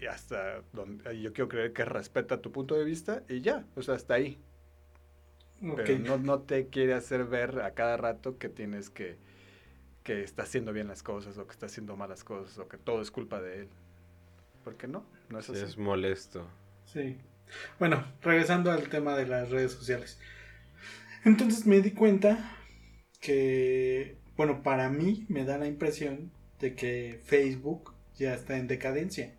y 0.00 0.06
hasta 0.08 0.62
donde 0.72 1.20
yo 1.20 1.32
quiero 1.32 1.48
creer 1.48 1.72
que 1.72 1.84
respeta 1.84 2.40
tu 2.40 2.52
punto 2.52 2.74
de 2.74 2.84
vista 2.84 3.22
y 3.28 3.40
ya 3.40 3.64
o 3.76 3.82
sea 3.82 3.94
hasta 3.94 4.14
ahí 4.14 4.38
Ok. 5.62 5.88
pero 5.88 5.98
no, 5.98 6.18
no 6.18 6.40
te 6.40 6.68
quiere 6.68 6.94
hacer 6.94 7.24
ver 7.24 7.60
a 7.60 7.74
cada 7.74 7.96
rato 7.96 8.38
que 8.38 8.48
tienes 8.48 8.90
que 8.90 9.16
que 10.04 10.22
está 10.24 10.44
haciendo 10.44 10.72
bien 10.72 10.88
las 10.88 11.02
cosas 11.02 11.38
o 11.38 11.46
que 11.46 11.52
está 11.52 11.66
haciendo 11.66 11.96
malas 11.96 12.24
cosas 12.24 12.58
o 12.58 12.68
que 12.68 12.78
todo 12.78 13.02
es 13.02 13.10
culpa 13.10 13.40
de 13.42 13.60
él. 13.62 13.68
Porque 14.64 14.88
no, 14.88 15.04
no 15.30 15.38
es 15.40 15.46
Sí, 15.46 15.56
así. 15.56 15.66
es 15.66 15.76
molesto. 15.78 16.48
Sí. 16.84 17.16
Bueno, 17.78 18.04
regresando 18.22 18.70
al 18.70 18.88
tema 18.88 19.16
de 19.16 19.26
las 19.26 19.50
redes 19.50 19.72
sociales. 19.72 20.18
Entonces 21.24 21.66
me 21.66 21.80
di 21.80 21.92
cuenta 21.92 22.58
que, 23.20 24.18
bueno, 24.36 24.62
para 24.62 24.88
mí 24.90 25.24
me 25.28 25.44
da 25.44 25.56
la 25.56 25.68
impresión 25.68 26.32
de 26.58 26.74
que 26.74 27.20
Facebook 27.24 27.94
ya 28.16 28.34
está 28.34 28.58
en 28.58 28.66
decadencia. 28.66 29.38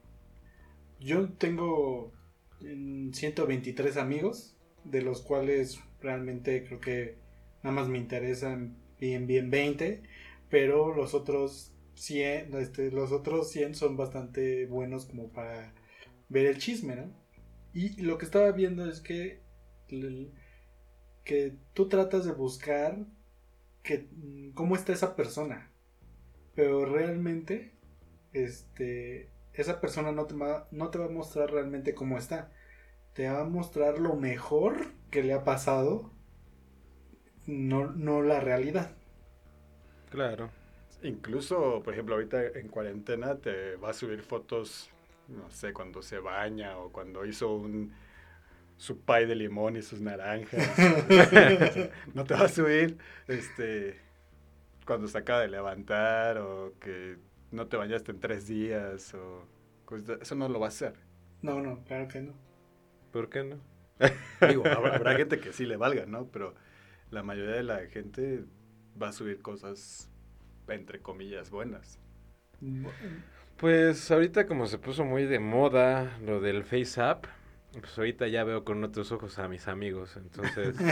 Yo 1.00 1.30
tengo 1.34 2.14
mm, 2.62 3.12
123 3.12 3.98
amigos, 3.98 4.56
de 4.86 5.02
los 5.02 5.22
cuales 5.22 5.80
realmente 6.02 6.64
creo 6.66 6.80
que 6.80 7.18
nada 7.64 7.76
más 7.76 7.90
me 7.90 7.98
interesan 7.98 8.78
bien, 9.00 9.28
bien 9.28 9.50
20, 9.50 10.04
pero 10.50 10.96
los 10.96 11.14
otros 11.14 11.74
100, 11.96 12.54
este, 12.56 12.92
los 12.92 13.12
otros 13.12 13.52
100 13.52 13.76
son 13.76 13.98
bastante 13.98 14.66
buenos 14.68 15.06
como 15.06 15.32
para 15.32 15.74
ver 16.30 16.46
el 16.46 16.58
chisme, 16.58 16.96
¿no? 16.96 17.12
Y 17.74 18.02
lo 18.02 18.18
que 18.18 18.26
estaba 18.26 18.52
viendo 18.52 18.90
es 18.90 19.02
que, 19.02 19.42
que 21.24 21.56
tú 21.74 21.88
tratas 21.90 22.26
de 22.26 22.32
buscar 22.32 22.98
que, 23.82 24.08
mm, 24.12 24.52
cómo 24.52 24.76
está 24.76 24.94
esa 24.94 25.16
persona. 25.16 25.70
Pero 26.56 26.86
realmente, 26.86 27.72
este, 28.34 29.30
esa 29.54 29.82
persona 29.82 30.12
no 30.12 30.26
te, 30.26 30.36
va, 30.36 30.68
no 30.72 30.90
te 30.90 30.98
va 31.00 31.06
a 31.06 31.10
mostrar 31.10 31.52
realmente 31.52 31.94
cómo 31.94 32.18
está. 32.18 32.52
Te 33.14 33.30
va 33.30 33.42
a 33.42 33.46
mostrar 33.46 34.00
lo 34.00 34.16
mejor 34.16 34.94
que 35.12 35.24
le 35.24 35.34
ha 35.34 35.44
pasado, 35.44 36.12
no, 37.46 37.92
no 37.92 38.22
la 38.22 38.40
realidad. 38.40 38.92
Claro. 40.10 40.50
Incluso, 41.04 41.82
por 41.84 41.94
ejemplo, 41.94 42.16
ahorita 42.16 42.46
en 42.60 42.70
cuarentena 42.70 43.36
te 43.36 43.76
va 43.76 43.90
a 43.90 43.94
subir 43.94 44.22
fotos, 44.22 44.90
no 45.28 45.50
sé, 45.52 45.74
cuando 45.74 46.02
se 46.02 46.20
baña 46.20 46.78
o 46.78 46.92
cuando 46.92 47.26
hizo 47.26 47.54
un 47.54 47.94
su 48.78 49.00
pie 49.02 49.26
de 49.28 49.36
limón 49.36 49.76
y 49.78 49.82
sus 49.82 50.02
naranjas. 50.02 50.68
no 52.14 52.24
te 52.26 52.34
va 52.34 52.46
a 52.46 52.50
subir 52.50 52.98
este 53.28 54.00
cuando 54.86 55.08
se 55.08 55.18
acaba 55.18 55.42
de 55.42 55.48
levantar 55.48 56.38
o 56.40 56.74
que 56.80 57.18
no 57.52 57.68
te 57.68 57.78
bañaste 57.78 58.12
en 58.12 58.20
tres 58.20 58.48
días 58.48 59.14
o 59.14 59.48
cosas- 59.86 60.20
eso 60.22 60.36
no 60.36 60.50
lo 60.50 60.60
va 60.60 60.68
a 60.68 60.70
hacer. 60.70 60.94
No, 61.42 61.62
no, 61.62 61.84
claro 61.86 62.08
que 62.08 62.22
no. 62.22 62.34
¿Por 63.12 63.30
qué 63.30 63.44
no? 63.44 63.58
Digo, 64.48 64.64
habrá, 64.66 64.96
habrá 64.96 65.16
gente 65.16 65.40
que 65.40 65.54
sí 65.54 65.66
le 65.66 65.78
valga, 65.78 66.06
¿no? 66.06 66.26
Pero 66.28 66.56
la 67.12 67.24
mayoría 67.24 67.56
de 67.56 67.64
la 67.64 67.86
gente 67.88 68.44
va 69.02 69.10
a 69.10 69.14
subir 69.14 69.42
cosas, 69.42 70.10
entre 70.68 71.00
comillas, 71.00 71.50
buenas. 71.52 72.00
Pues 73.58 74.10
ahorita 74.12 74.46
como 74.48 74.68
se 74.68 74.78
puso 74.78 75.06
muy 75.06 75.26
de 75.26 75.40
moda 75.40 76.18
lo 76.26 76.42
del 76.42 76.64
Face 76.64 77.00
App, 77.02 77.26
pues 77.80 77.98
ahorita 77.98 78.28
ya 78.28 78.44
veo 78.44 78.64
con 78.64 78.84
otros 78.84 79.12
ojos 79.12 79.40
a 79.40 79.48
mis 79.48 79.68
amigos, 79.68 80.16
entonces... 80.18 80.76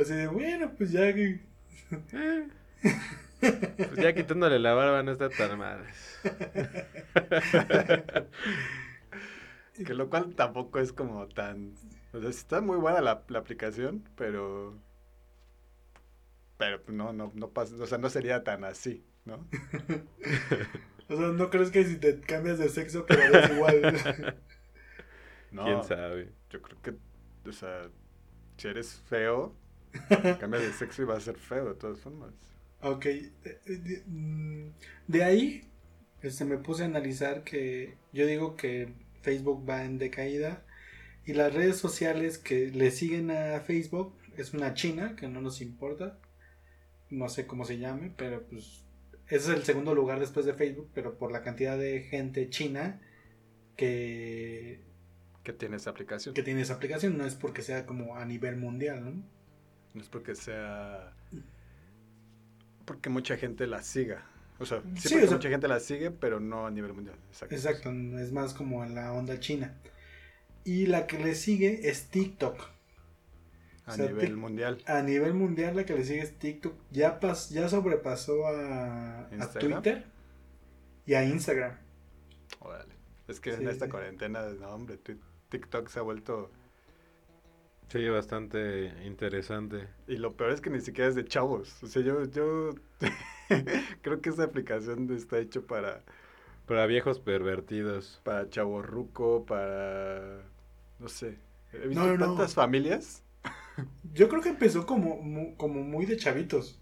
Así 0.00 0.14
de, 0.14 0.26
bueno, 0.28 0.72
pues 0.76 0.92
ya 0.92 1.12
que... 1.14 1.40
Eh. 2.12 2.48
Pues 3.40 3.96
ya 3.96 4.14
quitándole 4.14 4.58
la 4.58 4.74
barba 4.74 5.02
no 5.02 5.12
está 5.12 5.28
tan 5.30 5.58
mal. 5.58 5.84
que 9.84 9.94
lo 9.94 10.10
cual 10.10 10.34
tampoco 10.34 10.78
es 10.80 10.92
como 10.92 11.26
tan... 11.28 11.74
O 12.12 12.20
sea, 12.20 12.30
está 12.30 12.60
muy 12.60 12.76
buena 12.76 13.00
la, 13.00 13.24
la 13.28 13.38
aplicación, 13.38 14.04
pero... 14.16 14.76
Pero 16.56 16.82
no, 16.88 17.12
no, 17.12 17.30
no 17.34 17.50
pasa, 17.50 17.76
o 17.80 17.86
sea, 17.86 17.98
no 17.98 18.10
sería 18.10 18.42
tan 18.42 18.64
así, 18.64 19.04
¿no? 19.24 19.46
O 21.08 21.16
sea, 21.16 21.28
¿no 21.28 21.50
crees 21.50 21.70
que 21.70 21.84
si 21.84 21.96
te 21.98 22.20
cambias 22.20 22.58
de 22.58 22.68
sexo 22.68 23.06
quedarías 23.06 23.46
igual? 23.50 23.82
No, 25.50 25.64
¿Quién 25.64 25.82
sabe? 25.82 26.34
yo 26.50 26.62
creo 26.62 26.80
que, 26.82 27.48
o 27.48 27.52
sea, 27.52 27.90
si 28.56 28.68
eres 28.68 28.94
feo, 29.08 29.58
cambias 30.38 30.64
de 30.64 30.72
sexo 30.72 31.02
y 31.02 31.04
vas 31.06 31.18
a 31.18 31.20
ser 31.22 31.38
feo 31.38 31.68
de 31.70 31.74
todas 31.76 32.00
formas. 32.00 32.34
ok. 32.80 33.06
eh, 33.06 33.32
eh, 33.44 33.60
De, 33.66 34.02
mm, 34.06 34.72
de 35.06 35.24
ahí, 35.24 35.70
este, 36.22 36.44
me 36.44 36.58
puse 36.58 36.82
a 36.82 36.86
analizar 36.86 37.44
que 37.44 37.98
yo 38.12 38.26
digo 38.26 38.56
que 38.56 38.92
Facebook 39.22 39.68
va 39.68 39.84
en 39.84 39.98
decaída 39.98 40.64
y 41.26 41.34
las 41.34 41.54
redes 41.54 41.78
sociales 41.78 42.38
que 42.38 42.68
le 42.70 42.90
siguen 42.90 43.30
a 43.30 43.60
Facebook 43.60 44.14
es 44.36 44.54
una 44.54 44.74
china 44.74 45.16
que 45.16 45.28
no 45.28 45.40
nos 45.42 45.60
importa. 45.62 46.18
No 47.10 47.28
sé 47.28 47.46
cómo 47.46 47.64
se 47.64 47.78
llame, 47.78 48.12
pero 48.16 48.42
pues 48.48 48.84
es 49.36 49.48
el 49.48 49.62
segundo 49.64 49.94
lugar 49.94 50.20
después 50.20 50.46
de 50.46 50.54
Facebook, 50.54 50.90
pero 50.94 51.18
por 51.18 51.32
la 51.32 51.42
cantidad 51.42 51.76
de 51.78 52.02
gente 52.02 52.48
china 52.50 53.00
que, 53.76 54.80
Que 55.44 55.52
tiene 55.52 55.76
esa 55.76 55.90
aplicación. 55.90 56.34
que 56.34 56.42
tiene 56.42 56.62
esa 56.62 56.74
aplicación, 56.74 57.16
no 57.18 57.24
es 57.26 57.34
porque 57.34 57.62
sea 57.62 57.86
como 57.86 58.16
a 58.16 58.24
nivel 58.24 58.56
mundial, 58.56 59.04
¿no? 59.04 59.22
No 59.94 60.00
es 60.02 60.08
porque 60.08 60.34
sea... 60.34 61.14
Porque 62.84 63.10
mucha 63.10 63.36
gente 63.36 63.66
la 63.66 63.82
siga. 63.82 64.24
O 64.58 64.66
sea, 64.66 64.82
sí, 64.96 65.02
Sí, 65.02 65.08
porque 65.10 65.24
o 65.26 65.28
sea- 65.28 65.36
mucha 65.36 65.48
gente 65.50 65.68
la 65.68 65.78
sigue, 65.80 66.10
pero 66.10 66.40
no 66.40 66.66
a 66.66 66.70
nivel 66.70 66.92
mundial. 66.94 67.16
Exacto. 67.28 67.54
Exacto, 67.54 67.90
es 68.18 68.32
más 68.32 68.54
como 68.54 68.84
en 68.84 68.94
la 68.94 69.12
onda 69.12 69.38
china. 69.40 69.78
Y 70.64 70.86
la 70.86 71.06
que 71.06 71.18
le 71.18 71.34
sigue 71.34 71.88
es 71.88 72.08
TikTok. 72.08 72.58
A 73.88 73.94
O 73.94 73.96
sea, 73.96 74.06
nivel 74.08 74.36
mundial. 74.36 74.78
A 74.86 75.02
nivel 75.02 75.34
mundial 75.34 75.76
la 75.76 75.84
que 75.84 75.94
le 75.94 76.04
sigue 76.04 76.22
es 76.22 76.38
TikTok. 76.38 76.74
Ya, 76.90 77.20
pas, 77.20 77.50
ya 77.50 77.68
sobrepasó 77.68 78.46
a. 78.46 79.28
Twitter 79.58 80.04
y 81.06 81.14
a 81.14 81.24
Instagram. 81.24 81.76
Órale. 82.60 82.94
Es 83.26 83.40
que 83.40 83.54
Sí, 83.56 83.62
en 83.62 83.68
esta 83.68 83.86
sí. 83.86 83.90
cuarentena, 83.90 84.42
no, 84.60 84.68
hombre, 84.70 84.98
TikTok 85.48 85.88
se 85.88 85.98
ha 85.98 86.02
vuelto... 86.02 86.50
Sí, 87.88 88.08
bastante 88.08 88.92
interesante. 89.04 89.88
Y 90.08 90.16
lo 90.16 90.36
peor 90.36 90.50
es 90.52 90.60
que 90.60 90.70
ni 90.70 90.80
siquiera 90.80 91.08
es 91.08 91.14
de 91.14 91.24
chavos. 91.24 91.82
O 91.82 91.86
sea, 91.86 92.02
yo, 92.02 92.24
yo 92.24 92.70
creo 94.02 94.20
que 94.20 94.30
esa 94.30 94.44
aplicación 94.44 95.10
está 95.14 95.38
hecho 95.38 95.66
para, 95.66 96.02
Para 96.66 96.86
viejos 96.86 97.18
pervertidos. 97.20 98.22
para 98.22 98.48
chavorruco, 98.50 99.44
para... 99.46 100.42
No 100.98 101.08
sé. 101.08 101.38
He 101.72 101.88
visto 101.88 102.06
No, 102.06 102.06
no, 102.06 102.16
no. 102.16 102.36
tantas 102.36 102.54
familias. 102.54 103.22
Yo 104.12 104.28
creo 104.28 104.42
que 104.42 104.48
empezó 104.48 104.86
como, 104.86 105.56
como 105.56 105.82
muy 105.82 106.06
de 106.06 106.16
chavitos. 106.16 106.80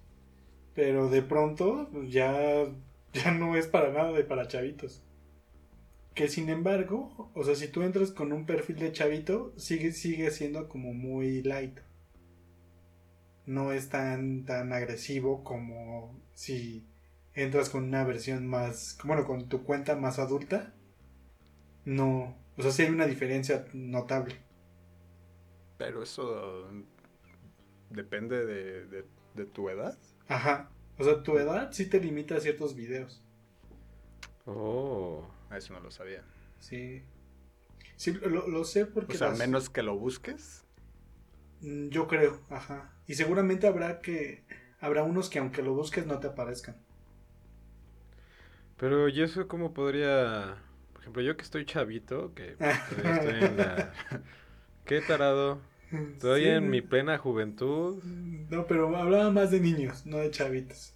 Pero 0.74 1.09
de 1.09 1.22
pronto 1.22 1.88
pues, 1.92 2.12
ya, 2.12 2.64
ya 3.12 3.30
no 3.32 3.56
es 3.56 3.66
para 3.66 3.92
nada 3.92 4.12
de 4.12 4.24
para 4.24 4.48
chavitos. 4.48 5.02
Que 6.14 6.28
sin 6.28 6.48
embargo, 6.48 7.30
o 7.35 7.44
sea, 7.44 7.54
si 7.54 7.68
tú 7.68 7.82
entras 7.82 8.11
con 8.11 8.32
un 8.32 8.46
perfil 8.46 8.78
de 8.78 8.92
chavito, 8.92 9.52
sigue, 9.56 9.92
sigue 9.92 10.30
siendo 10.30 10.68
como 10.68 10.94
muy 10.94 11.42
light. 11.42 11.78
No 13.44 13.72
es 13.72 13.88
tan, 13.90 14.44
tan 14.44 14.72
agresivo 14.72 15.44
como 15.44 16.18
si 16.35 16.87
entras 17.35 17.68
con 17.68 17.85
una 17.85 18.02
versión 18.04 18.46
más, 18.46 18.98
bueno, 19.04 19.24
con 19.26 19.48
tu 19.48 19.62
cuenta 19.62 19.94
más 19.94 20.18
adulta. 20.18 20.74
No, 21.85 22.37
o 22.56 22.62
sea, 22.62 22.70
sí 22.70 22.82
hay 22.82 22.90
una 22.90 23.06
diferencia 23.06 23.66
notable. 23.72 24.45
Pero 25.78 26.02
eso 26.02 26.68
depende 27.90 28.44
de, 28.46 28.86
de- 28.86 29.04
de 29.34 29.44
tu 29.46 29.68
edad. 29.68 29.98
Ajá. 30.28 30.70
O 30.98 31.04
sea, 31.04 31.22
tu 31.22 31.38
edad 31.38 31.72
sí 31.72 31.86
te 31.86 32.00
limita 32.00 32.36
a 32.36 32.40
ciertos 32.40 32.74
videos. 32.74 33.22
Oh. 34.46 35.28
Ah, 35.50 35.58
Eso 35.58 35.72
no 35.74 35.80
lo 35.80 35.90
sabía. 35.90 36.22
Sí. 36.58 37.02
Sí, 37.96 38.12
lo, 38.12 38.48
lo 38.48 38.64
sé 38.64 38.84
O 38.84 38.90
porque... 38.90 39.16
sea, 39.18 39.28
a 39.28 39.30
las- 39.30 39.38
menos 39.38 39.70
que 39.70 39.82
lo 39.82 39.96
busques. 39.98 40.64
Mm, 41.60 41.88
Yo 41.88 42.06
creo, 42.08 42.40
ajá. 42.50 42.92
Y 43.06 43.14
seguramente 43.14 43.66
habrá 43.66 44.00
que... 44.00 44.44
Habrá 44.80 45.02
unos 45.04 45.30
que 45.30 45.38
aunque 45.38 45.62
lo 45.62 45.74
busques 45.74 46.06
no 46.06 46.18
te 46.18 46.26
aparezcan. 46.28 46.76
Pero 48.76 49.08
¿y 49.08 49.22
eso 49.22 49.48
cómo 49.48 49.72
podría... 49.72 50.56
Por 50.92 51.00
ejemplo, 51.02 51.22
yo 51.22 51.36
que 51.36 51.42
estoy 51.42 51.64
chavito, 51.64 52.34
que 52.34 52.56
pues, 52.58 52.78
estoy 53.04 53.44
en 53.44 53.56
la... 53.56 53.92
¿Qué 54.87 55.01
tarado? 55.03 55.61
Estoy 55.92 56.42
Sí. 56.42 56.49
en 56.49 56.70
mi 56.70 56.81
plena 56.81 57.18
juventud. 57.18 58.03
No, 58.51 58.66
pero 58.66 58.96
hablaba 58.96 59.31
más 59.31 59.51
de 59.51 59.61
niños, 59.61 60.07
no 60.07 60.18
de 60.18 60.31
chavitos. 60.31 60.94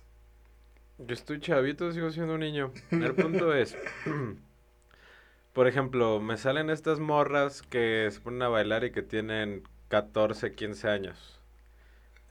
Yo 0.98 1.14
estoy 1.14 1.40
chavito, 1.40 1.90
sigo 1.92 2.10
siendo 2.10 2.34
un 2.34 2.40
niño. 2.40 2.72
El 2.90 3.14
punto 3.14 3.54
es, 3.54 3.76
por 5.52 5.66
ejemplo, 5.66 6.20
me 6.20 6.36
salen 6.36 6.70
estas 6.70 7.00
morras 7.00 7.62
que 7.62 8.08
se 8.10 8.20
ponen 8.20 8.42
a 8.42 8.48
bailar 8.48 8.84
y 8.84 8.92
que 8.92 9.02
tienen 9.02 9.62
14, 9.88 10.54
15 10.54 10.88
años. 10.88 11.40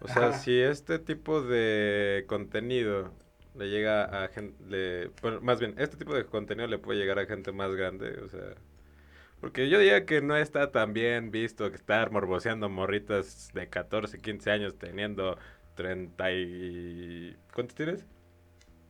O 0.01 0.07
sea, 0.07 0.29
Ajá. 0.29 0.33
si 0.33 0.57
este 0.59 0.99
tipo 0.99 1.41
de 1.41 2.23
contenido 2.27 3.11
le 3.55 3.69
llega 3.69 4.23
a 4.23 4.27
gente, 4.29 5.11
más 5.41 5.59
bien, 5.59 5.75
este 5.77 5.97
tipo 5.97 6.13
de 6.15 6.25
contenido 6.25 6.67
le 6.67 6.77
puede 6.79 6.99
llegar 6.99 7.19
a 7.19 7.25
gente 7.25 7.51
más 7.51 7.75
grande, 7.75 8.17
o 8.23 8.27
sea, 8.29 8.55
porque 9.39 9.69
yo 9.69 9.79
diría 9.79 10.05
que 10.05 10.21
no 10.21 10.35
está 10.35 10.71
tan 10.71 10.93
bien 10.93 11.31
visto 11.31 11.69
que 11.69 11.75
estar 11.75 12.11
morboseando 12.11 12.69
morritas 12.69 13.51
de 13.53 13.69
14, 13.69 14.19
15 14.19 14.51
años 14.51 14.77
teniendo 14.77 15.37
30 15.75 16.31
y... 16.33 17.37
¿Cuántos 17.53 17.75
tienes? 17.75 18.05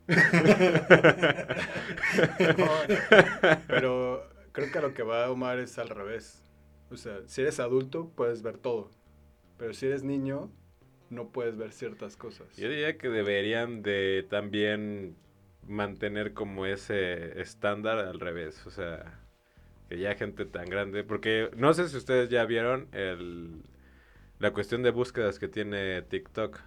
Pero 3.68 4.28
creo 4.52 4.72
que 4.72 4.78
a 4.78 4.82
lo 4.82 4.94
que 4.94 5.04
va 5.04 5.30
Omar 5.30 5.60
es 5.60 5.78
al 5.78 5.90
revés. 5.90 6.44
O 6.90 6.98
sea, 6.98 7.20
si 7.28 7.42
eres 7.42 7.60
adulto 7.60 8.12
puedes 8.16 8.42
ver 8.42 8.58
todo. 8.58 8.90
Pero 9.58 9.74
si 9.74 9.86
eres 9.86 10.04
niño, 10.04 10.52
no 11.10 11.30
puedes 11.30 11.58
ver 11.58 11.72
ciertas 11.72 12.18
cosas. 12.18 12.56
Yo 12.58 12.70
diría 12.70 12.98
que 12.98 13.10
deberían 13.10 13.84
de 13.84 14.26
también 14.30 15.16
mantener 15.68 16.34
como 16.34 16.66
ese 16.66 17.40
estándar 17.40 18.00
al 18.00 18.20
revés, 18.20 18.66
o 18.66 18.72
sea, 18.72 19.20
que 19.90 19.98
ya 19.98 20.16
gente 20.16 20.46
tan 20.46 20.66
grande, 20.70 21.04
porque 21.04 21.50
no 21.58 21.74
sé 21.74 21.90
si 21.90 21.98
ustedes 21.98 22.30
ya 22.30 22.46
vieron 22.46 22.88
el, 22.92 23.64
la 24.38 24.54
cuestión 24.54 24.84
de 24.84 24.92
búsquedas 24.92 25.40
que 25.40 25.48
tiene 25.48 26.04
TikTok, 26.04 26.60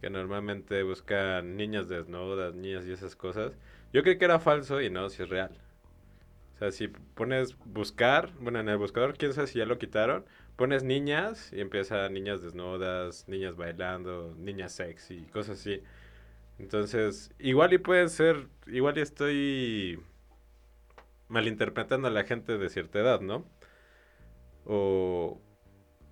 que 0.00 0.08
normalmente 0.08 0.82
buscan 0.82 1.56
niñas 1.56 1.88
desnudas, 1.88 2.54
niñas 2.54 2.86
y 2.86 2.92
esas 2.92 3.14
cosas. 3.14 3.52
Yo 3.92 4.02
creí 4.02 4.16
que 4.16 4.24
era 4.24 4.40
falso 4.40 4.80
y 4.80 4.88
no, 4.88 5.10
si 5.10 5.22
es 5.22 5.28
real. 5.28 5.50
O 6.54 6.58
sea, 6.58 6.70
si 6.70 6.88
pones 6.88 7.56
buscar, 7.66 8.32
bueno, 8.40 8.60
en 8.60 8.68
el 8.70 8.78
buscador, 8.78 9.18
quién 9.18 9.34
sabe 9.34 9.46
si 9.46 9.58
ya 9.58 9.66
lo 9.66 9.78
quitaron, 9.78 10.24
pones 10.56 10.82
niñas 10.82 11.52
y 11.52 11.60
empieza 11.60 12.08
niñas 12.08 12.42
desnudas, 12.42 13.28
niñas 13.28 13.56
bailando, 13.56 14.34
niñas 14.38 14.72
sexy, 14.72 15.26
cosas 15.32 15.60
así. 15.60 15.82
Entonces, 16.58 17.32
igual 17.38 17.72
y 17.74 17.78
pueden 17.78 18.08
ser, 18.08 18.46
igual 18.66 18.96
y 18.98 19.00
estoy 19.02 20.00
malinterpretando 21.30 22.08
a 22.08 22.10
la 22.10 22.24
gente 22.24 22.58
de 22.58 22.68
cierta 22.68 22.98
edad, 22.98 23.20
¿no? 23.20 23.46
O... 24.64 25.40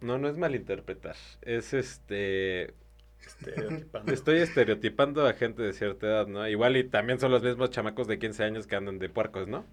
No, 0.00 0.16
no 0.16 0.28
es 0.28 0.38
malinterpretar, 0.38 1.16
es 1.42 1.74
este... 1.74 2.74
Estereotipando. 3.18 4.12
Estoy 4.12 4.38
estereotipando 4.38 5.26
a 5.26 5.32
gente 5.32 5.62
de 5.62 5.72
cierta 5.72 6.06
edad, 6.06 6.26
¿no? 6.28 6.48
Igual 6.48 6.76
y 6.76 6.84
también 6.84 7.18
son 7.18 7.32
los 7.32 7.42
mismos 7.42 7.70
chamacos 7.70 8.06
de 8.06 8.20
15 8.20 8.44
años 8.44 8.66
que 8.68 8.76
andan 8.76 9.00
de 9.00 9.08
puercos, 9.08 9.48
¿no? 9.48 9.66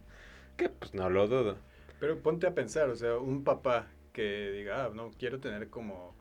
Que 0.57 0.69
pues 0.69 0.95
no 0.95 1.11
lo 1.11 1.27
dudo. 1.27 1.57
Pero 1.99 2.19
ponte 2.21 2.47
a 2.47 2.55
pensar, 2.55 2.89
o 2.89 2.95
sea, 2.95 3.17
un 3.17 3.43
papá 3.43 3.87
que 4.13 4.51
diga, 4.51 4.85
ah, 4.85 4.91
no, 4.93 5.11
quiero 5.11 5.39
tener 5.39 5.69
como 5.69 6.15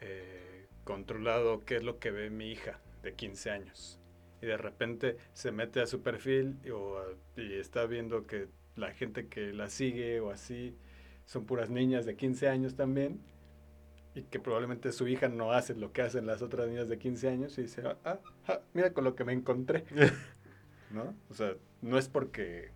eh, 0.00 0.66
controlado 0.84 1.60
qué 1.64 1.76
es 1.76 1.82
lo 1.82 1.98
que 1.98 2.10
ve 2.10 2.30
mi 2.30 2.50
hija 2.50 2.80
de 3.02 3.14
15 3.14 3.50
años. 3.50 3.99
Y 4.42 4.46
de 4.46 4.56
repente 4.56 5.16
se 5.32 5.52
mete 5.52 5.80
a 5.80 5.86
su 5.86 6.02
perfil 6.02 6.58
y, 6.64 6.70
o 6.70 6.98
a- 6.98 7.40
y 7.40 7.54
está 7.54 7.86
viendo 7.86 8.26
que 8.26 8.48
la 8.76 8.92
gente 8.92 9.28
que 9.28 9.52
la 9.52 9.68
sigue 9.68 10.20
o 10.20 10.30
así 10.30 10.76
son 11.26 11.44
puras 11.46 11.70
niñas 11.70 12.06
de 12.06 12.16
15 12.16 12.48
años 12.48 12.74
también. 12.76 13.20
Y 14.14 14.22
que 14.24 14.40
probablemente 14.40 14.90
su 14.92 15.06
hija 15.06 15.28
no 15.28 15.52
hace 15.52 15.74
lo 15.74 15.92
que 15.92 16.02
hacen 16.02 16.26
las 16.26 16.42
otras 16.42 16.68
niñas 16.68 16.88
de 16.88 16.98
15 16.98 17.28
años 17.28 17.56
y 17.58 17.62
dice, 17.62 17.82
ah, 17.86 17.96
ah, 18.04 18.20
ah, 18.48 18.60
mira 18.74 18.92
con 18.92 19.04
lo 19.04 19.14
que 19.14 19.24
me 19.24 19.32
encontré. 19.32 19.84
¿No? 20.90 21.14
O 21.30 21.34
sea, 21.34 21.54
no 21.82 21.98
es 21.98 22.08
porque 22.08 22.72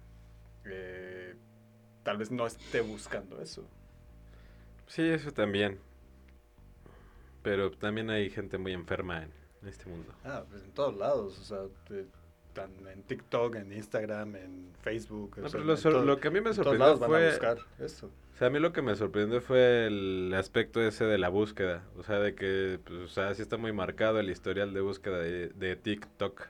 eh, 0.65 1.35
tal 2.05 2.19
vez 2.19 2.31
no 2.31 2.47
esté 2.47 2.81
buscando 2.83 3.41
eso. 3.43 3.69
Sí, 4.87 5.03
eso 5.03 5.33
también. 5.33 5.79
Pero 7.43 7.71
también 7.71 8.11
hay 8.11 8.31
gente 8.31 8.59
muy 8.59 8.73
enferma 8.73 9.23
en, 9.23 9.31
en 9.65 9.69
este 9.71 9.89
mundo. 9.91 10.13
Ah, 10.25 10.45
pues 10.49 10.63
en 10.63 10.73
todos 10.73 10.97
lados, 10.97 11.39
o 11.39 11.45
sea, 11.45 11.59
te- 11.89 12.07
tan 12.53 12.71
en 12.87 13.03
TikTok, 13.03 13.57
en 13.57 13.73
Instagram, 13.73 14.37
en 14.37 14.73
Facebook. 14.83 15.39
No, 15.39 15.47
o 15.47 15.49
sea, 15.49 15.59
pero 15.61 15.65
lo, 15.65 15.77
todo- 15.77 16.05
lo 16.05 16.21
que 16.21 16.29
a 16.29 16.31
mí 16.31 16.41
me 16.41 16.55
sorprendió 16.55 16.79
lados 16.87 17.01
van 17.01 17.15
a 17.15 17.19
fue... 17.19 17.27
buscar 17.31 17.59
eso. 17.81 18.11
O 18.35 18.37
sea, 18.37 18.49
a 18.49 18.51
mí 18.51 18.59
lo 18.61 18.73
que 18.73 18.83
me 18.83 18.97
sorprendió 18.97 19.41
fue 19.41 19.87
el 19.87 20.33
aspecto 20.37 20.83
ese 20.83 21.05
de 21.05 21.19
la 21.19 21.29
búsqueda. 21.29 21.85
O 21.97 22.03
sea, 22.03 22.19
de 22.19 22.35
que, 22.35 22.81
pues, 22.85 22.99
o 23.01 23.09
sea, 23.09 23.35
sí 23.35 23.43
está 23.43 23.57
muy 23.57 23.73
marcado 23.73 24.19
el 24.21 24.31
historial 24.31 24.75
de 24.75 24.81
búsqueda 24.81 25.19
de, 25.19 25.49
de 25.51 25.77
TikTok. 25.77 26.49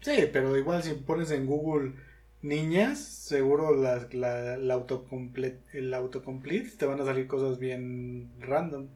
Sí, 0.00 0.28
pero 0.32 0.56
igual 0.56 0.82
si 0.82 0.94
pones 0.94 1.30
en 1.30 1.46
Google 1.46 1.92
niñas, 2.42 2.98
seguro 3.00 3.74
la, 3.76 4.08
la, 4.12 4.56
la 4.56 4.74
autocomple- 4.76 5.60
el 5.72 5.94
autocomplete 5.94 6.70
te 6.76 6.86
van 6.86 7.00
a 7.00 7.04
salir 7.04 7.26
cosas 7.26 7.58
bien 7.58 8.30
random. 8.40 8.88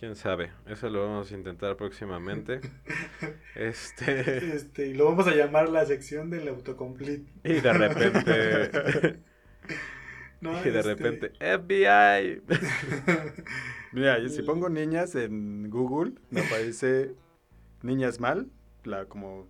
¿Quién 0.00 0.16
sabe? 0.16 0.50
Eso 0.66 0.88
lo 0.88 1.02
vamos 1.04 1.30
a 1.30 1.34
intentar 1.36 1.76
próximamente. 1.76 2.60
Este... 3.54 4.54
Este, 4.56 4.86
y 4.88 4.94
lo 4.94 5.04
vamos 5.04 5.26
a 5.26 5.34
llamar 5.34 5.68
la 5.68 5.84
sección 5.84 6.30
del 6.30 6.48
autocomplete. 6.48 7.30
Y 7.44 7.60
de 7.60 7.72
repente... 7.72 9.18
¿no? 10.40 10.58
y 10.58 10.70
de 10.70 10.78
Este, 10.78 10.82
repente... 10.82 11.32
FBI. 11.38 12.42
Mira, 13.92 14.18
yo 14.20 14.28
si 14.30 14.42
pongo 14.42 14.70
niñas 14.70 15.14
en 15.16 15.68
Google, 15.68 16.12
me 16.30 16.40
aparece 16.40 17.14
Niñas 17.82 18.20
Mal, 18.20 18.48
la 18.84 19.04
como 19.06 19.46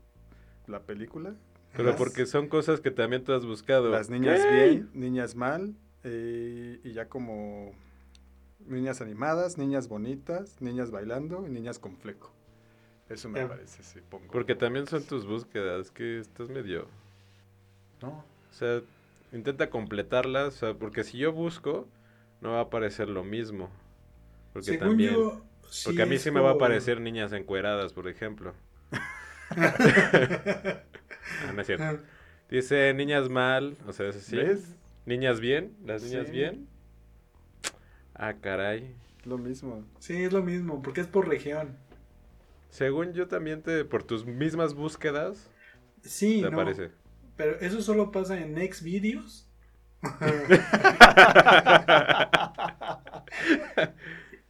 la 0.66 0.80
película. 0.82 1.34
Pero 1.76 1.90
Las- 1.90 1.96
porque 1.96 2.26
son 2.26 2.48
cosas 2.48 2.80
que 2.80 2.90
también 2.90 3.22
tú 3.22 3.32
has 3.32 3.44
buscado. 3.46 3.90
Las 3.90 4.10
niñas 4.10 4.40
¿Qué? 4.44 4.52
bien, 4.52 4.90
niñas 4.94 5.36
mal, 5.36 5.76
eh, 6.02 6.80
y 6.82 6.92
ya 6.92 7.08
como 7.08 7.72
niñas 8.66 9.00
animadas, 9.00 9.58
niñas 9.58 9.88
bonitas, 9.88 10.60
niñas 10.60 10.90
bailando 10.90 11.46
y 11.46 11.50
niñas 11.50 11.78
con 11.78 11.96
fleco. 11.96 12.32
Eso 13.08 13.28
me 13.28 13.40
Ya. 13.40 13.48
parece, 13.48 13.82
si 13.82 14.00
pongo. 14.00 14.26
Porque 14.30 14.54
también 14.54 14.86
son 14.86 15.02
tus 15.04 15.26
búsquedas, 15.26 15.90
que 15.90 16.20
estás 16.20 16.48
medio... 16.48 16.88
No, 18.02 18.24
O 18.50 18.52
sea, 18.54 18.82
intenta 19.32 19.70
completarlas, 19.70 20.48
o 20.54 20.58
sea, 20.58 20.74
porque 20.74 21.04
si 21.04 21.18
yo 21.18 21.32
busco, 21.32 21.88
no 22.40 22.52
va 22.52 22.58
a 22.58 22.62
aparecer 22.62 23.08
lo 23.08 23.24
mismo. 23.24 23.70
Porque 24.52 24.66
según 24.66 24.88
también... 24.88 25.14
yo, 25.14 25.42
sí 25.70 25.84
porque 25.84 26.02
a 26.02 26.06
mí 26.06 26.18
sí 26.18 26.30
me 26.30 26.40
va 26.40 26.50
a 26.50 26.54
aparecer 26.54 27.00
niñas 27.00 27.32
encueradas, 27.32 27.92
por 27.92 28.08
ejemplo. 28.08 28.54
Ah, 31.48 31.52
no 31.54 31.60
es 31.60 31.66
cierto. 31.66 32.02
Dice 32.50 32.92
niñas 32.94 33.28
mal, 33.28 33.76
o 33.86 33.92
sea, 33.92 34.08
es 34.08 34.16
así. 34.16 34.36
¿ves? 34.36 34.76
Niñas 35.06 35.40
bien, 35.40 35.76
las 35.84 36.02
niñas 36.02 36.26
Sí. 36.26 36.32
bien. 36.32 36.68
Ah, 38.22 38.34
caray. 38.38 38.94
Lo 39.24 39.38
mismo. 39.38 39.82
Sí, 39.98 40.22
es 40.24 40.32
lo 40.32 40.42
mismo, 40.42 40.82
porque 40.82 41.00
es 41.00 41.06
por 41.06 41.26
región. 41.26 41.76
Según 42.68 43.14
yo 43.14 43.28
también 43.28 43.62
te, 43.62 43.84
por 43.86 44.02
tus 44.02 44.26
mismas 44.26 44.74
búsquedas, 44.74 45.50
Sí, 46.02 46.42
te 46.42 46.50
no, 46.50 46.60
aparece. 46.60 46.90
pero 47.36 47.58
eso 47.60 47.80
solo 47.82 48.10
pasa 48.12 48.38
en 48.38 48.52
Next 48.54 48.82
Videos. 48.82 49.48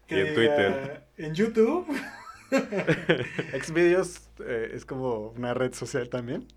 Y 0.08 0.14
en 0.18 0.34
Twitter. 0.34 1.06
eh, 1.16 1.24
en 1.26 1.34
YouTube. 1.34 1.86
Xvideos 3.62 4.28
eh, 4.44 4.72
es 4.74 4.84
como 4.84 5.28
una 5.30 5.54
red 5.54 5.72
social 5.72 6.08
también. 6.08 6.48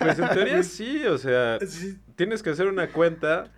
Pues 0.00 0.18
en 0.18 0.28
teoría 0.30 0.62
sí, 0.64 1.04
o 1.06 1.16
sea, 1.16 1.58
Sí, 1.64 1.96
tienes 2.16 2.42
que 2.42 2.50
hacer 2.50 2.66
una 2.66 2.88
cuenta 2.88 3.52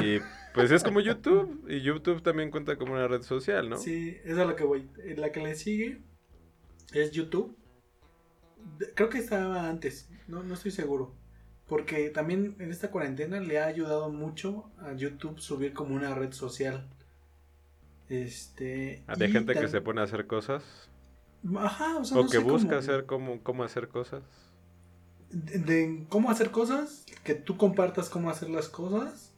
y 0.00 0.20
pues 0.54 0.70
es 0.70 0.82
como 0.84 1.00
YouTube 1.00 1.64
y 1.68 1.80
YouTube 1.80 2.22
también 2.22 2.50
cuenta 2.50 2.76
como 2.76 2.92
una 2.92 3.08
red 3.08 3.22
social, 3.22 3.68
¿no? 3.68 3.76
Sí, 3.76 4.16
es 4.24 4.38
a 4.38 4.44
lo 4.44 4.54
que 4.56 4.64
voy. 4.64 4.88
Eh, 5.04 5.14
La 5.16 5.32
que 5.32 5.40
le 5.40 5.54
sigue 5.54 6.00
es 6.92 7.10
YouTube. 7.12 7.56
Creo 8.94 9.08
que 9.08 9.18
estaba 9.18 9.68
antes, 9.68 10.08
no, 10.28 10.42
no 10.42 10.54
estoy 10.54 10.70
seguro. 10.70 11.14
Porque 11.66 12.10
también 12.10 12.54
en 12.58 12.70
esta 12.70 12.90
cuarentena 12.90 13.40
le 13.40 13.58
ha 13.58 13.66
ayudado 13.66 14.10
mucho 14.10 14.70
a 14.78 14.92
YouTube 14.92 15.40
subir 15.40 15.72
como 15.72 15.94
una 15.94 16.14
red 16.14 16.32
social. 16.32 16.86
Este. 18.08 19.02
Ah, 19.06 19.14
De 19.16 19.28
gente 19.28 19.54
que 19.54 19.68
se 19.68 19.80
pone 19.80 20.00
a 20.00 20.04
hacer 20.04 20.26
cosas 20.26 20.62
Ajá, 21.56 21.96
o 21.96 22.04
sea, 22.04 22.18
o 22.18 22.22
no 22.22 22.26
que 22.28 22.36
sé 22.38 22.42
busca 22.44 22.68
cómo- 22.68 22.78
hacer 22.78 23.06
cómo, 23.06 23.42
cómo 23.42 23.64
hacer 23.64 23.88
cosas. 23.88 24.22
de, 25.30 25.58
de 25.58 26.04
cómo 26.08 26.30
hacer 26.30 26.50
cosas, 26.50 27.04
que 27.24 27.34
tú 27.34 27.56
compartas 27.56 28.10
cómo 28.10 28.28
hacer 28.30 28.50
las 28.50 28.68
cosas 28.68 29.31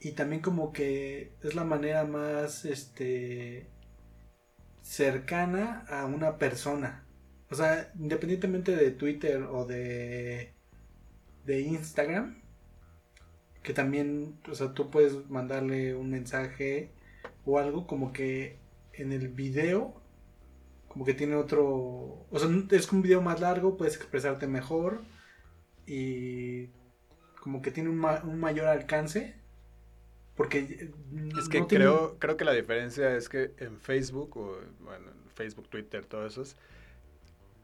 y 0.00 0.12
también 0.12 0.42
como 0.42 0.72
que 0.72 1.32
es 1.42 1.54
la 1.54 1.64
manera 1.64 2.04
más 2.04 2.64
este 2.64 3.68
cercana 4.82 5.84
a 5.88 6.06
una 6.06 6.38
persona. 6.38 7.04
O 7.50 7.54
sea, 7.54 7.92
independientemente 7.98 8.76
de 8.76 8.90
Twitter 8.92 9.42
o 9.42 9.64
de 9.66 10.54
de 11.44 11.60
Instagram, 11.62 12.42
que 13.62 13.72
también, 13.74 14.38
o 14.50 14.54
sea, 14.54 14.72
tú 14.74 14.90
puedes 14.90 15.28
mandarle 15.28 15.94
un 15.94 16.10
mensaje 16.10 16.90
o 17.44 17.58
algo 17.58 17.86
como 17.86 18.12
que 18.12 18.58
en 18.94 19.12
el 19.12 19.28
video 19.28 20.00
como 20.88 21.04
que 21.04 21.14
tiene 21.14 21.36
otro, 21.36 21.66
o 22.30 22.38
sea, 22.38 22.48
es 22.72 22.92
un 22.92 23.02
video 23.02 23.22
más 23.22 23.40
largo, 23.40 23.76
puedes 23.76 23.96
expresarte 23.96 24.46
mejor 24.48 25.02
y 25.86 26.68
como 27.42 27.62
que 27.62 27.70
tiene 27.72 27.90
un, 27.90 27.96
ma- 27.98 28.22
un 28.24 28.40
mayor 28.40 28.68
alcance 28.68 29.39
porque 30.40 30.58
eh, 30.60 30.90
Es 31.38 31.48
que 31.50 31.60
no 31.60 31.66
tiene- 31.66 31.84
creo, 31.84 32.16
creo 32.18 32.36
que 32.38 32.44
la 32.46 32.52
diferencia 32.52 33.14
es 33.14 33.28
que 33.28 33.52
en 33.58 33.78
Facebook, 33.78 34.36
o 34.38 34.58
bueno, 34.80 35.08
en 35.10 35.30
Facebook, 35.34 35.68
Twitter, 35.68 36.06
todo 36.06 36.26
eso 36.26 36.40
es, 36.40 36.56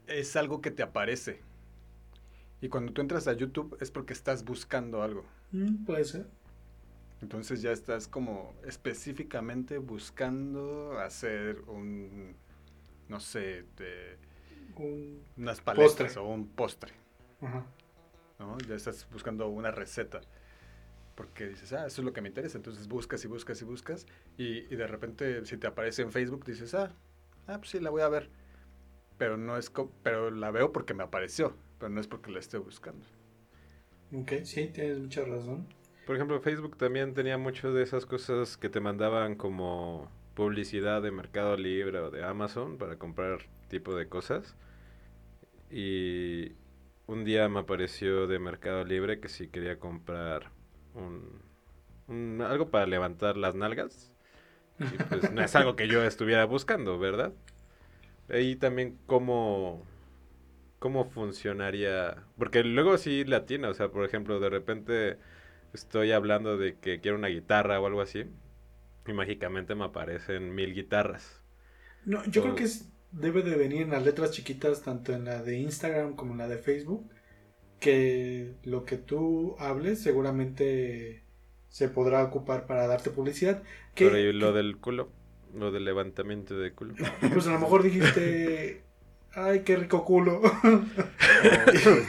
es 0.07 0.37
algo 0.37 0.61
que 0.61 0.71
te 0.71 0.83
aparece. 0.83 1.41
Y 2.61 2.69
cuando 2.69 2.93
tú 2.93 3.01
entras 3.01 3.29
a 3.29 3.33
YouTube 3.33 3.79
es 3.81 3.91
porque 3.91 4.12
estás 4.12 4.45
buscando 4.45 5.03
algo. 5.03 5.25
Mm, 5.53 5.85
puede 5.87 6.05
ser. 6.05 6.27
Entonces 7.23 7.62
ya 7.62 7.73
estás 7.73 8.09
como 8.09 8.55
específicamente 8.67 9.79
buscando 9.79 10.99
hacer 10.99 11.62
un, 11.69 12.35
no 13.09 13.21
sé, 13.21 13.65
de- 13.79 14.19
Un- 14.77 15.23
unas 15.39 15.62
paletas 15.62 15.95
Postre. 15.97 16.21
o 16.21 16.27
un 16.29 16.47
postre. 16.49 16.93
ajá. 17.41 17.65
¿no? 18.39 18.59
Ya 18.69 18.75
estás 18.75 19.07
buscando 19.11 19.49
una 19.49 19.71
receta. 19.71 20.21
Porque 21.16 21.48
dices, 21.48 21.72
ah, 21.72 21.87
eso 21.87 22.02
es 22.02 22.05
lo 22.05 22.12
que 22.12 22.20
me 22.20 22.29
interesa. 22.29 22.59
Entonces 22.59 22.87
buscas 22.87 23.24
y 23.24 23.29
buscas 23.29 23.61
y 23.61 23.64
buscas. 23.64 24.07
Y, 24.38 24.72
y 24.72 24.76
de 24.76 24.87
repente, 24.87 25.44
si 25.44 25.57
te 25.57 25.66
aparece 25.66 26.02
en 26.02 26.12
Facebook, 26.12 26.44
dices, 26.44 26.74
ah, 26.74 26.94
ah, 27.48 27.59
pues 27.59 27.70
sí, 27.70 27.81
la 27.81 27.90
voy 27.90 28.02
a 28.02 28.09
ver. 28.09 28.31
Pero 29.18 29.37
no 29.37 29.57
es 29.57 29.72
pero 30.02 30.31
la 30.31 30.50
veo 30.50 30.72
porque 30.72 30.94
me 30.94 31.02
apareció. 31.02 31.57
Pero 31.79 31.88
no 31.88 32.00
es 32.00 32.07
porque 32.07 32.31
la 32.31 32.38
esté 32.38 32.59
buscando. 32.59 33.05
Ok, 34.12 34.33
sí, 34.44 34.68
tienes 34.68 34.98
mucha 34.98 35.24
razón. 35.24 35.66
Por 36.07 36.14
ejemplo, 36.14 36.40
Facebook 36.40 36.76
también 36.76 37.14
tenía 37.14 37.37
mucho 37.37 37.72
de 37.72 37.83
esas 37.83 38.07
cosas 38.07 38.57
que 38.57 38.68
te 38.68 38.79
mandaban 38.79 39.35
como 39.35 40.09
publicidad 40.35 41.02
de 41.02 41.11
Mercado 41.11 41.57
Libre 41.57 41.98
o 41.98 42.11
de 42.11 42.22
Amazon 42.24 42.79
para 42.79 42.96
comprar 42.96 43.40
tipo 43.68 43.96
de 43.96 44.09
cosas. 44.09 44.55
Y 45.70 46.52
un 47.07 47.24
día 47.24 47.48
me 47.48 47.61
apareció 47.61 48.26
de 48.29 48.38
Mercado 48.38 48.85
Libre 48.85 49.18
que 49.18 49.29
si 49.29 49.48
quería 49.48 49.81
comprar 49.81 50.52
un, 50.97 51.43
un- 52.09 52.43
algo 52.43 52.71
para 52.71 52.87
levantar 52.87 53.37
las 53.39 53.55
nalgas. 53.55 54.13
Y 54.91 54.99
pues 54.99 55.31
no 55.31 55.43
es 55.43 55.55
algo 55.57 55.77
que 55.77 55.89
yo 55.89 56.05
estuviera 56.05 56.45
buscando, 56.47 56.99
¿verdad? 56.99 57.33
Ahí 58.29 58.57
también 58.57 58.99
cómo, 59.07 59.87
cómo 60.79 61.05
funcionaría. 61.07 62.25
Porque 62.39 62.65
luego 62.65 62.99
sí 62.99 63.25
la 63.25 63.47
tiene, 63.47 63.69
o 63.69 63.75
sea, 63.75 63.91
por 63.91 64.05
ejemplo, 64.05 64.41
de 64.41 64.51
repente 64.51 65.19
estoy 65.75 66.13
hablando 66.13 66.59
de 66.59 66.79
que 66.79 67.01
quiero 67.01 67.19
una 67.19 67.29
guitarra 67.29 67.81
o 67.81 67.87
algo 67.87 68.01
así. 68.03 68.27
Y 69.07 69.13
mágicamente 69.15 69.75
me 69.77 69.85
aparecen 69.87 70.55
mil 70.55 70.75
guitarras. 70.75 71.42
No, 72.05 72.25
yo 72.27 72.40
O- 72.40 72.42
creo 72.42 72.55
que 72.55 72.65
es, 72.65 72.92
debe 73.11 73.42
de 73.42 73.57
venir 73.57 73.83
en 73.83 73.90
las 73.90 74.03
letras 74.05 74.31
chiquitas, 74.31 74.83
tanto 74.83 75.13
en 75.13 75.25
la 75.25 75.42
de 75.42 75.59
Instagram 75.59 76.15
como 76.17 76.33
en 76.33 76.38
la 76.38 76.49
de 76.49 76.59
Facebook, 76.59 77.11
que 77.81 78.54
lo 78.64 78.85
que 78.85 78.96
tú 78.96 79.56
hables 79.58 80.02
seguramente 80.02 81.22
se 81.68 81.88
podrá 81.88 82.24
ocupar 82.24 82.66
para 82.66 82.87
darte 82.87 83.10
publicidad. 83.10 83.62
Que, 83.94 84.06
Pero 84.06 84.18
y 84.18 84.33
lo 84.33 84.52
del 84.52 84.79
culo, 84.79 85.10
lo 85.54 85.72
del 85.72 85.85
levantamiento 85.85 86.56
de 86.58 86.72
culo. 86.72 86.94
pues 87.33 87.46
a 87.46 87.52
lo 87.52 87.60
mejor 87.60 87.83
dijiste, 87.83 88.83
ay, 89.35 89.60
qué 89.60 89.77
rico 89.77 90.04
culo. 90.04 90.40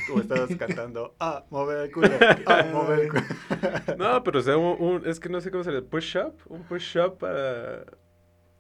O, 0.10 0.14
o 0.16 0.20
estabas 0.22 0.56
cantando, 0.56 1.16
ah, 1.20 1.46
mover 1.50 1.78
el 1.86 1.92
culo, 1.92 2.10
ah, 2.46 2.66
mover 2.72 3.00
el 3.02 3.10
culo. 3.10 3.24
No, 3.98 4.24
pero 4.24 4.40
o 4.40 4.42
sea, 4.42 4.58
un, 4.58 4.82
un- 4.82 5.08
es 5.08 5.20
que 5.20 5.30
no 5.30 5.42
sé 5.42 5.52
cómo 5.52 5.64
se 5.64 5.72
le 5.72 5.82
push-up, 5.82 6.36
un 6.48 6.64
push-up 6.64 7.18
para, 7.18 7.86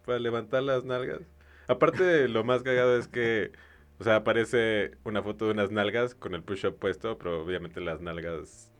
para 0.05 0.19
levantar 0.19 0.63
las 0.63 0.83
nalgas. 0.85 1.21
Aparte, 1.67 2.27
lo 2.27 2.43
más 2.43 2.63
cagado 2.63 2.97
es 2.97 3.07
que, 3.07 3.51
o 3.99 4.03
sea, 4.03 4.17
aparece 4.17 4.91
una 5.03 5.23
foto 5.23 5.45
de 5.45 5.51
unas 5.51 5.71
nalgas 5.71 6.15
con 6.15 6.35
el 6.35 6.43
push-up 6.43 6.77
puesto, 6.77 7.17
pero 7.17 7.43
obviamente 7.43 7.81
las 7.81 8.01
nalgas 8.01 8.71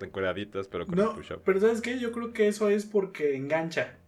encueraditas, 0.00 0.68
pero 0.68 0.86
con 0.86 0.98
el 0.98 1.08
push-up. 1.10 1.42
pero 1.44 1.60
¿sabes 1.60 1.80
qué? 1.80 1.98
Yo 1.98 2.12
creo 2.12 2.32
que 2.32 2.48
eso 2.48 2.68
es 2.68 2.86
porque 2.86 3.36
engancha. 3.36 3.98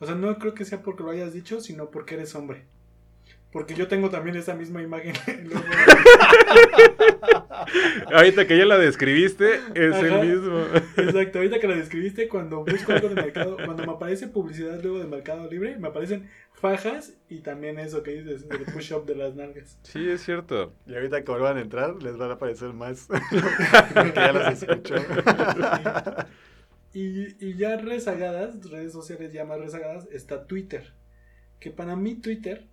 O 0.00 0.06
sea, 0.06 0.14
no 0.14 0.38
creo 0.38 0.54
que 0.54 0.64
sea 0.64 0.82
porque 0.82 1.02
lo 1.02 1.10
hayas 1.10 1.32
dicho, 1.32 1.60
sino 1.60 1.90
porque 1.90 2.14
eres 2.14 2.34
hombre. 2.34 2.66
Porque 3.50 3.74
yo 3.74 3.88
tengo 3.88 4.10
también 4.10 4.36
esa 4.36 4.54
misma 4.54 4.82
imagen. 4.82 5.14
Luego- 5.48 5.64
Ahorita 8.12 8.46
que 8.46 8.58
ya 8.58 8.64
la 8.66 8.78
describiste, 8.78 9.54
es 9.74 9.94
Ajá. 9.94 10.20
el 10.20 10.28
mismo. 10.28 10.58
Exacto, 10.96 11.38
ahorita 11.38 11.58
que 11.58 11.68
la 11.68 11.76
describiste, 11.76 12.28
cuando 12.28 12.64
busco 12.64 12.92
algo 12.92 13.08
de 13.08 13.14
mercado, 13.14 13.56
cuando 13.64 13.84
me 13.86 13.92
aparece 13.92 14.28
publicidad 14.28 14.80
luego 14.82 14.98
de 15.00 15.06
Mercado 15.06 15.48
Libre, 15.50 15.76
me 15.78 15.88
aparecen 15.88 16.28
fajas 16.52 17.14
y 17.28 17.40
también 17.40 17.78
eso 17.78 18.02
que 18.02 18.12
dices, 18.22 18.46
el 18.50 18.64
push-up 18.72 19.06
de 19.06 19.14
las 19.14 19.34
nalgas. 19.34 19.78
Sí, 19.82 20.08
es 20.08 20.22
cierto. 20.22 20.72
Y 20.86 20.94
ahorita 20.94 21.22
que 21.24 21.30
vuelvan 21.30 21.58
a 21.58 21.60
entrar, 21.60 22.02
les 22.02 22.16
van 22.16 22.30
a 22.30 22.34
aparecer 22.34 22.72
más. 22.72 23.06
Porque 23.94 24.12
ya 24.14 24.32
los 24.32 24.62
escucho. 24.62 24.94
Y, 26.94 27.36
y 27.46 27.54
ya 27.56 27.76
rezagadas, 27.76 28.70
redes 28.70 28.92
sociales 28.92 29.32
ya 29.32 29.44
más 29.44 29.60
rezagadas, 29.60 30.08
está 30.10 30.46
Twitter. 30.46 30.94
Que 31.60 31.70
para 31.70 31.96
mí 31.96 32.14
Twitter 32.16 32.66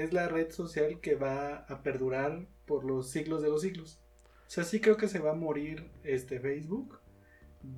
es 0.00 0.12
la 0.12 0.28
red 0.28 0.50
social 0.50 1.00
que 1.00 1.14
va 1.14 1.58
a 1.68 1.82
perdurar 1.82 2.46
por 2.66 2.84
los 2.84 3.10
siglos 3.10 3.42
de 3.42 3.48
los 3.48 3.62
siglos. 3.62 4.00
O 4.46 4.50
sea, 4.50 4.64
sí 4.64 4.80
creo 4.80 4.96
que 4.96 5.08
se 5.08 5.18
va 5.20 5.30
a 5.30 5.34
morir 5.34 5.90
este 6.02 6.40
Facebook. 6.40 6.98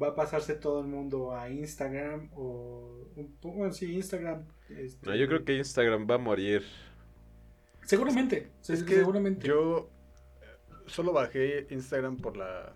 Va 0.00 0.08
a 0.08 0.14
pasarse 0.14 0.54
todo 0.54 0.80
el 0.80 0.86
mundo 0.86 1.34
a 1.34 1.50
Instagram 1.50 2.30
o 2.34 3.08
bueno, 3.42 3.72
sí, 3.72 3.94
Instagram. 3.94 4.46
este, 4.68 5.06
No, 5.08 5.16
yo 5.16 5.26
creo 5.26 5.44
que 5.44 5.56
Instagram 5.56 6.06
va 6.08 6.14
a 6.14 6.18
morir. 6.18 6.62
Seguramente, 7.84 8.52
Es 8.68 8.84
que 8.84 8.94
seguramente. 8.94 9.46
yo 9.46 9.90
eh, 10.40 10.46
solo 10.86 11.12
bajé 11.12 11.66
Instagram 11.70 12.16
por 12.16 12.36
la 12.36 12.72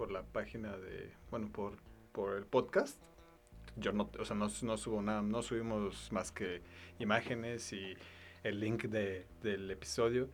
por 0.00 0.10
la 0.10 0.22
página 0.22 0.78
de, 0.78 1.12
bueno, 1.30 1.52
por, 1.52 1.76
por 2.12 2.38
el 2.38 2.46
podcast. 2.46 2.98
Yo 3.76 3.92
no, 3.92 4.10
o 4.18 4.24
sea, 4.24 4.34
no, 4.34 4.48
no 4.62 4.76
subo 4.78 5.02
nada, 5.02 5.20
no 5.20 5.42
subimos 5.42 6.10
más 6.10 6.32
que 6.32 6.62
imágenes 6.98 7.70
y 7.74 7.98
el 8.42 8.60
link 8.60 8.84
de, 8.84 9.26
del 9.42 9.70
episodio. 9.70 10.28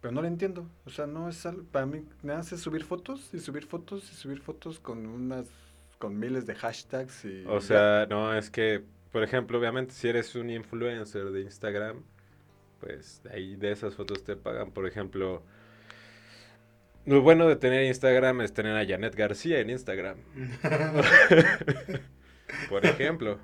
Pero 0.00 0.12
no 0.12 0.22
lo 0.22 0.28
entiendo. 0.28 0.68
O 0.84 0.90
sea, 0.90 1.06
no 1.06 1.28
es 1.28 1.44
algo, 1.46 1.64
para 1.64 1.86
mí 1.86 2.04
nada 2.22 2.38
más 2.38 2.52
es 2.52 2.60
subir 2.60 2.84
fotos 2.84 3.30
y 3.32 3.40
subir 3.40 3.66
fotos 3.66 4.10
y 4.12 4.14
subir 4.14 4.40
fotos 4.40 4.78
con 4.78 5.06
unas, 5.06 5.46
con 5.98 6.18
miles 6.18 6.46
de 6.46 6.54
hashtags 6.54 7.24
y... 7.24 7.44
O 7.46 7.58
ya. 7.58 7.60
sea, 7.60 8.06
no, 8.08 8.36
es 8.36 8.50
que, 8.50 8.84
por 9.10 9.22
ejemplo, 9.22 9.58
obviamente 9.58 9.94
si 9.94 10.08
eres 10.08 10.34
un 10.34 10.50
influencer 10.50 11.30
de 11.30 11.42
Instagram, 11.42 12.02
pues 12.80 13.22
ahí 13.32 13.56
de 13.56 13.72
esas 13.72 13.94
fotos 13.94 14.22
te 14.22 14.36
pagan. 14.36 14.70
Por 14.70 14.86
ejemplo, 14.86 15.42
lo 17.06 17.22
bueno 17.22 17.48
de 17.48 17.56
tener 17.56 17.84
Instagram 17.84 18.42
es 18.42 18.52
tener 18.52 18.76
a 18.76 18.86
Janet 18.86 19.14
García 19.14 19.60
en 19.60 19.70
Instagram. 19.70 20.18
por 22.68 22.84
ejemplo. 22.84 23.38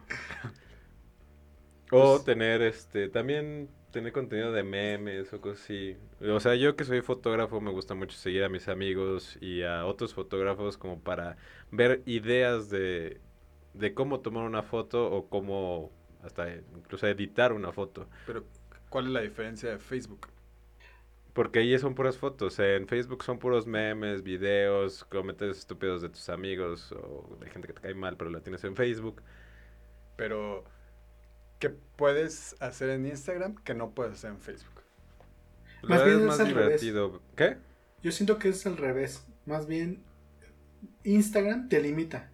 O 1.93 2.13
Pues- 2.15 2.25
tener 2.25 2.63
este 2.63 3.09
también 3.09 3.69
tener 3.93 4.13
contenido 4.13 4.53
de 4.53 4.63
memes 4.63 5.33
o 5.35 5.41
cosas 5.41 5.63
así. 5.65 5.97
O 6.23 6.41
sea, 6.41 6.55
yo 6.55 6.75
que 6.77 6.85
soy 6.85 7.03
fotógrafo 7.03 7.61
me 7.61 7.71
gusta 7.71 7.95
mucho 7.95 8.17
seguir 8.17 8.43
a 8.45 8.49
mis 8.49 8.69
amigos 8.69 9.37
y 9.43 9.63
a 9.63 9.85
otros 9.85 10.15
fotógrafos 10.15 10.79
como 10.79 11.01
para 11.01 11.37
ver 11.71 12.03
ideas 12.07 12.71
de, 12.71 13.21
de 13.75 13.93
cómo 13.95 14.21
tomar 14.21 14.45
una 14.45 14.63
foto 14.63 15.11
o 15.13 15.29
cómo 15.29 15.93
hasta 16.23 16.49
incluso 16.55 17.07
editar 17.07 17.53
una 17.53 17.73
foto. 17.73 18.09
Pero, 18.27 18.45
¿cuál 18.89 19.07
es 19.07 19.13
la 19.13 19.21
diferencia 19.21 19.69
de 19.71 19.79
Facebook? 19.79 20.29
Porque 21.35 21.59
ahí 21.61 21.79
son 21.79 21.95
puras 21.95 22.17
fotos. 22.19 22.59
En 22.59 22.87
Facebook 22.89 23.23
son 23.25 23.39
puros 23.39 23.67
memes, 23.67 24.23
videos, 24.23 25.05
comentarios 25.05 25.59
estúpidos 25.59 26.01
de 26.03 26.09
tus 26.11 26.29
amigos 26.31 26.93
o 26.93 27.37
de 27.41 27.51
gente 27.51 27.69
que 27.69 27.75
te 27.75 27.81
cae 27.83 27.95
mal, 27.95 28.17
pero 28.17 28.31
la 28.31 28.41
tienes 28.41 28.65
en 28.65 28.77
Facebook. 28.77 29.23
Pero, 30.17 30.65
¿qué 31.63 31.71
puedes 31.71 32.57
hacer 32.61 32.91
en 32.91 33.07
Instagram 33.07 33.55
que 33.63 33.73
no 33.73 33.95
puedes 33.95 34.15
hacer 34.15 34.31
en 34.33 34.41
Facebook? 34.41 34.83
Más 35.85 36.05
bien 36.05 36.17
es 36.17 36.23
es 36.23 36.27
más 36.27 36.41
al 36.41 36.53
revés. 36.53 36.83
¿Qué? 37.37 37.57
Yo 38.03 38.11
siento 38.11 38.37
que 38.41 38.49
es 38.49 38.67
al 38.67 38.77
revés. 38.77 39.25
Más 39.47 39.69
bien, 39.69 40.03
Instagram 41.05 41.69
te 41.69 41.81
limita. 41.81 42.33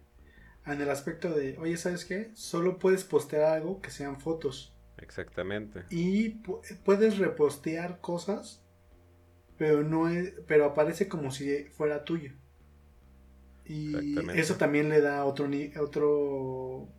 En 0.65 0.81
el 0.81 0.89
aspecto 0.89 1.29
de, 1.29 1.59
oye, 1.59 1.77
¿sabes 1.77 2.05
qué? 2.05 2.31
Solo 2.33 2.79
puedes 2.79 3.03
postear 3.03 3.43
algo 3.43 3.81
que 3.81 3.91
sean 3.91 4.19
fotos. 4.19 4.75
Exactamente. 4.97 5.83
Y 5.91 6.41
pu- 6.41 6.61
puedes 6.83 7.19
repostear 7.19 8.01
cosas, 8.01 8.63
pero 9.59 9.83
no 9.83 10.09
es, 10.09 10.33
pero 10.47 10.65
aparece 10.65 11.07
como 11.07 11.29
si 11.31 11.65
fuera 11.65 12.03
tuyo. 12.03 12.31
Y 13.63 13.95
Exactamente. 13.95 14.41
eso 14.41 14.55
también 14.55 14.89
le 14.89 15.01
da 15.01 15.23
otro 15.25 15.47
ni- 15.47 15.71
otro 15.77 16.89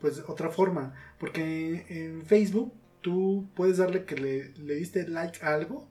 pues 0.00 0.22
otra 0.28 0.50
forma, 0.50 0.94
porque 1.18 1.84
en 1.88 2.24
Facebook 2.24 2.72
tú 3.00 3.48
puedes 3.54 3.78
darle 3.78 4.04
que 4.04 4.16
le, 4.16 4.48
le 4.54 4.74
diste 4.74 5.06
like 5.08 5.44
a 5.44 5.54
algo 5.54 5.88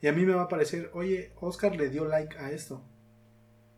y 0.00 0.06
a 0.08 0.12
mí 0.12 0.24
me 0.24 0.34
va 0.34 0.42
a 0.42 0.44
aparecer, 0.44 0.90
"Oye, 0.92 1.32
Oscar 1.40 1.76
le 1.76 1.88
dio 1.88 2.04
like 2.04 2.36
a 2.38 2.50
esto." 2.50 2.82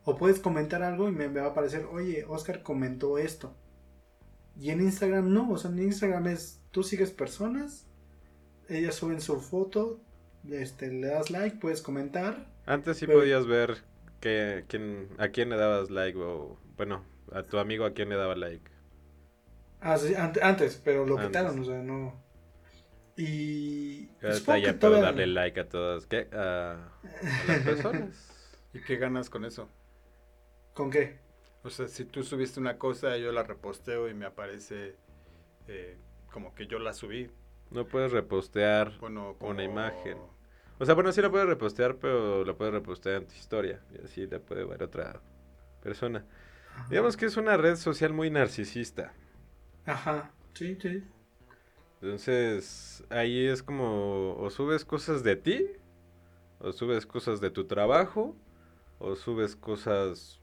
O 0.04 0.16
puedes 0.16 0.38
comentar 0.40 0.82
algo 0.82 1.08
y 1.08 1.12
me, 1.12 1.28
me 1.28 1.40
va 1.40 1.48
a 1.48 1.50
aparecer, 1.50 1.84
"Oye, 1.92 2.24
Oscar 2.28 2.62
comentó 2.62 3.18
esto." 3.18 3.54
Y 4.58 4.70
en 4.70 4.80
Instagram 4.80 5.32
no, 5.32 5.50
o 5.50 5.58
sea, 5.58 5.70
en 5.70 5.80
Instagram 5.80 6.26
es 6.28 6.60
tú 6.70 6.82
sigues 6.82 7.10
personas, 7.10 7.86
ellas 8.68 8.94
suben 8.94 9.20
su 9.20 9.40
foto, 9.40 10.00
este, 10.48 10.90
le 10.92 11.08
das 11.08 11.30
like, 11.30 11.58
puedes 11.58 11.82
comentar. 11.82 12.46
Antes 12.66 12.96
sí 12.98 13.06
Pero- 13.06 13.18
podías 13.20 13.46
ver 13.46 13.78
que, 14.20 14.64
quién, 14.68 15.08
a 15.18 15.28
quién 15.28 15.50
le 15.50 15.56
dabas 15.56 15.90
like 15.90 16.18
o, 16.18 16.56
bueno, 16.76 17.04
a 17.32 17.42
tu 17.42 17.58
amigo 17.58 17.84
a 17.84 17.92
quién 17.92 18.08
le 18.08 18.16
daba 18.16 18.34
like. 18.36 18.70
Ah, 19.86 19.96
sí, 19.98 20.14
antes, 20.16 20.80
pero 20.84 21.06
lo 21.06 21.16
Antes. 21.16 21.28
quitaron, 21.28 21.58
o 21.60 21.64
sea, 21.64 21.82
no. 21.82 22.14
Y 23.16 24.08
Ahorita 24.22 24.58
ya 24.58 24.72
que 24.72 24.74
puedo 24.74 25.00
darle 25.00 25.26
like 25.26 25.60
a 25.60 25.68
todas, 25.68 26.06
¿qué? 26.06 26.28
A, 26.32 26.72
a 27.38 27.44
las 27.44 27.60
personas. 27.64 28.32
¿Y 28.72 28.80
qué 28.82 28.96
ganas 28.96 29.30
con 29.30 29.44
eso? 29.44 29.68
¿Con 30.74 30.90
qué? 30.90 31.18
O 31.62 31.70
sea, 31.70 31.88
si 31.88 32.04
tú 32.04 32.22
subiste 32.22 32.60
una 32.60 32.78
cosa, 32.78 33.16
yo 33.16 33.32
la 33.32 33.42
reposteo 33.42 34.08
y 34.08 34.14
me 34.14 34.26
aparece 34.26 34.96
eh, 35.66 35.98
como 36.32 36.54
que 36.54 36.66
yo 36.66 36.78
la 36.78 36.92
subí. 36.92 37.30
No 37.70 37.86
puedes 37.88 38.12
repostear. 38.12 38.92
Bueno, 39.00 39.36
Una 39.40 39.64
imagen. 39.64 40.18
O 40.78 40.84
sea, 40.84 40.94
bueno, 40.94 41.12
sí 41.12 41.20
la 41.22 41.30
puedes 41.30 41.48
repostear, 41.48 41.96
pero 41.96 42.44
la 42.44 42.54
puedes 42.54 42.74
repostear 42.74 43.16
en 43.22 43.26
tu 43.26 43.34
historia. 43.34 43.82
Y 43.92 44.04
así 44.04 44.26
la 44.26 44.38
puede 44.40 44.64
ver 44.64 44.82
otra 44.82 45.20
persona. 45.82 46.24
Digamos 46.90 47.16
que 47.16 47.26
es 47.26 47.36
una 47.36 47.56
red 47.56 47.76
social 47.76 48.12
muy 48.12 48.30
narcisista. 48.30 49.14
Ajá, 49.86 50.30
sí, 50.54 50.76
sí. 50.80 51.02
Entonces, 52.02 53.04
ahí 53.10 53.46
es 53.46 53.62
como, 53.62 54.36
o 54.36 54.50
subes 54.50 54.84
cosas 54.84 55.22
de 55.24 55.36
ti, 55.36 55.66
o 56.60 56.72
subes 56.72 57.06
cosas 57.06 57.40
de 57.40 57.50
tu 57.50 57.66
trabajo, 57.66 58.36
o 58.98 59.16
subes 59.16 59.56
cosas, 59.56 60.40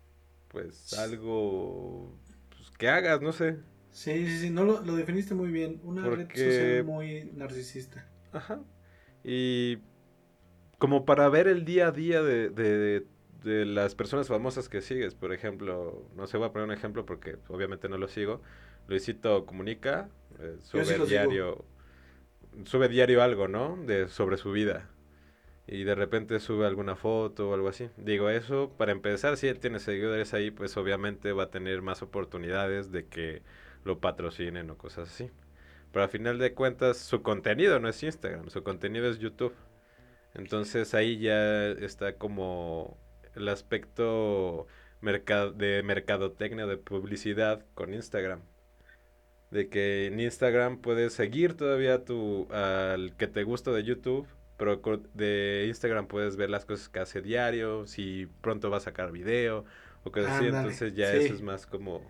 pues, 0.49 0.93
algo 0.93 2.09
pues, 2.55 2.71
que 2.71 2.89
hagas, 2.89 3.21
no 3.21 3.31
sé. 3.33 3.57
Sí, 3.91 4.25
sí, 4.27 4.39
sí, 4.39 4.49
no 4.49 4.63
lo, 4.63 4.81
lo 4.81 4.95
definiste 4.95 5.35
muy 5.35 5.51
bien. 5.51 5.79
Una 5.83 6.09
red 6.09 6.27
social 6.35 6.83
muy 6.83 7.25
narcisista. 7.33 8.05
Ajá. 8.31 8.59
Y 9.23 9.79
como 10.79 11.05
para 11.05 11.29
ver 11.29 11.47
el 11.47 11.65
día 11.65 11.87
a 11.87 11.91
día 11.91 12.21
de, 12.21 12.49
de- 12.49 13.05
de 13.43 13.65
las 13.65 13.93
personas 13.95 14.27
famosas 14.29 14.69
que 14.69 14.81
sigues, 14.81 15.15
por 15.15 15.33
ejemplo, 15.33 16.07
no 16.15 16.27
sé, 16.27 16.37
voy 16.37 16.47
a 16.47 16.53
poner 16.53 16.67
un 16.67 16.73
ejemplo 16.73 17.05
porque 17.05 17.37
obviamente 17.49 17.89
no 17.89 17.97
lo 17.97 18.07
sigo. 18.07 18.41
Luisito 18.87 19.45
Comunica, 19.45 20.09
eh, 20.39 20.57
sube 20.61 20.85
sí 20.85 20.93
diario, 21.07 21.65
sube 22.65 22.89
diario 22.89 23.23
algo, 23.23 23.47
¿no? 23.47 23.77
De, 23.77 24.07
sobre 24.07 24.37
su 24.37 24.51
vida. 24.51 24.89
Y 25.65 25.85
de 25.85 25.95
repente 25.95 26.39
sube 26.39 26.67
alguna 26.67 26.95
foto 26.95 27.49
o 27.49 27.53
algo 27.53 27.69
así. 27.69 27.89
Digo, 27.95 28.29
eso, 28.29 28.73
para 28.77 28.91
empezar, 28.91 29.37
si 29.37 29.47
él 29.47 29.59
tiene 29.59 29.79
seguidores 29.79 30.33
ahí, 30.33 30.51
pues 30.51 30.75
obviamente 30.75 31.31
va 31.31 31.43
a 31.43 31.51
tener 31.51 31.81
más 31.81 32.01
oportunidades 32.01 32.91
de 32.91 33.07
que 33.07 33.43
lo 33.85 33.99
patrocinen 33.99 34.69
o 34.69 34.77
cosas 34.77 35.09
así. 35.09 35.31
Pero 35.91 36.03
al 36.03 36.09
final 36.09 36.37
de 36.39 36.53
cuentas, 36.53 36.97
su 36.97 37.21
contenido 37.21 37.79
no 37.79 37.87
es 37.87 38.01
Instagram, 38.03 38.49
su 38.49 38.63
contenido 38.63 39.09
es 39.09 39.19
YouTube. 39.19 39.53
Entonces 40.33 40.93
ahí 40.93 41.19
ya 41.19 41.67
está 41.69 42.17
como 42.17 42.97
el 43.35 43.47
aspecto 43.47 44.67
de 45.01 45.81
mercadotecnia, 45.83 46.65
de 46.65 46.77
publicidad 46.77 47.65
con 47.73 47.93
Instagram. 47.93 48.41
De 49.53 49.69
que 49.69 50.07
en 50.07 50.19
Instagram 50.19 50.79
puedes 50.79 51.13
seguir 51.13 51.55
todavía 51.55 52.03
tu, 52.05 52.47
al 52.51 53.15
que 53.17 53.27
te 53.27 53.43
gusta 53.43 53.71
de 53.71 53.83
YouTube, 53.83 54.27
pero 54.57 54.81
de 55.13 55.65
Instagram 55.67 56.07
puedes 56.07 56.35
ver 56.37 56.49
las 56.49 56.65
cosas 56.65 56.89
que 56.89 56.99
hace 56.99 57.21
diario, 57.21 57.85
si 57.85 58.27
pronto 58.41 58.69
va 58.71 58.77
a 58.77 58.79
sacar 58.79 59.11
video 59.11 59.65
o 60.03 60.11
cosas 60.11 60.31
así. 60.33 60.47
Entonces 60.47 60.95
ya 60.95 61.11
sí. 61.11 61.17
eso 61.17 61.33
es 61.35 61.41
más 61.41 61.65
como 61.67 62.01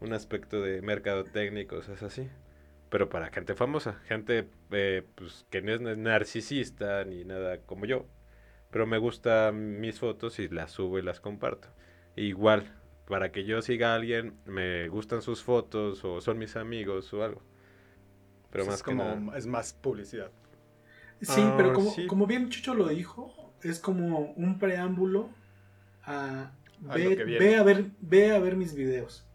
un 0.00 0.12
aspecto 0.12 0.60
de 0.62 0.82
mercadotecnia, 0.82 1.66
cosas 1.66 2.02
así. 2.02 2.28
Pero 2.90 3.08
para 3.08 3.30
gente 3.30 3.54
famosa, 3.54 4.00
gente 4.06 4.48
eh, 4.70 5.02
pues, 5.14 5.46
que 5.50 5.62
no 5.62 5.72
es 5.72 5.80
na- 5.80 5.96
narcisista 5.96 7.04
ni 7.04 7.24
nada 7.24 7.58
como 7.58 7.86
yo. 7.86 8.06
Pero 8.70 8.86
me 8.86 8.98
gustan 8.98 9.80
mis 9.80 10.00
fotos 10.00 10.38
y 10.40 10.48
las 10.48 10.72
subo 10.72 10.98
y 10.98 11.02
las 11.02 11.20
comparto. 11.20 11.68
Igual, 12.16 12.72
para 13.06 13.32
que 13.32 13.44
yo 13.44 13.62
siga 13.62 13.92
a 13.92 13.96
alguien, 13.96 14.34
me 14.46 14.88
gustan 14.88 15.22
sus 15.22 15.42
fotos 15.42 16.04
o 16.04 16.20
son 16.20 16.38
mis 16.38 16.56
amigos 16.56 17.12
o 17.14 17.22
algo. 17.24 17.42
Pero 18.50 18.64
más 18.66 18.78
es 18.78 18.82
que 18.82 18.94
como, 18.94 19.04
nada. 19.04 19.24
es 19.36 19.46
más 19.46 19.72
publicidad. 19.74 20.30
Sí, 21.20 21.40
Ah, 21.42 21.54
pero 21.56 21.72
como, 21.72 21.90
sí. 21.90 22.06
como 22.06 22.26
bien 22.26 22.48
Chucho 22.50 22.74
lo 22.74 22.88
dijo, 22.88 23.54
es 23.62 23.78
como 23.80 24.32
un 24.32 24.58
preámbulo 24.58 25.30
a, 26.04 26.52
A 26.88 26.96
ve, 26.96 27.16
ve 27.26 27.56
a 27.56 27.62
ver, 27.64 27.92
ve 28.00 28.32
a 28.32 28.38
ver 28.40 28.56
mis 28.56 28.74
videos. 28.74 29.26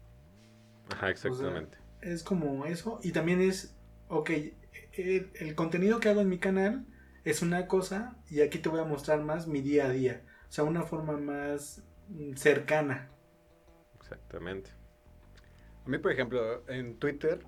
Ajá, 0.90 1.10
exactamente. 1.10 1.78
Es 2.00 2.22
como 2.22 2.64
eso. 2.66 3.00
Y 3.02 3.12
también 3.12 3.40
es, 3.40 3.76
ok, 4.08 4.30
el, 4.92 5.30
el 5.34 5.54
contenido 5.54 6.00
que 6.00 6.08
hago 6.08 6.20
en 6.20 6.28
mi 6.28 6.38
canal 6.38 6.86
es 7.24 7.42
una 7.42 7.66
cosa 7.66 8.16
y 8.28 8.40
aquí 8.40 8.58
te 8.58 8.68
voy 8.68 8.80
a 8.80 8.84
mostrar 8.84 9.20
más 9.22 9.46
mi 9.46 9.60
día 9.62 9.86
a 9.86 9.90
día. 9.90 10.24
O 10.48 10.52
sea, 10.52 10.64
una 10.64 10.82
forma 10.84 11.16
más 11.16 11.82
mm, 12.08 12.34
cercana. 12.34 13.10
Exactamente. 14.10 14.70
A 15.86 15.88
mí, 15.88 15.98
por 15.98 16.10
ejemplo, 16.10 16.68
en 16.68 16.96
Twitter 16.96 17.44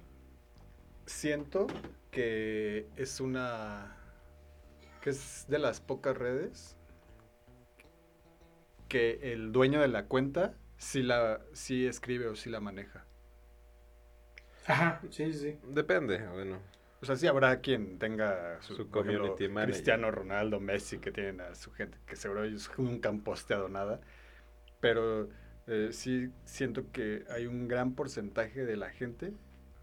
siento 1.07 1.67
que 2.11 2.87
es 2.97 3.21
una... 3.21 3.97
que 5.01 5.11
es 5.11 5.47
de 5.49 5.59
las 5.59 5.81
pocas 5.81 6.17
redes 6.17 6.77
que 8.89 9.33
el 9.33 9.53
dueño 9.53 9.81
de 9.81 9.89
la 9.89 10.05
cuenta 10.05 10.55
sí, 10.77 11.03
la, 11.03 11.41
sí 11.53 11.87
escribe 11.87 12.29
o 12.29 12.37
sí 12.37 12.49
la 12.49 12.61
maneja. 12.61 13.07
Ajá, 14.67 15.01
sí, 15.11 15.33
sí. 15.33 15.59
Depende, 15.65 16.29
bueno. 16.29 16.59
O 17.01 17.07
sea, 17.07 17.17
sí 17.17 17.27
habrá 17.27 17.61
quien 17.61 17.99
tenga 17.99 18.63
su, 18.63 18.77
Su 18.77 18.83
ejemplo, 18.83 19.03
community 19.03 19.49
manager. 19.49 19.75
Cristiano 19.75 20.11
Ronaldo, 20.13 20.61
Messi, 20.61 20.99
que 20.99 21.11
tienen 21.11 21.41
a 21.41 21.57
su 21.57 21.73
gente, 21.73 21.99
que 22.07 22.15
seguro 22.15 22.45
ellos 22.45 22.71
nunca 22.77 23.09
han 23.09 23.23
posteado 23.23 23.69
nada. 23.69 24.01
Pero 24.79 25.29
eh, 25.67 25.89
sí 25.93 26.31
siento 26.45 26.91
que 26.93 27.25
hay 27.31 27.47
un 27.47 27.69
gran 27.69 27.95
porcentaje 27.95 28.65
de 28.65 28.77
la 28.77 28.91
gente 28.91 29.33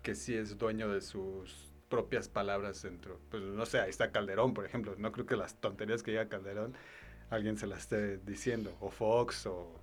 que 0.02 0.16
sí 0.16 0.34
es 0.36 0.58
dueño 0.58 0.90
de 0.90 1.02
sus 1.02 1.72
propias 1.90 2.28
palabras 2.30 2.82
dentro. 2.84 3.20
Pues 3.30 3.44
no 3.44 3.66
sé, 3.66 3.80
ahí 3.80 3.90
está 3.90 4.12
Calderón, 4.12 4.54
por 4.54 4.66
ejemplo. 4.66 4.96
No 4.98 5.12
creo 5.12 5.26
que 5.26 5.36
las 5.36 5.56
tonterías 5.56 6.04
que 6.04 6.12
diga 6.12 6.28
Calderón 6.30 6.74
alguien 7.30 7.58
se 7.58 7.68
las 7.68 7.80
esté 7.80 8.18
diciendo. 8.20 8.76
O 8.80 8.90
Fox, 8.90 9.46
o 9.46 9.74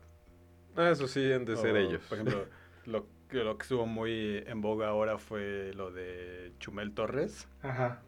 Ah, 0.76 0.90
Eso 0.90 1.08
sí, 1.08 1.32
han 1.32 1.44
de 1.46 1.56
ser 1.56 1.76
ellos. 1.76 2.02
Por 2.08 2.18
ejemplo, 2.18 2.46
lo, 2.86 3.06
que- 3.28 3.42
lo 3.42 3.56
que 3.56 3.62
estuvo 3.62 3.86
muy 3.86 4.42
en 4.46 4.60
boga 4.60 4.88
ahora 4.88 5.16
fue 5.18 5.72
lo 5.74 5.90
de 5.90 6.52
Chumel 6.58 6.92
Torres 6.92 7.48
Ajá. 7.62 8.02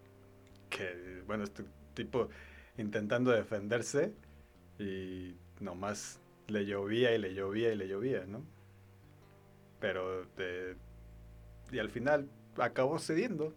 que, 0.71 1.23
bueno, 1.27 1.45
este 1.45 1.65
tipo 1.95 2.29
intentando 2.77 3.31
defenderse 3.33 4.13
y 4.79 5.35
nomás 5.61 6.21
le 6.49 6.67
llovía 6.67 7.15
y 7.15 7.19
le 7.19 7.35
llovía 7.35 7.73
y 7.73 7.77
le 7.77 7.89
llovía, 7.89 8.27
¿no? 8.27 8.45
Pero, 9.81 10.25
de- 10.37 10.77
y 11.73 11.79
al 11.79 11.91
final 11.91 12.31
acabó 12.59 12.99
cediendo, 12.99 13.55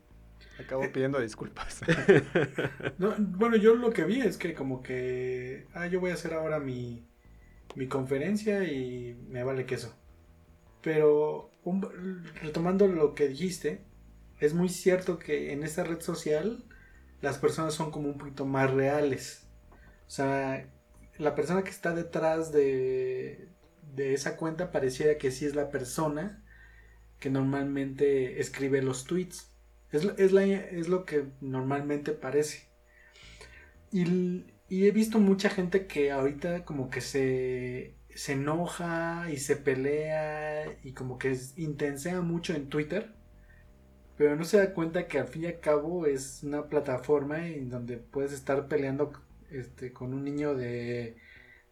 acabó 0.58 0.84
pidiendo 0.94 1.20
disculpas. 1.20 1.82
No, 2.98 3.16
bueno, 3.18 3.56
yo 3.58 3.76
lo 3.76 3.92
que 3.92 4.04
vi 4.06 4.22
es 4.22 4.38
que 4.38 4.54
como 4.54 4.82
que, 4.84 5.68
ah, 5.74 5.88
yo 5.88 6.00
voy 6.00 6.12
a 6.12 6.14
hacer 6.16 6.34
ahora 6.34 6.60
mi, 6.60 7.08
mi 7.76 7.88
conferencia 7.88 8.64
y 8.66 9.16
me 9.30 9.44
vale 9.44 9.66
queso. 9.66 9.96
Pero 10.82 11.52
un- 11.64 12.26
retomando 12.42 12.88
lo 12.88 13.16
que 13.16 13.28
dijiste, 13.30 13.86
es 14.40 14.54
muy 14.54 14.70
cierto 14.70 15.20
que 15.20 15.54
en 15.54 15.64
esta 15.64 15.84
red 15.84 16.02
social 16.02 16.66
las 17.22 17.38
personas 17.40 17.74
son 17.76 17.92
como 17.92 18.10
un 18.10 18.18
poquito 18.18 18.46
más 18.46 18.72
reales. 18.72 19.48
O 20.08 20.10
sea, 20.12 20.68
la 21.22 21.36
persona 21.36 21.64
que 21.64 21.70
está 21.70 21.94
detrás 21.94 22.52
de, 22.52 23.50
de 23.94 24.14
esa 24.14 24.38
cuenta 24.38 24.72
pareciera 24.72 25.18
que 25.18 25.32
sí 25.32 25.46
es 25.46 25.56
la 25.56 25.70
persona 25.70 26.44
que 27.20 27.30
normalmente 27.30 28.42
escribe 28.42 28.82
los 28.82 29.06
tweets. 29.06 29.52
Es, 29.92 30.06
es, 30.18 30.88
lo 30.88 31.06
que 31.06 31.26
normalmente 31.42 32.12
parece. 32.14 32.70
Y, 33.92 34.46
y 34.68 34.88
he 34.88 34.92
visto 34.92 35.20
mucha 35.20 35.50
gente 35.50 35.86
que 35.86 36.12
ahorita 36.12 36.66
como 36.66 36.90
que 36.90 37.02
se, 37.02 37.96
se 38.16 38.34
enoja 38.34 39.30
y 39.32 39.38
se 39.38 39.58
pelea 39.58 40.78
y 40.84 40.94
como 40.94 41.20
que 41.20 41.38
intensea 41.58 42.22
mucho 42.22 42.54
en 42.56 42.70
Twitter. 42.70 43.14
Pero 44.18 44.36
no 44.36 44.44
se 44.46 44.58
da 44.58 44.74
cuenta 44.74 45.08
que 45.08 45.20
al 45.20 45.28
fin 45.28 45.44
y 45.44 45.48
al 45.48 45.60
cabo 45.60 46.06
es 46.06 46.44
una 46.44 46.68
plataforma 46.68 47.48
en 47.48 47.70
donde 47.70 47.98
puedes 47.98 48.34
estar 48.34 48.68
peleando 48.68 49.12
este, 49.52 49.94
con 49.94 50.14
un 50.14 50.24
niño 50.24 50.56
de, 50.56 51.18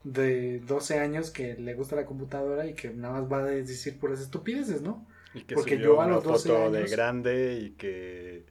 de 0.03 0.59
12 0.61 0.99
años 0.99 1.31
que 1.31 1.55
le 1.55 1.73
gusta 1.75 1.95
la 1.95 2.05
computadora 2.05 2.67
y 2.67 2.73
que 2.75 2.91
nada 2.91 3.21
más 3.21 3.31
va 3.31 3.39
a 3.39 3.45
decir 3.45 3.99
puras 3.99 4.21
estupideces, 4.21 4.81
¿no? 4.81 5.07
y 5.33 5.43
que 5.43 5.55
Porque 5.55 5.75
subió 5.75 5.79
yo 5.79 6.01
a 6.01 6.07
una 6.07 6.07
los 6.07 6.23
12 6.23 6.49
foto 6.49 6.71
de 6.71 6.79
años- 6.79 6.91
grande 6.91 7.59
y 7.61 7.71
que, 7.71 8.45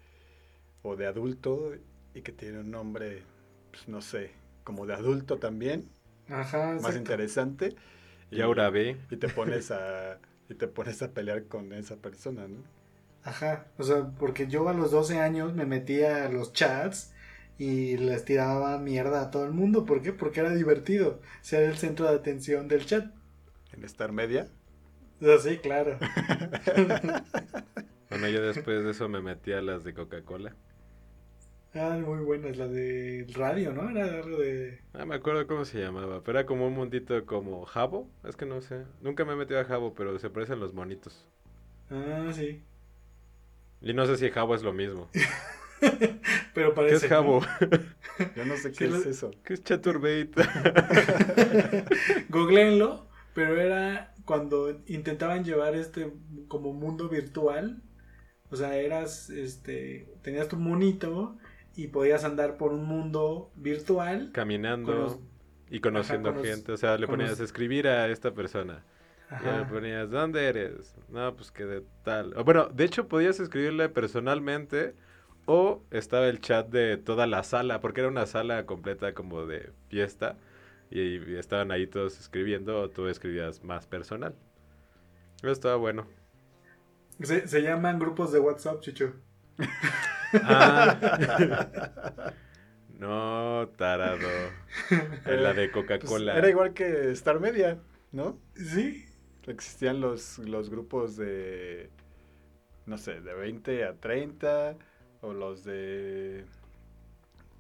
o 0.83 0.97
de 0.97 1.07
adulto, 1.07 1.73
y 2.15 2.23
que 2.23 2.33
tiene 2.33 2.61
un 2.61 2.71
nombre, 2.71 3.23
pues, 3.71 3.89
no 3.89 4.01
sé, 4.03 4.33
como 4.65 4.87
de 4.87 4.95
adulto 4.95 5.39
también, 5.39 5.91
Ajá, 6.29 6.79
más 6.81 6.95
exacto. 6.95 6.99
interesante. 6.99 7.77
Y 8.31 8.41
ahora 8.43 8.71
ve. 8.71 8.97
y 9.11 9.17
te 9.17 9.29
pones 9.29 9.71
a 9.71 10.21
y 10.51 10.55
te 10.55 10.69
pones 10.69 11.03
a 11.03 11.13
pelear 11.13 11.45
con 11.47 11.73
esa 11.73 11.97
persona, 11.97 12.49
¿no? 12.49 12.65
Ajá, 13.23 13.67
o 13.79 13.83
sea, 13.85 14.11
porque 14.19 14.47
yo 14.49 14.69
a 14.69 14.73
los 14.75 14.91
12 14.91 15.19
años 15.21 15.55
me 15.55 15.67
metía 15.67 16.25
a 16.25 16.29
los 16.31 16.53
chats 16.53 17.13
y 17.59 17.97
les 17.97 18.25
tiraba 18.25 18.79
mierda 18.79 19.23
a 19.23 19.31
todo 19.31 19.45
el 19.45 19.53
mundo. 19.53 19.85
¿Por 19.85 20.01
qué? 20.03 20.13
Porque 20.13 20.41
era 20.41 20.55
divertido 20.55 21.21
ser 21.43 21.65
el 21.65 21.77
centro 21.77 22.07
de 22.09 22.17
atención 22.17 22.69
del 22.69 22.87
chat. 22.87 23.13
En 23.73 23.85
Star 23.85 24.13
Media. 24.13 24.49
Sea, 25.21 25.39
sí, 25.39 25.59
claro. 25.59 25.99
Bueno, 28.11 28.27
yo 28.29 28.41
después 28.41 28.85
de 28.85 28.91
eso 28.91 29.07
me 29.09 29.21
metí 29.21 29.53
a 29.53 29.61
las 29.61 29.85
de 29.85 29.93
Coca-Cola. 29.93 30.57
Ah, 31.75 31.99
muy 32.03 32.25
buena, 32.25 32.49
es 32.49 32.57
la 32.57 32.67
de 32.67 33.27
radio, 33.35 33.73
¿no? 33.73 33.91
Era 33.91 34.07
algo 34.23 34.39
de... 34.39 34.81
Ah, 34.95 35.05
me 35.05 35.15
acuerdo 35.15 35.47
cómo 35.47 35.67
se 35.67 35.79
llamaba, 35.79 36.23
pero 36.25 36.39
era 36.39 36.47
como 36.47 36.67
un 36.67 36.73
mundito 36.73 37.27
como 37.27 37.67
Jabo. 37.67 38.09
Es 38.25 38.37
que 38.37 38.47
no 38.47 38.63
sé. 38.63 38.87
Nunca 39.03 39.27
me 39.27 39.35
he 39.35 39.37
metido 39.37 39.61
a 39.61 39.65
Jabo, 39.65 39.93
pero 39.95 40.19
se 40.19 40.31
parecen 40.31 40.59
los 40.61 40.73
monitos. 40.73 41.29
Ah, 41.91 42.31
sí. 42.33 42.63
Y 43.83 43.93
no 43.93 44.07
sé 44.07 44.17
si 44.17 44.31
Jabo 44.31 44.55
es 44.55 44.63
lo 44.63 44.73
mismo. 44.73 45.11
Pero 46.55 46.71
¿Qué 46.71 46.75
parece... 46.77 46.97
es 46.97 47.07
Jabo? 47.09 47.41
Yo 48.37 48.45
no 48.45 48.57
sé 48.57 48.71
Sí, 48.71 48.77
qué 48.79 48.87
lo- 48.89 48.97
es 48.97 49.07
eso. 49.07 49.31
¿Qué 49.45 49.55
es 49.55 49.63
Chaturbate? 49.63 50.33
Googleenlo, 52.29 53.09
pero 53.35 53.61
era 53.61 54.15
cuando 54.25 54.81
intentaban 54.87 55.45
llevar 55.45 55.75
este 55.75 56.13
como 56.49 56.73
mundo 56.73 57.09
virtual. 57.09 57.83
O 58.51 58.57
sea, 58.57 58.77
eras, 58.77 59.31
este, 59.31 60.09
tenías 60.23 60.49
tu 60.49 60.57
monito 60.57 61.37
y 61.77 61.89
podías 61.89 62.25
andar 62.25 62.57
por 62.57 62.73
un 62.73 62.85
mundo 62.85 63.53
virtual. 63.57 64.31
Caminando 64.33 64.93
Con 64.93 65.01
los- 65.03 65.19
y 65.71 65.81
conociendo 65.81 66.31
Ajá, 66.31 66.39
con 66.39 66.47
los- 66.47 66.57
gente. 66.57 66.73
O 66.73 66.77
sea, 66.77 66.97
le 66.97 67.07
ponías 67.07 67.31
los- 67.31 67.41
escribir 67.41 67.89
a 67.89 68.09
esta 68.09 68.33
persona. 68.33 68.85
Ya 69.31 69.41
le 69.43 69.49
Ajá. 69.51 69.69
ponías, 69.69 70.11
¿dónde 70.11 70.47
eres? 70.47 70.95
No, 71.11 71.37
pues 71.37 71.51
que 71.51 71.67
de 71.67 71.85
tal. 72.03 72.33
Bueno, 72.45 72.69
de 72.69 72.85
hecho 72.85 73.09
podías 73.09 73.39
escribirle 73.39 73.91
personalmente 73.91 74.95
o 75.51 75.83
estaba 75.91 76.29
el 76.29 76.41
chat 76.41 76.69
de 76.69 76.99
toda 76.99 77.27
la 77.27 77.43
sala, 77.43 77.81
porque 77.81 78.01
era 78.03 78.09
una 78.11 78.27
sala 78.27 78.67
completa 78.67 79.15
como 79.15 79.47
de 79.47 79.73
fiesta 79.89 80.37
y, 80.91 81.17
y 81.33 81.37
estaban 81.37 81.71
ahí 81.73 81.87
todos 81.87 82.21
escribiendo 82.21 82.83
o 82.83 82.91
tú 82.91 83.09
escribías 83.09 83.65
más 83.65 83.87
personal. 83.87 84.35
Eso 85.43 85.51
estaba 85.53 85.77
bueno. 85.77 86.07
Se, 87.23 87.49
se 87.49 87.63
llaman 87.63 87.99
grupos 87.99 88.31
de 88.33 88.41
WhatsApp, 88.41 88.81
Chucho. 88.81 89.15
Ah. 90.35 92.33
no, 92.99 93.69
tarado. 93.77 94.29
En 95.25 95.43
la 95.43 95.55
de 95.55 95.69
Pues, 95.69 95.71
Coca-Cola. 95.71 96.37
era 96.37 96.51
igual 96.51 96.75
que 96.75 97.11
Star 97.13 97.41
Media, 97.41 97.79
¿no? 98.13 98.39
Sí. 98.55 99.07
Existían 99.47 100.01
los, 100.01 100.39
los 100.39 100.69
grupos 100.69 101.17
de, 101.17 101.91
no 102.87 102.99
sé, 102.99 103.21
de 103.23 103.33
20 103.35 103.85
a 103.87 103.95
30, 103.95 104.77
o 105.21 105.33
los 105.33 105.65
de 105.65 106.47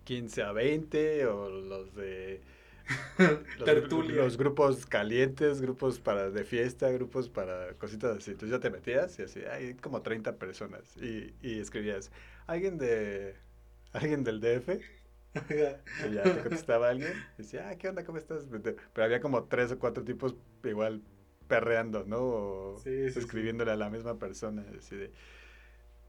15 0.05 0.43
a 0.43 0.53
20, 0.53 1.27
o 1.27 1.49
los 1.51 1.95
de... 1.95 2.43
Los, 3.59 3.65
Tertulia. 3.65 4.17
los 4.17 4.39
grupos 4.39 4.87
calientes, 4.87 5.61
grupos 5.61 6.01
para 6.01 6.31
de 6.31 6.45
fiesta, 6.45 6.91
grupos 6.91 7.29
para 7.29 7.75
cositas 7.75 8.17
así. 8.17 8.31
Entonces 8.31 8.57
ya 8.57 8.61
te 8.61 8.71
metías 8.71 9.19
y 9.19 9.23
así, 9.25 9.41
hay 9.45 9.75
como 9.75 10.01
30 10.03 10.39
personas. 10.39 10.97
Y, 10.97 11.35
y 11.43 11.59
escribías, 11.61 12.11
¿alguien 12.47 12.79
de 12.79 13.37
alguien 13.93 14.25
del 14.25 14.41
DF? 14.41 14.81
Y 16.01 16.13
ya 16.13 16.33
te 16.33 16.41
contestaba 16.41 16.89
alguien. 16.91 17.27
Y 17.39 17.43
decía, 17.43 17.69
ah, 17.69 17.77
¿qué 17.79 17.89
onda? 17.89 18.05
¿Cómo 18.05 18.19
estás? 18.19 18.47
Pero 18.93 19.05
había 19.05 19.21
como 19.21 19.45
tres 19.45 19.73
o 19.73 19.79
cuatro 19.79 20.05
tipos 20.05 20.35
igual 20.65 21.03
perreando, 21.47 22.05
¿no? 22.05 22.19
O 22.23 22.85
Sí, 22.85 23.11
sí, 23.11 23.11
sí. 23.11 23.19
escribiéndole 23.21 23.73
a 23.73 23.77
la 23.77 23.91
misma 23.91 24.19
persona. 24.19 24.65
Así 24.79 24.97
de, 24.97 25.13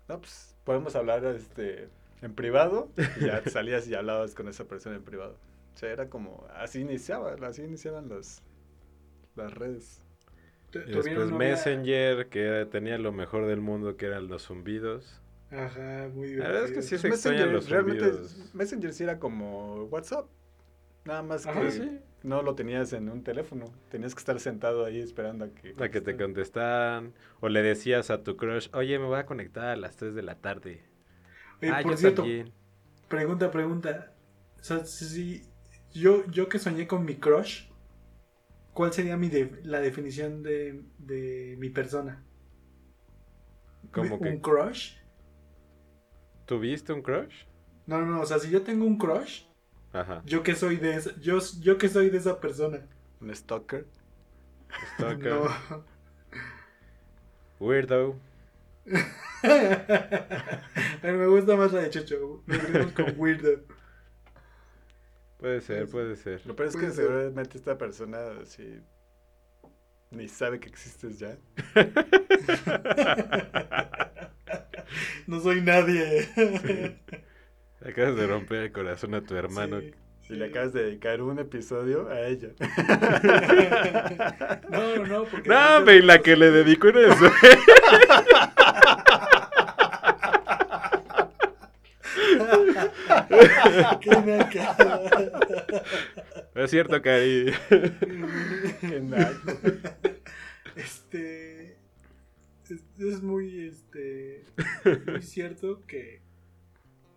no, 0.07 0.19
pues 0.21 0.55
podemos 0.69 0.95
hablar 0.95 1.25
este, 1.25 1.89
en 2.21 2.35
privado. 2.35 2.93
Y 3.15 3.23
ya 3.25 3.41
te 3.41 3.49
salías 3.49 3.87
y 3.87 3.95
hablabas 3.95 4.35
con 4.35 4.47
esa 4.47 4.65
persona 4.67 4.97
en 4.97 5.03
privado. 5.03 5.39
O 5.73 5.77
sea, 5.77 5.91
era 5.91 6.09
como, 6.09 6.45
así 6.53 6.81
iniciaba, 6.81 7.35
así 7.47 7.63
iniciaban 7.63 8.07
los, 8.09 8.43
las 9.35 9.53
redes. 9.53 10.03
Y 10.85 10.91
después 10.93 11.31
Messenger, 11.31 12.29
que 12.29 12.67
tenía 12.71 12.97
lo 12.97 13.11
mejor 13.11 13.47
del 13.47 13.61
mundo, 13.61 13.97
que 13.97 14.07
eran 14.07 14.27
los 14.27 14.43
zumbidos. 14.47 15.21
Ajá, 15.51 16.09
muy 16.13 16.27
La 16.35 16.47
verdad 16.47 16.63
es 16.65 16.71
que 16.71 16.81
divertido. 16.81 16.81
sí 16.81 16.97
se 16.97 17.07
Pues 17.07 17.25
extrañan 17.25 17.51
los 17.53 17.69
realmente, 17.69 18.05
zumbidos. 18.09 18.37
Messenger 18.53 18.93
sí 18.93 19.03
era 19.03 19.19
como 19.19 19.83
WhatsApp. 19.85 20.29
Nada 21.05 21.23
más 21.23 21.47
Ajá, 21.47 21.59
que 21.59 21.69
sí. 21.69 21.99
No 22.23 22.41
lo 22.43 22.55
tenías 22.55 22.93
en 22.93 23.09
un 23.09 23.23
teléfono. 23.23 23.65
Tenías 23.89 24.13
que 24.15 24.19
estar 24.19 24.39
sentado 24.39 24.85
ahí 24.85 24.99
esperando 24.99 25.45
a 25.45 25.49
que... 25.53 25.75
A 25.77 25.89
que 25.89 25.99
te 26.01 26.15
contestaran. 26.15 26.21
contestaran. 26.21 27.13
O 27.39 27.49
le 27.49 27.63
decías 27.63 28.11
a 28.11 28.23
tu 28.23 28.37
crush, 28.37 28.69
oye, 28.73 28.99
me 28.99 29.05
voy 29.05 29.17
a 29.19 29.25
conectar 29.25 29.65
a 29.69 29.75
las 29.75 29.95
3 29.95 30.13
de 30.13 30.21
la 30.21 30.35
tarde. 30.39 30.83
Oye, 31.61 31.73
ah, 31.73 31.81
por 31.81 31.95
yo 31.95 31.97
cierto, 31.97 32.23
también. 32.23 32.53
pregunta, 33.09 33.51
pregunta. 33.51 34.13
O 34.59 34.63
sea, 34.63 34.85
si, 34.85 35.05
si- 35.05 35.51
yo, 35.93 36.25
yo 36.31 36.49
que 36.49 36.59
soñé 36.59 36.87
con 36.87 37.05
mi 37.05 37.15
crush, 37.17 37.65
¿cuál 38.73 38.93
sería 38.93 39.15
mi 39.17 39.29
de- 39.29 39.59
la 39.63 39.79
definición 39.79 40.41
de, 40.43 40.83
de 40.97 41.55
mi 41.59 41.69
persona? 41.69 42.23
¿Cómo 43.91 44.19
¿Un 44.27 44.39
que? 44.39 44.41
crush? 44.41 44.95
¿Tuviste 46.45 46.91
un 46.91 47.01
crush? 47.01 47.45
No, 47.87 47.99
no, 47.99 48.05
no, 48.07 48.21
o 48.21 48.25
sea, 48.25 48.39
si 48.39 48.49
yo 48.49 48.61
tengo 48.63 48.85
un 48.85 48.97
crush, 48.97 49.43
Ajá. 49.91 50.21
yo 50.25 50.43
que 50.43 50.55
soy 50.55 50.77
de 50.77 50.95
esa, 50.95 51.15
yo, 51.19 51.39
yo 51.61 51.77
que 51.77 51.89
soy 51.89 52.09
de 52.09 52.17
esa 52.17 52.39
persona. 52.39 52.85
Un 53.21 53.35
stalker. 53.35 53.85
Stalker. 54.95 55.33
No. 55.33 55.83
Weirdo. 57.59 58.15
Pero 59.41 61.17
me 61.17 61.27
gusta 61.27 61.55
más 61.55 61.73
la 61.73 61.81
de 61.81 61.89
Chocho. 61.89 62.43
Nos 62.45 62.63
venimos 62.63 62.93
con 62.93 63.13
Weirdo. 63.17 63.61
Puede 65.37 65.61
ser, 65.61 65.87
puede 65.87 66.15
ser. 66.15 66.45
Lo 66.45 66.55
peor 66.55 66.69
es 66.69 66.75
que 66.75 66.87
ser. 66.87 66.93
seguramente 66.93 67.57
esta 67.57 67.77
persona 67.77 68.17
sí 68.45 68.81
ni 70.11 70.27
sabe 70.27 70.59
que 70.59 70.69
existes 70.69 71.19
ya. 71.19 71.37
No 75.27 75.39
soy 75.39 75.61
nadie. 75.61 76.27
Acabas 77.85 78.15
de 78.17 78.27
romper 78.27 78.63
el 78.63 78.71
corazón 78.73 79.13
a 79.15 79.21
tu 79.21 79.35
hermano. 79.35 79.79
Sí, 79.79 79.93
Y 80.33 80.33
le 80.35 80.47
acabas 80.47 80.73
de 80.73 80.83
dedicar 80.83 81.21
un 81.21 81.39
episodio 81.39 82.09
a 82.09 82.27
ella. 82.27 82.49
No, 84.69 84.97
no, 84.97 85.05
no, 85.05 85.23
porque. 85.23 85.49
No, 85.49 85.85
ve, 85.85 86.01
la 86.01 86.19
que 86.19 86.35
le 86.35 86.51
dedico 86.51 86.89
en 86.89 86.97
eso. 86.97 87.31
Qué 94.01 94.09
naca. 94.09 94.77
es 96.55 96.71
cierto, 96.71 97.01
Cari. 97.01 97.53
Qué 98.81 98.99
naco. 99.01 99.53
Este. 100.75 101.77
Es, 102.69 102.83
es 102.99 103.21
muy, 103.21 103.67
este. 103.67 104.43
Muy 105.07 105.21
cierto 105.21 105.81
que. 105.87 106.28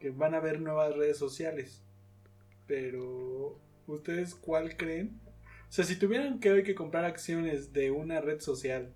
Que 0.03 0.11
van 0.11 0.35
a 0.35 0.39
haber 0.39 0.61
nuevas 0.61 0.97
redes 0.97 1.17
sociales. 1.17 1.81
Pero. 2.67 3.57
¿Ustedes 3.87 4.35
cuál 4.35 4.77
creen? 4.77 5.21
O 5.69 5.73
sea, 5.73 5.85
si 5.85 5.97
tuvieran 5.97 6.41
que 6.41 6.51
hoy 6.51 6.65
que 6.65 6.75
comprar 6.75 7.05
acciones 7.05 7.73
de 7.73 7.93
una 7.93 8.21
red 8.21 8.41
social, 8.41 8.93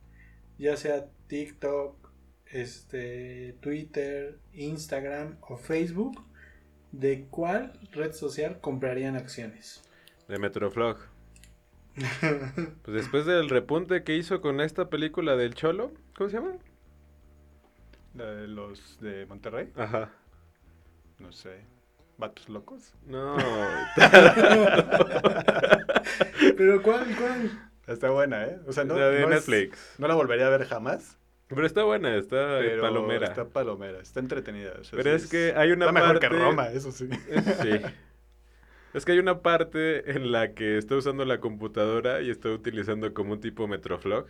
ya 0.58 0.76
sea 0.76 1.06
TikTok, 1.28 2.10
este, 2.46 3.56
Twitter, 3.60 4.40
Instagram 4.52 5.38
o 5.42 5.56
Facebook, 5.56 6.24
¿de 6.90 7.26
cuál 7.28 7.78
red 7.92 8.12
social 8.12 8.60
comprarían 8.60 9.14
acciones? 9.14 9.88
De 10.26 10.40
Metroflog. 10.40 10.98
Pues 12.82 12.94
después 12.94 13.26
del 13.26 13.48
repunte 13.48 14.02
que 14.02 14.16
hizo 14.16 14.40
con 14.40 14.60
esta 14.60 14.90
película 14.90 15.36
del 15.36 15.54
Cholo, 15.54 15.92
¿cómo 16.16 16.30
se 16.30 16.36
llama? 16.36 16.56
La 18.14 18.26
de 18.32 18.48
los 18.48 19.00
de 19.00 19.24
Monterrey. 19.26 19.72
Ajá. 19.76 20.12
No 21.18 21.32
sé. 21.32 21.60
¿Vatos 22.18 22.48
locos? 22.48 22.94
No. 23.06 23.36
Pero 26.56 26.82
¿cuál, 26.82 27.06
cuál? 27.16 27.50
Está 27.86 28.10
buena, 28.10 28.44
¿eh? 28.44 28.58
O 28.66 28.72
sea, 28.72 28.84
no, 28.84 28.98
la 28.98 29.08
de 29.10 29.20
no 29.20 29.26
es- 29.28 29.48
Netflix. 29.48 29.94
no 29.98 30.08
la 30.08 30.14
volvería 30.14 30.46
a 30.46 30.50
ver 30.50 30.64
jamás. 30.66 31.18
Pero 31.48 31.64
está 31.64 31.84
buena, 31.84 32.16
está 32.16 32.58
Pero 32.58 32.82
palomera. 32.82 33.28
Está 33.28 33.44
palomera, 33.48 34.00
está 34.00 34.18
entretenida. 34.20 34.72
o 34.80 34.84
sea, 34.84 34.96
Pero 34.96 35.16
sí 35.18 35.24
es 35.24 35.30
que 35.30 35.54
hay 35.56 35.70
una 35.70 35.86
Está 35.86 35.92
mejor 36.00 36.18
que 36.18 36.28
parte- 36.28 36.42
Roma, 36.42 36.68
eso 36.70 36.90
sí. 36.90 37.08
Sí. 37.62 37.80
Es 38.94 39.04
que 39.04 39.12
hay 39.12 39.18
una 39.18 39.42
parte 39.42 40.10
en 40.10 40.32
la 40.32 40.54
que 40.54 40.78
está 40.78 40.96
usando 40.96 41.24
la 41.24 41.38
computadora 41.38 42.22
y 42.22 42.30
está 42.30 42.48
utilizando 42.48 43.12
como 43.14 43.34
un 43.34 43.40
tipo 43.40 43.68
Metroflog. 43.68 44.26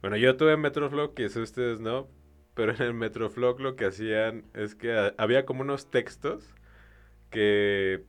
Bueno, 0.00 0.16
yo 0.16 0.36
tuve 0.36 0.56
Metroflog, 0.56 1.12
que 1.14 1.24
eso 1.24 1.40
ustedes 1.42 1.80
no, 1.80 2.08
pero 2.56 2.72
en 2.74 2.82
el 2.82 2.94
Metroflog 2.94 3.60
lo 3.60 3.76
que 3.76 3.86
hacían 3.86 4.46
es 4.54 4.76
que 4.76 5.14
había 5.18 5.46
como 5.46 5.62
unos 5.62 5.90
textos 5.92 6.56
que 7.30 8.04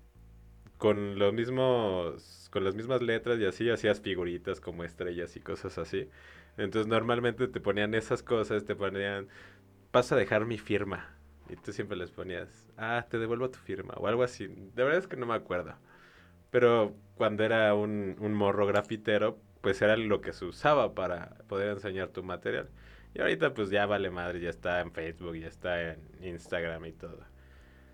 con 0.78 1.20
los 1.20 1.34
mismos 1.34 2.50
con 2.52 2.64
las 2.64 2.76
mismas 2.76 3.02
letras 3.02 3.40
y 3.40 3.46
así 3.46 3.70
hacías 3.70 4.02
figuritas 4.02 4.62
como 4.62 4.84
estrellas 4.84 5.36
y 5.38 5.42
cosas 5.42 5.78
así. 5.78 6.10
Entonces 6.58 6.88
normalmente 6.88 7.48
te 7.48 7.60
ponían 7.62 7.94
esas 7.96 8.24
cosas, 8.24 8.66
te 8.66 8.76
ponían 8.76 9.30
vas 9.94 10.12
a 10.12 10.16
dejar 10.18 10.46
mi 10.46 10.58
firma. 10.60 11.16
Y 11.50 11.56
tú 11.58 11.74
siempre 11.74 11.98
les 11.98 12.12
ponías, 12.12 12.68
ah, 12.78 13.08
te 13.10 13.20
devuelvo 13.20 13.50
tu 13.52 13.60
firma 13.60 13.94
o 13.98 14.08
algo 14.08 14.24
así. 14.24 14.48
De 14.48 14.84
verdad 14.84 15.00
es 15.00 15.08
que 15.08 15.18
no 15.18 15.26
me 15.28 15.36
acuerdo. 15.36 15.76
Pero 16.52 16.96
cuando 17.16 17.44
era 17.44 17.74
un, 17.76 18.16
un 18.20 18.34
morro 18.34 18.66
grafitero, 18.68 19.40
pues 19.62 19.82
era 19.82 19.98
lo 19.98 20.22
que 20.22 20.34
se 20.34 20.46
usaba 20.46 20.94
para 20.96 21.38
poder 21.48 21.70
enseñar 21.72 22.10
tu 22.10 22.24
material. 22.24 22.70
Y 23.18 23.22
ahorita 23.22 23.52
pues 23.56 23.72
ya 23.72 23.88
vale 23.88 24.12
madre, 24.12 24.40
ya 24.40 24.52
está 24.52 24.80
en 24.80 24.92
Facebook, 24.92 25.36
ya 25.36 25.48
está 25.48 25.94
en 25.94 26.00
Instagram 26.22 26.86
y 26.86 26.92
todo. 26.92 27.18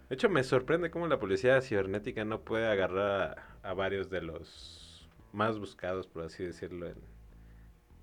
De 0.10 0.16
hecho, 0.16 0.30
me 0.30 0.44
sorprende 0.44 0.92
cómo 0.92 1.08
la 1.08 1.18
policía 1.18 1.62
cibernética 1.62 2.26
no 2.26 2.42
puede 2.42 2.68
agarrar 2.68 3.42
a, 3.64 3.74
varios 3.74 4.10
de 4.10 4.22
los 4.22 5.10
más 5.32 5.58
buscados, 5.58 6.08
por 6.08 6.24
así 6.24 6.44
decirlo, 6.44 6.94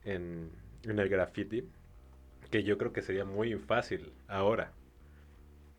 en, 0.03 0.51
en, 0.83 0.99
el 0.99 1.09
graffiti. 1.11 1.69
Que 2.51 2.63
yo 2.63 2.79
creo 2.79 2.95
que 2.95 3.03
sería 3.03 3.27
muy 3.27 3.55
fácil 3.57 4.15
ahora 4.27 4.73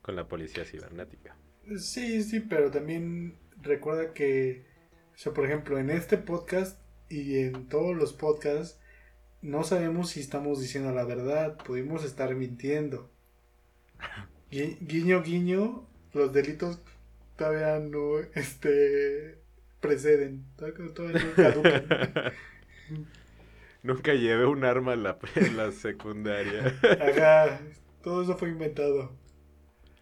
con 0.00 0.14
la 0.14 0.28
policía 0.28 0.64
cibernética. 0.64 1.34
Sí, 1.76 2.22
sí, 2.22 2.38
pero 2.38 2.70
también 2.70 3.36
recuerda 3.60 4.14
que, 4.14 4.64
por 5.34 5.44
ejemplo, 5.44 5.76
en 5.76 5.90
este 5.90 6.18
podcast 6.18 6.80
y 7.10 7.40
en 7.40 7.68
todos 7.68 7.96
los 7.96 8.12
podcasts, 8.12 8.80
no 9.42 9.64
sabemos 9.64 10.10
si 10.10 10.20
estamos 10.20 10.60
diciendo 10.60 10.92
la 10.92 11.04
verdad, 11.04 11.58
pudimos 11.64 12.04
estar 12.04 12.34
mintiendo. 12.34 13.10
Gui- 14.50 14.78
Guiño, 14.80 15.22
guiño, 15.22 15.86
los 16.12 16.32
delitos 16.32 16.80
todavía 17.36 17.78
no, 17.80 18.18
este, 18.34 19.38
preceden, 19.80 20.44
todavía 20.56 20.94
todavía 20.94 21.18
no 21.18 21.36
caducan. 21.36 21.86
Nunca 23.82 24.14
llevé 24.14 24.46
un 24.46 24.64
arma 24.64 24.94
en 24.94 25.02
la, 25.02 25.18
en 25.34 25.56
la 25.56 25.72
secundaria. 25.72 26.72
Ajá, 27.00 27.60
todo 28.02 28.22
eso 28.22 28.36
fue 28.36 28.50
inventado. 28.50 29.12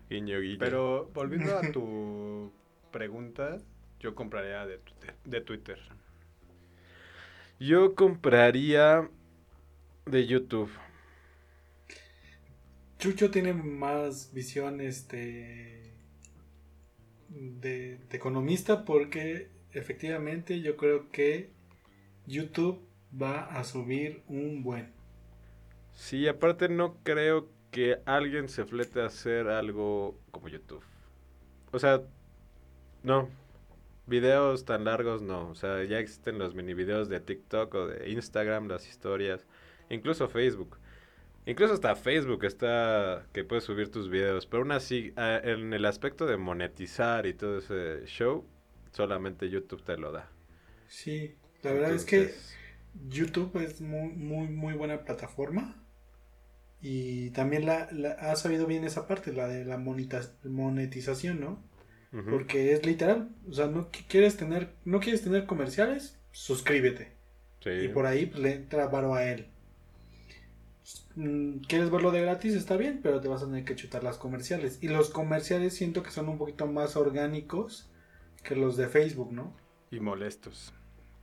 guiño, 0.09 0.41
guiño. 0.41 0.59
Pero 0.59 1.11
volviendo 1.15 1.57
a 1.57 1.63
tu 1.73 2.53
pregunta, 2.91 3.59
yo 4.01 4.15
compraría. 4.15 4.67
De 5.25 5.41
Twitter. 5.41 5.79
Yo 7.59 7.95
compraría 7.95 9.09
de 10.07 10.27
YouTube. 10.27 10.71
Chucho 12.99 13.31
tiene 13.31 13.55
más 13.55 14.33
visión 14.33 14.81
este 14.81 15.95
de, 17.29 17.99
de 18.09 18.17
economista 18.17 18.85
porque 18.85 19.49
efectivamente 19.73 20.61
yo 20.61 20.77
creo 20.77 21.11
que 21.11 21.51
YouTube 22.27 22.81
va 23.21 23.45
a 23.45 23.65
subir 23.65 24.23
un 24.29 24.63
buen. 24.63 24.93
Sí, 25.93 26.29
aparte 26.29 26.69
no 26.69 26.97
creo 27.03 27.49
que 27.71 28.01
alguien 28.05 28.49
se 28.49 28.65
flete 28.65 29.01
a 29.01 29.07
hacer 29.07 29.49
algo 29.49 30.19
como 30.31 30.49
YouTube. 30.49 30.83
O 31.73 31.79
sea, 31.79 32.03
no. 33.03 33.29
Videos 34.07 34.65
tan 34.65 34.85
largos 34.85 35.23
no. 35.23 35.49
O 35.49 35.55
sea, 35.55 35.85
ya 35.85 35.99
existen 35.99 36.39
los 36.39 36.55
mini 36.55 36.75
videos 36.75 37.09
de 37.09 37.21
TikTok 37.21 37.75
o 37.75 37.87
de 37.87 38.11
Instagram, 38.11 38.69
las 38.69 38.89
historias. 38.89 39.47
Incluso 39.91 40.29
Facebook. 40.29 40.79
Incluso 41.47 41.75
hasta 41.75 41.97
Facebook 41.97 42.45
está 42.45 43.27
que 43.33 43.45
puedes 43.45 43.65
subir 43.65 43.91
tus 43.91 44.11
videos. 44.11 44.47
Pero 44.47 44.63
aún 44.63 44.73
así, 44.73 45.13
ah, 45.17 45.41
en 45.43 45.73
el 45.75 45.85
aspecto 45.87 46.27
de 46.27 46.37
monetizar 46.39 47.27
y 47.27 47.35
todo 47.35 47.59
ese 47.59 48.07
show, 48.07 48.47
solamente 48.93 49.51
YouTube 49.51 49.83
te 49.85 49.97
lo 49.99 50.13
da. 50.13 50.31
Sí, 50.89 51.37
la 51.63 51.73
verdad 51.73 51.95
es 51.95 52.05
que 52.05 52.35
YouTube 53.09 53.57
es 53.63 53.81
muy 53.81 54.11
muy 54.13 54.49
muy 54.49 54.75
buena 54.75 55.05
plataforma 55.05 55.77
y 56.83 57.31
también 57.31 57.67
la, 57.67 57.89
la- 57.93 58.13
ha 58.13 58.37
sabido 58.37 58.67
bien 58.67 58.85
esa 58.85 59.07
parte, 59.07 59.33
la 59.33 59.49
de 59.49 59.65
la 59.65 59.79
monetización, 59.79 61.41
¿no? 61.41 61.63
Porque 62.29 62.73
es 62.73 62.85
literal, 62.87 63.31
o 63.49 63.53
sea, 63.53 63.67
no 63.69 63.91
qui- 63.93 64.07
quieres 64.09 64.37
tener 64.37 64.71
no 64.85 65.01
quieres 65.01 65.23
tener 65.23 65.47
comerciales, 65.47 66.19
suscríbete. 66.33 67.13
Sí. 67.61 67.71
Y 67.71 67.89
por 67.89 68.07
ahí 68.07 68.27
pues, 68.27 68.41
le 68.43 68.55
entra 68.55 68.89
varo 68.89 69.15
a 69.15 69.25
él. 69.25 69.49
Mm, 71.21 71.61
quieres 71.69 71.91
verlo 71.91 72.11
de 72.11 72.23
gratis, 72.23 72.55
está 72.55 72.77
bien, 72.77 73.01
pero 73.03 73.21
te 73.21 73.29
vas 73.29 73.43
a 73.43 73.47
tener 73.47 73.65
que 73.65 73.77
chutar 73.77 74.03
las 74.05 74.19
comerciales. 74.19 74.79
Y 74.83 74.89
los 74.89 75.11
comerciales 75.11 75.75
siento 75.75 76.03
que 76.03 76.11
son 76.11 76.29
un 76.29 76.39
poquito 76.39 76.67
más 76.67 76.97
orgánicos 76.97 77.91
que 78.43 78.57
los 78.57 78.77
de 78.77 78.89
Facebook, 78.89 79.33
¿no? 79.33 79.55
Y 79.91 80.01
molestos. 80.01 80.73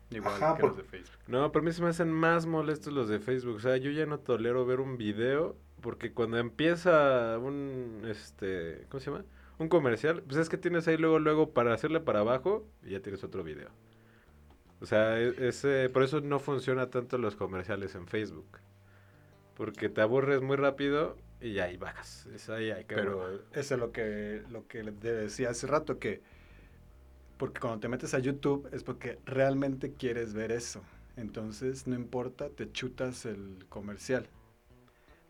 Igual 0.09 0.35
Ajá, 0.35 0.55
que 0.55 0.61
por- 0.61 0.69
los 0.69 0.77
de 0.77 0.83
Facebook. 0.83 1.19
No, 1.27 1.51
pero 1.51 1.63
a 1.63 1.65
mí 1.65 1.71
se 1.73 1.81
me 1.81 1.89
hacen 1.89 2.11
más 2.11 2.45
molestos 2.45 2.93
los 2.93 3.09
de 3.09 3.19
Facebook. 3.19 3.55
O 3.57 3.59
sea, 3.59 3.77
yo 3.77 3.91
ya 3.91 4.05
no 4.05 4.19
tolero 4.19 4.65
ver 4.65 4.79
un 4.79 4.97
video 4.97 5.57
porque 5.81 6.13
cuando 6.13 6.37
empieza 6.37 7.37
un, 7.39 8.01
este, 8.09 8.85
¿cómo 8.89 9.01
se 9.01 9.11
llama? 9.11 9.25
Un 9.59 9.69
comercial, 9.69 10.23
pues 10.23 10.37
es 10.37 10.49
que 10.49 10.57
tienes 10.57 10.87
ahí 10.87 10.97
luego, 10.97 11.19
luego 11.19 11.53
para 11.53 11.73
hacerle 11.73 11.99
para 11.99 12.19
abajo 12.21 12.67
y 12.83 12.91
ya 12.91 13.01
tienes 13.01 13.23
otro 13.23 13.43
video. 13.43 13.69
O 14.79 14.85
sea, 14.85 15.19
e- 15.19 15.47
ese, 15.47 15.89
por 15.89 16.03
eso 16.03 16.21
no 16.21 16.39
funciona 16.39 16.89
tanto 16.89 17.17
los 17.17 17.35
comerciales 17.35 17.95
en 17.95 18.07
Facebook. 18.07 18.59
Porque 19.57 19.89
te 19.89 20.01
aburres 20.01 20.41
muy 20.41 20.55
rápido 20.55 21.17
y 21.41 21.57
ahí 21.59 21.77
bajas. 21.77 22.27
Es 22.27 22.47
ahí, 22.49 22.69
ahí, 22.69 22.85
qué 22.85 22.95
Pero 22.95 23.41
eso 23.53 23.73
es 23.73 23.79
lo 23.79 23.91
que, 23.91 24.43
lo 24.51 24.67
que 24.67 24.83
le 24.83 24.91
decía 24.91 25.49
hace 25.49 25.65
rato, 25.65 25.97
que 25.97 26.21
porque 27.37 27.59
cuando 27.59 27.79
te 27.79 27.87
metes 27.87 28.13
a 28.13 28.19
YouTube 28.19 28.67
es 28.71 28.83
porque 28.83 29.19
realmente 29.25 29.93
quieres 29.93 30.33
ver 30.33 30.51
eso. 30.51 30.81
Entonces, 31.15 31.87
no 31.87 31.95
importa, 31.95 32.49
te 32.49 32.71
chutas 32.71 33.25
el 33.25 33.65
comercial. 33.69 34.27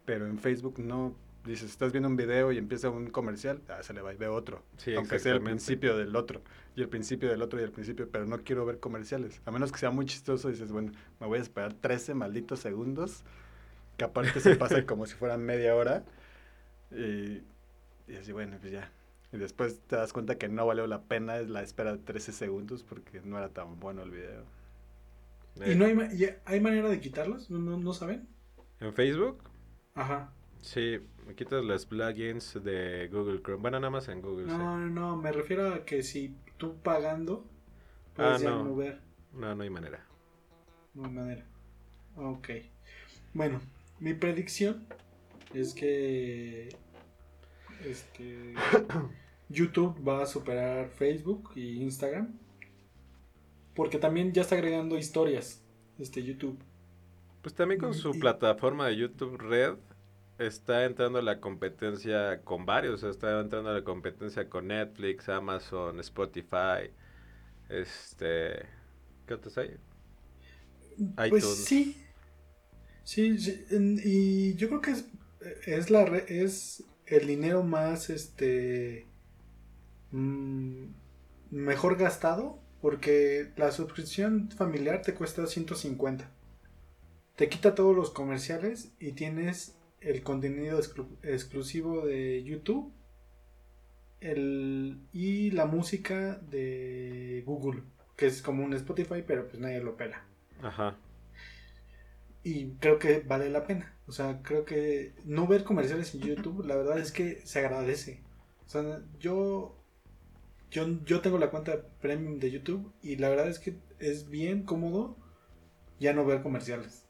Pero 0.05 0.25
en 0.27 0.37
Facebook 0.39 0.79
no. 0.79 1.15
Dices, 1.45 1.69
estás 1.69 1.93
viendo 1.93 2.09
un 2.09 2.17
video 2.17 2.51
y 2.51 2.57
empieza 2.57 2.89
un 2.89 3.07
comercial, 3.09 3.61
ah, 3.69 3.81
se 3.81 3.93
le 3.93 4.01
va 4.01 4.13
y 4.13 4.17
ve 4.17 4.27
otro. 4.27 4.63
Sí, 4.75 4.93
aunque 4.95 5.17
sea 5.17 5.33
el 5.33 5.41
principio 5.41 5.95
del 5.95 6.13
otro, 6.17 6.41
y 6.75 6.81
el 6.81 6.89
principio 6.89 7.29
del 7.29 7.41
otro, 7.41 7.57
y 7.61 7.63
el 7.63 7.71
principio, 7.71 8.09
pero 8.11 8.25
no 8.25 8.43
quiero 8.43 8.65
ver 8.65 8.81
comerciales. 8.81 9.41
A 9.45 9.51
menos 9.51 9.71
que 9.71 9.77
sea 9.77 9.89
muy 9.89 10.05
chistoso, 10.05 10.49
dices, 10.49 10.73
bueno, 10.73 10.91
me 11.21 11.27
voy 11.27 11.39
a 11.39 11.41
esperar 11.41 11.73
13 11.73 12.15
malditos 12.15 12.59
segundos, 12.59 13.23
que 13.97 14.05
aparte 14.05 14.39
se 14.41 14.53
pasa 14.53 14.85
como 14.85 15.05
si 15.05 15.15
fueran 15.15 15.43
media 15.43 15.75
hora, 15.75 16.05
y, 16.91 17.43
y 18.07 18.15
así, 18.19 18.31
bueno, 18.31 18.57
pues 18.61 18.73
ya. 18.73 18.91
Y 19.33 19.37
después 19.37 19.81
te 19.87 19.95
das 19.97 20.13
cuenta 20.13 20.37
que 20.37 20.49
no 20.49 20.65
valió 20.67 20.87
la 20.87 21.03
pena 21.03 21.39
la 21.41 21.63
espera 21.63 21.93
de 21.93 21.99
13 21.99 22.31
segundos 22.33 22.83
porque 22.83 23.21
no 23.21 23.37
era 23.37 23.49
tan 23.49 23.79
bueno 23.79 24.03
el 24.03 24.11
video. 24.11 24.45
Eh, 25.59 25.71
¿Y 25.71 25.75
no 25.75 25.85
hay, 25.85 25.93
ma- 25.95 26.13
y 26.13 26.25
hay 26.45 26.59
manera 26.61 26.89
de 26.89 26.99
quitarlos? 27.01 27.49
¿No, 27.49 27.59
no, 27.59 27.77
no 27.77 27.93
saben? 27.93 28.27
¿En 28.79 28.91
Facebook? 28.93 29.43
Ajá. 29.95 30.31
Sí, 30.61 30.99
me 31.25 31.35
quitas 31.35 31.63
los 31.63 31.85
plugins 31.85 32.61
de 32.63 33.09
Google 33.11 33.41
Chrome. 33.41 33.61
Bueno, 33.61 33.79
nada 33.79 33.89
más 33.91 34.07
en 34.09 34.21
Google. 34.21 34.49
sí. 34.49 34.55
No, 34.57 34.77
no, 34.77 34.87
no, 34.89 35.15
me 35.17 35.31
refiero 35.31 35.73
a 35.73 35.85
que 35.85 36.01
si 36.03 36.35
tú 36.57 36.81
pagando 36.81 37.45
Ah, 38.17 38.37
puedes 38.37 38.41
ya 38.41 38.49
no. 38.51 38.63
no 38.63 38.75
ver. 38.75 39.01
No, 39.33 39.55
no 39.55 39.63
hay 39.63 39.69
manera. 39.69 40.05
No 40.93 41.05
hay 41.05 41.11
manera. 41.13 41.45
Ok. 42.15 42.49
Bueno, 43.33 43.61
mi 43.99 44.13
predicción 44.13 44.85
es 45.53 45.73
que 45.73 46.69
este 47.85 48.53
YouTube 49.49 50.05
va 50.07 50.23
a 50.23 50.25
superar 50.25 50.89
Facebook 50.89 51.51
y 51.55 51.81
Instagram. 51.81 52.37
Porque 53.75 53.99
también 53.99 54.33
ya 54.33 54.41
está 54.41 54.55
agregando 54.55 54.97
historias. 54.97 55.61
Este 55.99 56.23
YouTube. 56.23 56.57
Pues 57.41 57.53
también 57.55 57.79
con 57.79 57.93
su 57.93 58.09
Y- 58.15 58.19
plataforma 58.19 58.87
de 58.87 58.97
YouTube 58.97 59.37
Red 59.37 59.75
está 60.39 60.85
entrando 60.85 61.19
a 61.19 61.21
la 61.21 61.39
competencia 61.39 62.41
con 62.43 62.65
varios. 62.65 63.03
está 63.03 63.39
entrando 63.39 63.69
a 63.69 63.73
la 63.73 63.83
competencia 63.83 64.49
con 64.49 64.67
Netflix, 64.67 65.29
Amazon, 65.29 65.99
Spotify. 65.99 66.91
Este. 67.69 68.65
¿Qué 69.27 69.33
otros 69.33 69.57
hay? 69.57 69.75
Pues 71.15 71.27
iTunes. 71.27 71.65
sí. 71.65 72.03
Sí, 73.07 73.37
y 74.03 74.55
yo 74.55 74.67
creo 74.67 74.81
que 74.81 74.91
es, 74.91 75.05
es 75.65 75.89
la 75.89 76.03
es 76.27 76.83
el 77.05 77.25
dinero 77.25 77.63
más 77.63 78.09
este 78.09 79.07
mm, 80.11 80.87
mejor 81.51 81.95
gastado 81.97 82.59
porque 82.81 83.53
la 83.55 83.71
suscripción 83.71 84.51
familiar 84.51 85.03
te 85.03 85.13
cuesta 85.13 85.47
150. 85.47 86.29
Te 87.37 87.47
quita 87.47 87.75
todos 87.75 87.95
los 87.95 88.09
comerciales 88.09 88.91
y 88.99 89.13
tienes 89.13 89.77
el 90.01 90.21
contenido 90.21 90.77
exclu- 90.77 91.07
exclusivo 91.23 92.05
de 92.05 92.43
YouTube 92.43 92.91
el, 94.19 94.99
y 95.13 95.51
la 95.51 95.65
música 95.65 96.41
de 96.51 97.41
Google, 97.45 97.83
que 98.17 98.25
es 98.25 98.41
como 98.41 98.65
un 98.65 98.73
Spotify, 98.73 99.23
pero 99.25 99.47
pues 99.47 99.61
nadie 99.61 99.79
lo 99.79 99.95
pela. 99.95 100.25
Ajá. 100.61 100.97
Y 102.47 102.77
creo 102.79 102.97
que 102.97 103.19
vale 103.19 103.49
la 103.49 103.67
pena. 103.67 103.93
O 104.07 104.13
sea, 104.13 104.41
creo 104.41 104.63
que 104.63 105.13
no 105.25 105.47
ver 105.47 105.65
comerciales 105.65 106.15
en 106.15 106.21
YouTube, 106.21 106.65
la 106.65 106.77
verdad 106.77 106.97
es 106.97 107.11
que 107.11 107.45
se 107.45 107.59
agradece. 107.59 108.23
O 108.65 108.69
sea, 108.69 109.01
yo, 109.19 109.75
yo, 110.71 111.03
yo 111.03 111.19
tengo 111.19 111.39
la 111.39 111.49
cuenta 111.49 111.89
premium 111.99 112.39
de 112.39 112.49
YouTube 112.49 112.93
y 113.01 113.17
la 113.17 113.27
verdad 113.27 113.49
es 113.49 113.59
que 113.59 113.75
es 113.99 114.29
bien 114.29 114.63
cómodo 114.63 115.17
ya 115.99 116.13
no 116.13 116.23
ver 116.23 116.41
comerciales. 116.41 117.05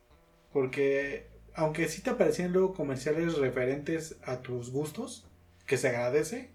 Porque 0.52 1.30
aunque 1.54 1.88
sí 1.88 2.02
te 2.02 2.10
aparecían 2.10 2.52
luego 2.52 2.74
comerciales 2.74 3.38
referentes 3.38 4.18
a 4.24 4.42
tus 4.42 4.72
gustos, 4.72 5.30
que 5.68 5.78
se 5.78 5.90
agradece, 5.90 6.50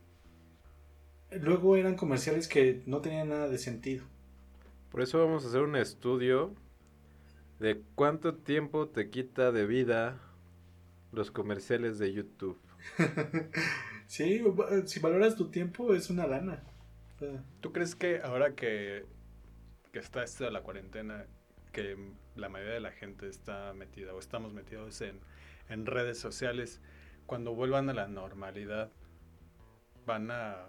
luego 1.31 1.77
eran 1.77 1.95
comerciales 1.95 2.49
que 2.49 2.83
no 2.87 3.01
tenían 3.01 3.29
nada 3.29 3.49
de 3.49 3.59
sentido. 3.59 4.05
Por 4.91 5.03
eso 5.03 5.21
vamos 5.21 5.45
a 5.45 5.49
hacer 5.51 5.61
un 5.61 5.77
estudio 5.77 6.57
de 7.63 7.81
cuánto 7.95 8.35
tiempo 8.35 8.89
te 8.89 9.09
quita 9.09 9.53
de 9.53 9.67
vida 9.67 10.19
los 11.13 11.31
comerciales 11.31 11.99
de 11.99 12.13
YouTube. 12.13 12.61
Sí, 14.09 14.45
si 14.85 15.01
valoras 15.01 15.37
tu 15.37 15.49
tiempo 15.51 15.95
es 15.95 16.11
una 16.11 16.27
lana. 16.27 16.63
¿Tú 17.63 17.73
crees 17.73 17.95
que 17.95 18.21
ahora 18.21 18.55
que, 18.55 19.07
que 19.91 19.99
está 20.01 20.23
esto 20.23 20.45
de 20.45 20.51
la 20.51 20.61
cuarentena, 20.61 21.25
que 21.73 21.97
la 22.37 22.51
mayoría 22.51 22.75
de 22.75 22.81
la 22.81 22.93
gente 22.93 23.27
está 23.27 23.73
metida 23.73 24.13
o 24.13 24.19
estamos 24.19 24.53
metidos 24.53 25.01
en, 25.01 25.19
en 25.71 25.87
redes 25.87 26.19
sociales, 26.19 26.83
cuando 27.25 27.55
vuelvan 27.55 27.89
a 27.89 27.95
la 27.95 28.07
normalidad, 28.07 28.91
van 30.05 30.31
a 30.31 30.67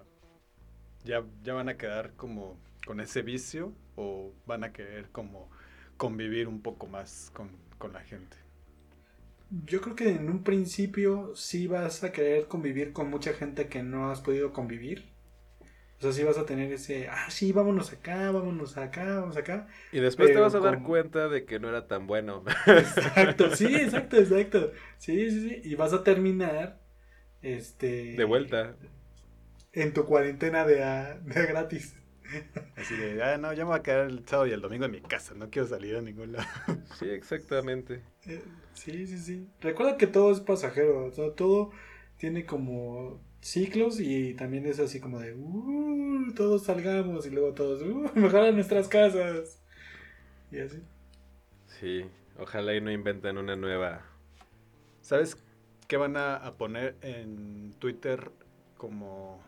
ya, 1.03 1.25
ya 1.41 1.53
van 1.53 1.67
a 1.67 1.75
quedar 1.75 2.13
como 2.13 2.57
con 2.85 3.01
ese 3.01 3.23
vicio 3.23 3.73
o 3.97 4.31
van 4.45 4.63
a 4.63 4.71
querer 4.71 5.09
como 5.09 5.49
convivir 6.05 6.47
un 6.47 6.61
poco 6.61 6.87
más 6.87 7.31
con, 7.33 7.49
con 7.77 7.93
la 7.93 8.01
gente? 8.01 8.37
Yo 9.49 9.81
creo 9.81 9.95
que 9.95 10.09
en 10.09 10.29
un 10.29 10.43
principio 10.43 11.35
sí 11.35 11.67
vas 11.67 12.03
a 12.03 12.11
querer 12.11 12.47
convivir 12.47 12.91
con 12.91 13.09
mucha 13.09 13.33
gente 13.33 13.67
que 13.69 13.83
no 13.83 14.09
has 14.09 14.21
podido 14.21 14.51
convivir. 14.51 15.05
O 15.99 16.01
sea, 16.03 16.13
sí 16.13 16.23
vas 16.23 16.37
a 16.37 16.45
tener 16.45 16.71
ese, 16.73 17.07
ah, 17.09 17.29
sí, 17.31 17.51
vámonos 17.53 17.93
acá, 17.93 18.31
vámonos 18.31 18.77
acá, 18.77 19.21
vamos 19.21 19.37
acá. 19.37 19.67
Y 19.91 19.99
después 19.99 20.31
te 20.31 20.39
vas 20.39 20.55
a 20.55 20.59
dar 20.59 20.81
cuenta 20.81 21.29
de 21.29 21.45
que 21.45 21.59
no 21.59 21.69
era 21.69 21.87
tan 21.87 22.07
bueno. 22.07 22.43
Exacto, 22.65 23.51
sí, 23.55 23.75
exacto, 23.75 24.17
exacto. 24.17 24.71
Sí, 24.97 25.29
sí, 25.31 25.49
sí. 25.49 25.61
Y 25.63 25.75
vas 25.75 25.93
a 25.93 26.03
terminar, 26.03 26.79
este... 27.41 28.19
De 28.19 28.23
vuelta. 28.23 28.77
En 29.73 29.91
tu 29.93 30.05
cuarentena 30.05 30.65
de, 30.65 30.81
a- 30.85 31.15
de 31.15 31.45
gratis. 31.45 31.95
Así 32.75 32.95
de, 32.95 33.21
ah, 33.23 33.37
no, 33.37 33.53
ya 33.53 33.63
me 33.65 33.71
voy 33.71 33.79
a 33.79 33.83
quedar 33.83 34.07
el 34.07 34.27
sábado 34.27 34.47
y 34.47 34.51
el 34.51 34.61
domingo 34.61 34.85
en 34.85 34.91
mi 34.91 35.01
casa, 35.01 35.33
no 35.35 35.49
quiero 35.49 35.67
salir 35.67 35.95
a 35.95 36.01
ningún 36.01 36.33
lado. 36.33 36.47
Sí, 36.99 37.09
exactamente. 37.09 38.03
Eh, 38.25 38.43
Sí, 38.73 39.05
sí, 39.07 39.17
sí. 39.19 39.49
Recuerda 39.61 39.97
que 39.97 40.07
todo 40.07 40.31
es 40.31 40.39
pasajero, 40.39 41.05
o 41.05 41.11
sea, 41.11 41.33
todo 41.35 41.71
tiene 42.17 42.45
como 42.45 43.21
ciclos 43.41 43.99
y 43.99 44.33
también 44.35 44.65
es 44.65 44.79
así 44.79 44.99
como 44.99 45.19
de, 45.19 45.33
uh, 45.35 46.33
todos 46.35 46.63
salgamos 46.63 47.25
y 47.27 47.29
luego 47.29 47.53
todos, 47.53 47.81
uh, 47.83 48.11
mejor 48.19 48.41
a 48.41 48.51
nuestras 48.51 48.87
casas. 48.87 49.61
Y 50.51 50.59
así. 50.59 50.83
Sí, 51.67 52.05
ojalá 52.37 52.73
y 52.75 52.81
no 52.81 52.91
inventen 52.91 53.37
una 53.37 53.55
nueva. 53.55 54.05
¿Sabes 55.01 55.37
qué 55.87 55.97
van 55.97 56.17
a, 56.17 56.35
a 56.35 56.57
poner 56.57 56.97
en 57.01 57.73
Twitter 57.79 58.31
como, 58.77 59.43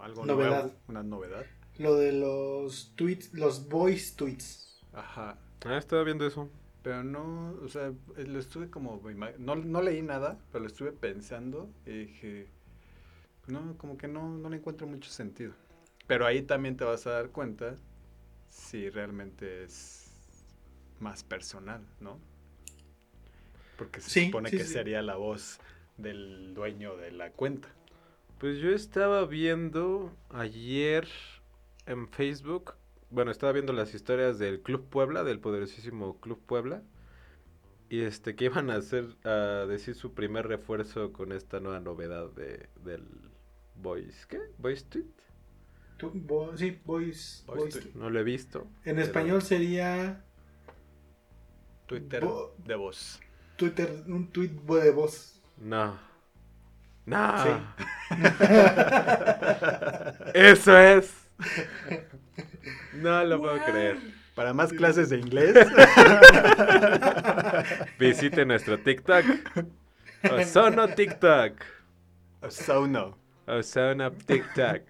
como 0.00 0.24
algo 0.24 0.26
Novedad. 0.26 0.62
nuevo? 0.62 0.74
Una 0.88 1.02
novedad. 1.02 1.46
Lo 1.78 1.94
de 1.96 2.12
los 2.12 2.92
tweets, 2.96 3.32
los 3.34 3.68
voice 3.68 4.14
tweets. 4.16 4.80
Ajá. 4.92 5.36
Ah, 5.64 5.76
estaba 5.78 6.04
viendo 6.04 6.26
eso. 6.26 6.48
Pero 6.82 7.04
no, 7.04 7.52
o 7.62 7.68
sea, 7.68 7.92
lo 8.16 8.38
estuve 8.38 8.70
como, 8.70 9.00
no, 9.38 9.56
no 9.56 9.82
leí 9.82 10.00
nada, 10.02 10.38
pero 10.50 10.62
lo 10.62 10.66
estuve 10.68 10.92
pensando 10.92 11.68
y 11.84 11.90
dije, 12.06 12.48
no, 13.48 13.76
como 13.78 13.98
que 13.98 14.08
no, 14.08 14.28
no 14.38 14.48
le 14.48 14.56
encuentro 14.56 14.86
mucho 14.86 15.10
sentido. 15.10 15.52
Pero 16.06 16.26
ahí 16.26 16.42
también 16.42 16.76
te 16.76 16.84
vas 16.84 17.06
a 17.06 17.10
dar 17.12 17.30
cuenta 17.30 17.76
si 18.48 18.90
realmente 18.90 19.64
es 19.64 20.10
más 21.00 21.24
personal, 21.24 21.86
¿no? 22.00 22.18
Porque 23.76 24.00
se 24.00 24.10
Sí, 24.10 24.26
supone 24.26 24.50
sí, 24.50 24.56
que 24.56 24.64
sí. 24.64 24.72
sería 24.74 25.02
la 25.02 25.16
voz 25.16 25.60
del 25.96 26.54
dueño 26.54 26.96
de 26.96 27.12
la 27.12 27.32
cuenta. 27.32 27.68
Pues 28.40 28.58
yo 28.58 28.70
estaba 28.70 29.26
viendo 29.26 30.16
ayer 30.30 31.06
en 31.86 32.08
Facebook, 32.08 32.72
bueno, 33.10 33.30
estaba 33.30 33.52
viendo 33.52 33.72
las 33.74 33.94
historias 33.94 34.38
del 34.38 34.62
Club 34.62 34.88
Puebla, 34.88 35.24
del 35.24 35.40
poderosísimo 35.40 36.18
Club 36.20 36.40
Puebla, 36.46 36.82
y 37.90 38.00
este 38.00 38.36
que 38.36 38.46
iban 38.46 38.70
a 38.70 38.76
hacer 38.76 39.16
a 39.24 39.66
decir 39.66 39.94
su 39.94 40.14
primer 40.14 40.46
refuerzo 40.46 41.12
con 41.12 41.32
esta 41.32 41.60
nueva 41.60 41.80
novedad 41.80 42.30
de 42.30 42.68
del 42.82 43.04
Voice, 43.76 44.26
¿qué? 44.28 44.38
Voice 44.58 44.84
Tweet. 44.88 45.04
Tu- 45.98 46.10
vo- 46.12 46.56
sí, 46.56 46.78
voice, 46.86 47.44
Voice 47.46 47.62
voice. 47.62 47.80
tweet. 47.80 47.92
No 47.94 48.08
lo 48.08 48.20
he 48.20 48.24
visto. 48.24 48.60
En 48.84 48.96
pero- 48.96 49.02
español 49.02 49.42
sería 49.42 50.24
Twitter 51.86 52.24
Bo- 52.24 52.54
de 52.64 52.74
voz. 52.74 53.20
Twitter, 53.56 54.02
un 54.06 54.28
tweet 54.28 54.48
de 54.48 54.90
voz. 54.92 55.42
No. 55.58 55.98
No. 57.10 57.42
Sí. 57.42 57.50
Eso 60.32 60.78
es. 60.78 61.12
No 62.94 63.24
lo 63.24 63.40
puedo 63.40 63.58
creer. 63.64 63.98
Para 64.36 64.54
más 64.54 64.72
clases 64.72 65.10
de 65.10 65.18
inglés, 65.18 65.56
Visite 67.98 68.46
nuestro 68.46 68.78
TikTok. 68.78 69.24
Ozono 70.30 70.86
TikTok. 70.88 71.54
Sono. 72.48 73.18
Ozono 73.46 74.12
TikTok. 74.12 74.82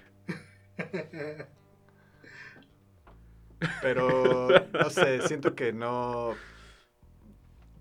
Pero, 3.80 4.48
no 4.72 4.90
sé, 4.90 5.26
siento 5.26 5.54
que 5.54 5.72
no... 5.72 6.34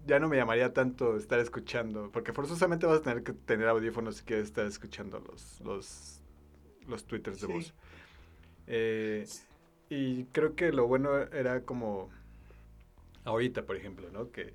Ya 0.10 0.20
no 0.20 0.28
me 0.28 0.38
llamaría 0.38 0.74
tanto 0.74 1.18
estar 1.18 1.40
escuchando, 1.40 2.12
porque 2.12 2.34
forzosamente 2.34 2.88
vas 2.88 3.00
a 3.00 3.04
tener 3.04 3.24
que 3.24 3.34
tener 3.34 3.68
audífonos 3.68 4.18
si 4.18 4.24
quieres 4.26 4.46
estar 4.48 4.66
escuchando 4.66 5.20
los, 5.20 5.62
los, 5.62 6.24
los 6.88 7.06
twitters 7.08 7.42
de 7.42 7.48
Sí. 7.48 7.48
voz. 7.48 7.76
Eh, 8.68 9.32
y 9.90 10.26
creo 10.28 10.56
que 10.56 10.72
lo 10.74 10.88
bueno 10.88 11.18
era 11.20 11.66
como 11.66 12.12
ahorita, 13.26 13.66
por 13.66 13.76
ejemplo, 13.76 14.10
¿no? 14.12 14.32
Que 14.32 14.54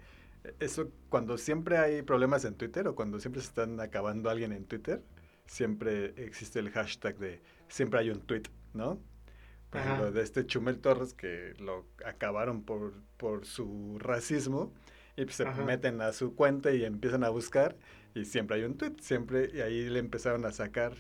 eso, 0.61 0.91
cuando 1.09 1.39
siempre 1.39 1.79
hay 1.79 2.03
problemas 2.03 2.45
en 2.45 2.55
Twitter 2.57 2.87
o 2.89 2.95
cuando 2.95 3.19
siempre 3.21 3.41
se 3.43 3.49
están 3.49 3.81
acabando 3.81 4.31
alguien 4.31 4.53
en 4.53 4.67
Twitter, 4.67 5.03
siempre 5.47 6.15
existe 6.25 6.59
el 6.59 6.71
hashtag 6.71 7.19
de 7.19 7.43
siempre 7.69 8.01
hay 8.01 8.11
un 8.11 8.21
tweet, 8.21 8.45
¿no? 8.75 9.01
Por 9.71 9.81
Ajá. 9.81 9.95
ejemplo, 9.95 10.13
de 10.13 10.23
este 10.23 10.47
Chumel 10.47 10.81
Torres 10.81 11.15
que 11.15 11.55
lo 11.59 11.87
acabaron 12.07 12.65
por, 12.65 12.95
por 13.19 13.47
su 13.47 13.99
racismo 14.01 14.73
y 15.17 15.25
pues 15.25 15.37
se 15.37 15.45
Ajá. 15.45 15.63
meten 15.65 16.01
a 16.01 16.13
su 16.13 16.35
cuenta 16.35 16.71
y 16.73 16.85
empiezan 16.85 17.25
a 17.25 17.29
buscar 17.29 17.77
y 18.15 18.25
siempre 18.25 18.57
hay 18.57 18.65
un 18.65 18.77
tweet, 18.77 18.95
siempre, 19.01 19.51
y 19.55 19.61
ahí 19.61 19.89
le 19.89 19.99
empezaron 19.99 20.45
a 20.45 20.53
sacar 20.53 20.93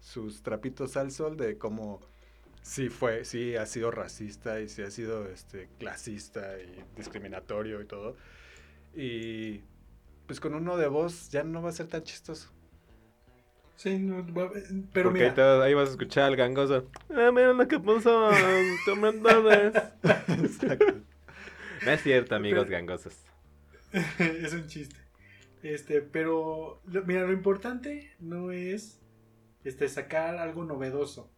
sus 0.00 0.42
trapitos 0.42 0.96
al 0.96 1.10
sol 1.12 1.36
de 1.36 1.58
cómo 1.58 2.00
sí 2.62 2.88
fue, 2.88 3.24
sí 3.24 3.56
ha 3.56 3.66
sido 3.66 3.90
racista 3.90 4.60
y 4.60 4.68
sí 4.68 4.82
ha 4.82 4.90
sido 4.90 5.26
este 5.28 5.68
clasista 5.78 6.58
y 6.60 6.84
discriminatorio 6.96 7.80
y 7.80 7.86
todo. 7.86 8.16
Y 8.94 9.62
pues 10.26 10.40
con 10.40 10.54
uno 10.54 10.76
de 10.76 10.88
voz 10.88 11.30
ya 11.30 11.42
no 11.44 11.62
va 11.62 11.70
a 11.70 11.72
ser 11.72 11.86
tan 11.88 12.02
chistoso. 12.02 12.50
Sí, 13.76 13.98
no, 13.98 14.16
va- 14.34 14.50
pero 14.92 15.08
Porque 15.10 15.24
ahí, 15.24 15.30
mira. 15.30 15.34
te- 15.34 15.42
ahí 15.64 15.72
vas 15.74 15.88
a 15.88 15.92
escuchar 15.92 16.24
al 16.24 16.36
gangoso. 16.36 16.86
Ah, 17.14 17.30
mira 17.32 17.52
lo 17.52 17.66
que 17.66 17.78
puso 17.80 18.28
Tom 18.84 19.04
Hernández". 19.04 19.74
Exacto. 20.28 20.94
No 21.84 21.90
es 21.90 22.02
cierto, 22.02 22.34
amigos 22.34 22.64
Pero- 22.64 22.72
gangosos. 22.76 23.14
es 24.18 24.52
un 24.54 24.66
chiste. 24.66 24.96
Este, 25.62 26.00
pero 26.02 26.80
lo- 26.86 27.04
mira, 27.04 27.26
lo 27.26 27.32
importante 27.32 28.10
no 28.18 28.50
es 28.52 29.00
este 29.64 29.88
sacar 29.88 30.36
algo 30.38 30.64
novedoso 30.64 31.30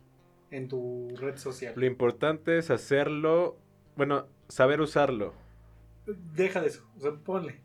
en 0.50 0.68
tu 0.68 1.09
red 1.16 1.36
social. 1.36 1.74
Lo 1.76 1.86
importante 1.86 2.59
es 2.59 2.70
hacerlo, 2.70 3.57
bueno, 3.96 4.28
saber 4.48 4.80
usarlo. 4.80 5.34
Deja 6.07 6.61
de 6.61 6.68
eso, 6.68 6.88
o 6.96 7.00
sea, 7.00 7.12
ponle. 7.12 7.61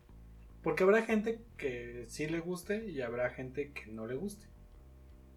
Porque 0.63 0.83
habrá 0.83 1.03
gente 1.03 1.41
que 1.57 2.05
sí 2.07 2.27
le 2.27 2.39
guste 2.39 2.85
y 2.89 3.01
habrá 3.01 3.29
gente 3.29 3.71
que 3.73 3.88
no 3.88 4.07
le 4.07 4.15
guste. 4.15 4.47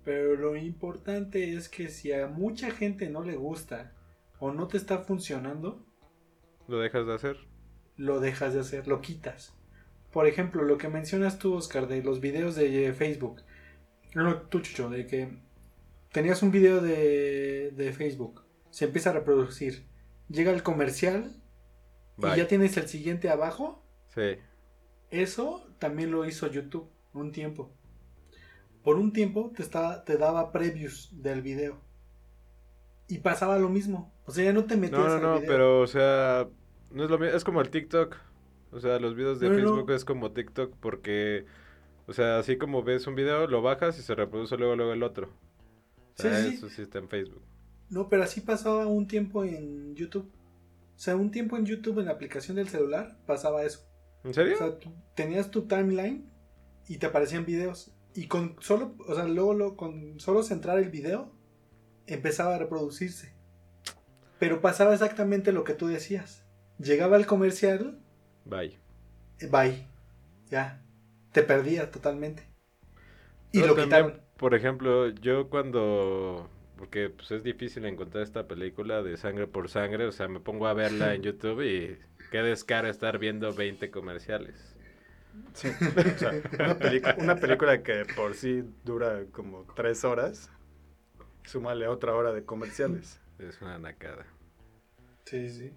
Pero 0.04 0.36
lo 0.36 0.56
importante 0.56 1.54
es 1.54 1.68
que 1.68 1.88
si 1.88 2.12
a 2.12 2.26
mucha 2.26 2.70
gente 2.70 3.08
no 3.10 3.22
le 3.22 3.36
gusta 3.36 3.92
o 4.38 4.52
no 4.52 4.66
te 4.68 4.76
está 4.76 4.98
funcionando, 4.98 5.84
Lo 6.68 6.78
dejas 6.78 7.06
de 7.06 7.14
hacer. 7.14 7.49
Lo 8.00 8.18
dejas 8.18 8.54
de 8.54 8.60
hacer, 8.60 8.88
lo 8.88 9.02
quitas. 9.02 9.52
Por 10.10 10.26
ejemplo, 10.26 10.62
lo 10.64 10.78
que 10.78 10.88
mencionas 10.88 11.38
tú, 11.38 11.54
Oscar, 11.54 11.86
de 11.86 12.02
los 12.02 12.20
videos 12.20 12.54
de 12.56 12.86
eh, 12.86 12.92
Facebook. 12.94 13.42
No, 14.14 14.42
tú, 14.42 14.60
Chucho, 14.60 14.88
de 14.88 15.06
que 15.06 15.38
tenías 16.10 16.42
un 16.42 16.50
video 16.50 16.80
de, 16.80 17.72
de 17.76 17.92
Facebook, 17.92 18.42
se 18.70 18.86
empieza 18.86 19.10
a 19.10 19.12
reproducir, 19.12 19.84
llega 20.28 20.50
el 20.50 20.62
comercial 20.62 21.36
Bye. 22.16 22.32
y 22.34 22.36
ya 22.38 22.48
tienes 22.48 22.76
el 22.78 22.88
siguiente 22.88 23.28
abajo. 23.28 23.84
Sí. 24.14 24.38
Eso 25.10 25.68
también 25.78 26.10
lo 26.10 26.24
hizo 26.24 26.50
YouTube 26.50 26.88
un 27.12 27.32
tiempo. 27.32 27.70
Por 28.82 28.96
un 28.96 29.12
tiempo 29.12 29.52
te, 29.54 29.62
estaba, 29.62 30.04
te 30.04 30.16
daba 30.16 30.52
previews 30.52 31.10
del 31.12 31.42
video. 31.42 31.78
Y 33.08 33.18
pasaba 33.18 33.58
lo 33.58 33.68
mismo. 33.68 34.10
O 34.24 34.32
sea, 34.32 34.44
ya 34.44 34.52
no 34.54 34.64
te 34.64 34.76
metías 34.76 35.00
No, 35.00 35.08
no, 35.08 35.20
no, 35.20 35.34
video. 35.34 35.48
pero, 35.48 35.80
o 35.80 35.86
sea, 35.86 36.48
no 36.90 37.04
es 37.04 37.10
lo 37.10 37.18
mismo. 37.18 37.36
Es 37.36 37.44
como 37.44 37.60
el 37.60 37.70
TikTok. 37.70 38.16
O 38.72 38.78
sea, 38.80 38.98
los 39.00 39.16
videos 39.16 39.40
de 39.40 39.48
Facebook 39.50 39.90
es 39.90 40.04
como 40.04 40.30
TikTok 40.30 40.74
porque, 40.80 41.44
o 42.06 42.12
sea, 42.12 42.38
así 42.38 42.56
como 42.56 42.82
ves 42.84 43.06
un 43.08 43.16
video, 43.16 43.46
lo 43.48 43.62
bajas 43.62 43.98
y 43.98 44.02
se 44.02 44.14
reproduce 44.14 44.56
luego, 44.56 44.76
luego 44.76 44.92
el 44.92 45.02
otro. 45.02 45.28
O 46.18 46.22
sea, 46.22 46.36
Sí, 46.42 46.50
sí. 46.50 46.54
eso 46.56 46.68
sí 46.68 46.82
está 46.82 46.98
en 46.98 47.08
Facebook. 47.08 47.42
No, 47.88 48.08
pero 48.08 48.22
así 48.22 48.40
pasaba 48.40 48.86
un 48.86 49.08
tiempo 49.08 49.42
en 49.42 49.96
YouTube. 49.96 50.30
O 50.94 50.98
sea, 51.02 51.16
un 51.16 51.30
tiempo 51.32 51.56
en 51.56 51.66
YouTube 51.66 51.98
en 51.98 52.06
la 52.06 52.12
aplicación 52.12 52.56
del 52.58 52.68
celular 52.68 53.16
pasaba 53.26 53.64
eso. 53.64 53.80
¿En 54.22 54.34
serio? 54.34 54.54
O 54.54 54.58
sea, 54.58 54.78
tú 54.78 54.92
tenías 55.16 55.50
tu 55.50 55.62
timeline 55.62 56.30
y 56.86 56.98
te 56.98 57.06
aparecían 57.06 57.44
videos. 57.46 57.92
Y 58.14 58.26
con 58.28 58.54
solo, 58.60 58.94
o 59.08 59.14
sea, 59.14 59.24
luego 59.26 59.54
lo- 59.54 59.76
con 59.76 60.20
solo 60.20 60.42
centrar 60.44 60.78
el 60.78 60.90
video, 60.90 61.32
empezaba 62.06 62.54
a 62.54 62.58
reproducirse. 62.58 63.32
Pero 64.38 64.60
pasaba 64.60 64.92
exactamente 64.92 65.52
lo 65.52 65.64
que 65.64 65.74
tú 65.74 65.86
decías. 65.88 66.44
Llegaba 66.82 67.16
el 67.16 67.26
comercial, 67.26 68.00
Bye. 68.44 68.78
eh, 69.40 69.46
bye. 69.48 69.86
Ya. 70.50 70.82
Te 71.32 71.42
perdías 71.42 71.90
totalmente. 71.90 72.44
Y 73.52 73.60
Pero 73.60 73.68
lo 73.68 73.74
también, 73.74 73.86
quitaron. 73.86 74.20
Por 74.36 74.54
ejemplo, 74.54 75.08
yo 75.08 75.48
cuando... 75.50 76.48
Porque 76.76 77.10
pues, 77.10 77.30
es 77.32 77.42
difícil 77.42 77.84
encontrar 77.84 78.22
esta 78.24 78.48
película 78.48 79.02
de 79.02 79.16
sangre 79.16 79.46
por 79.46 79.68
sangre. 79.68 80.06
O 80.06 80.12
sea, 80.12 80.28
me 80.28 80.40
pongo 80.40 80.66
a 80.66 80.74
verla 80.74 81.14
en 81.14 81.22
YouTube 81.22 81.62
y 81.62 81.98
qué 82.30 82.38
descaro 82.42 82.88
estar 82.88 83.18
viendo 83.18 83.54
20 83.54 83.90
comerciales. 83.90 84.76
Sí. 85.54 85.68
O 86.14 86.18
sea, 86.18 86.36
una, 86.58 86.78
pelicu- 86.78 87.14
una 87.16 87.38
película 87.40 87.82
que 87.82 88.04
por 88.06 88.34
sí 88.34 88.64
dura 88.84 89.24
como 89.32 89.64
tres 89.74 90.04
horas, 90.04 90.50
súmale 91.44 91.88
otra 91.88 92.14
hora 92.14 92.32
de 92.32 92.44
comerciales. 92.44 93.20
Es 93.38 93.60
una 93.62 93.78
nacada. 93.78 94.26
Sí, 95.24 95.48
sí. 95.48 95.72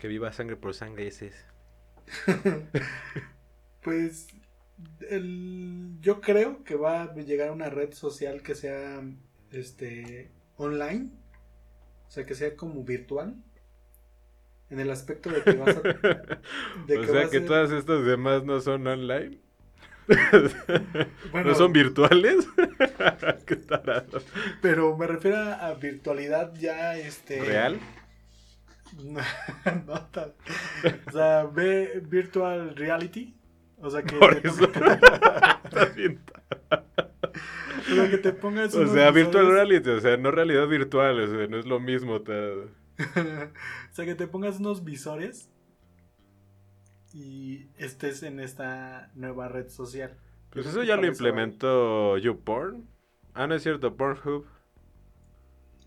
Que 0.00 0.08
viva 0.08 0.32
sangre 0.32 0.56
por 0.56 0.74
sangre 0.74 1.06
ese 1.06 1.26
es. 1.28 1.46
Pues 3.82 4.28
el- 5.08 5.96
yo 6.00 6.20
creo 6.20 6.64
que 6.64 6.74
va 6.76 7.02
a 7.04 7.14
llegar 7.14 7.48
a 7.48 7.52
una 7.52 7.70
red 7.70 7.92
social 7.94 8.42
que 8.42 8.54
sea 8.54 9.02
este 9.52 10.30
online, 10.56 11.10
o 12.08 12.10
sea 12.10 12.26
que 12.26 12.34
sea 12.34 12.56
como 12.56 12.84
virtual, 12.84 13.36
en 14.70 14.80
el 14.80 14.90
aspecto 14.90 15.30
de 15.30 15.42
que 15.42 15.56
vas 15.56 15.76
a, 15.76 15.80
de 16.86 16.98
o 16.98 17.00
que 17.00 17.06
sea 17.06 17.26
a 17.26 17.30
que 17.30 17.40
todas 17.40 17.70
estas 17.72 18.04
demás 18.04 18.44
no 18.44 18.60
son 18.60 18.86
online. 18.86 19.38
bueno, 21.32 21.50
¿No 21.50 21.54
son 21.54 21.72
virtuales? 21.72 22.46
Qué 23.46 23.56
tarado. 23.56 24.22
pero 24.60 24.96
me 24.96 25.06
refiero 25.06 25.36
a 25.38 25.74
virtualidad 25.74 26.54
ya 26.54 26.96
este 26.96 27.40
¿Real? 27.40 27.78
No, 29.86 30.06
tan- 30.10 30.32
o 31.08 31.12
sea, 31.12 31.44
ve 31.44 32.02
virtual 32.06 32.74
reality, 32.76 33.34
o 33.78 33.90
sea 33.90 34.02
que 34.02 34.16
Por 34.16 34.34
eso. 34.44 34.68
bien 35.96 36.20
o 36.70 37.94
sea, 37.94 38.10
que 38.10 38.18
te 38.18 38.32
pongas 38.32 38.74
O 38.74 38.86
sea, 38.86 39.10
virtual 39.10 39.46
visores- 39.46 39.52
reality, 39.52 39.90
o 39.90 40.00
sea, 40.00 40.16
no 40.16 40.30
realidad 40.30 40.66
virtual, 40.68 41.20
o 41.20 41.26
sea, 41.26 41.46
no 41.46 41.58
es 41.58 41.66
lo 41.66 41.80
mismo. 41.80 42.20
ta- 42.22 42.32
o 43.90 43.92
sea, 43.94 44.04
que 44.04 44.14
te 44.14 44.26
pongas 44.26 44.58
unos 44.60 44.84
visores 44.84 45.50
y 47.12 47.66
estés 47.76 48.22
en 48.22 48.40
esta 48.40 49.10
nueva 49.14 49.48
red 49.48 49.68
social. 49.68 50.16
Pues 50.50 50.66
eso 50.66 50.82
ya 50.82 50.96
lo 50.96 51.06
implementó 51.06 52.18
YouPorn. 52.18 52.86
Ah, 53.34 53.46
no 53.46 53.54
es 53.54 53.62
cierto, 53.62 53.96
Pornhub. 53.96 54.44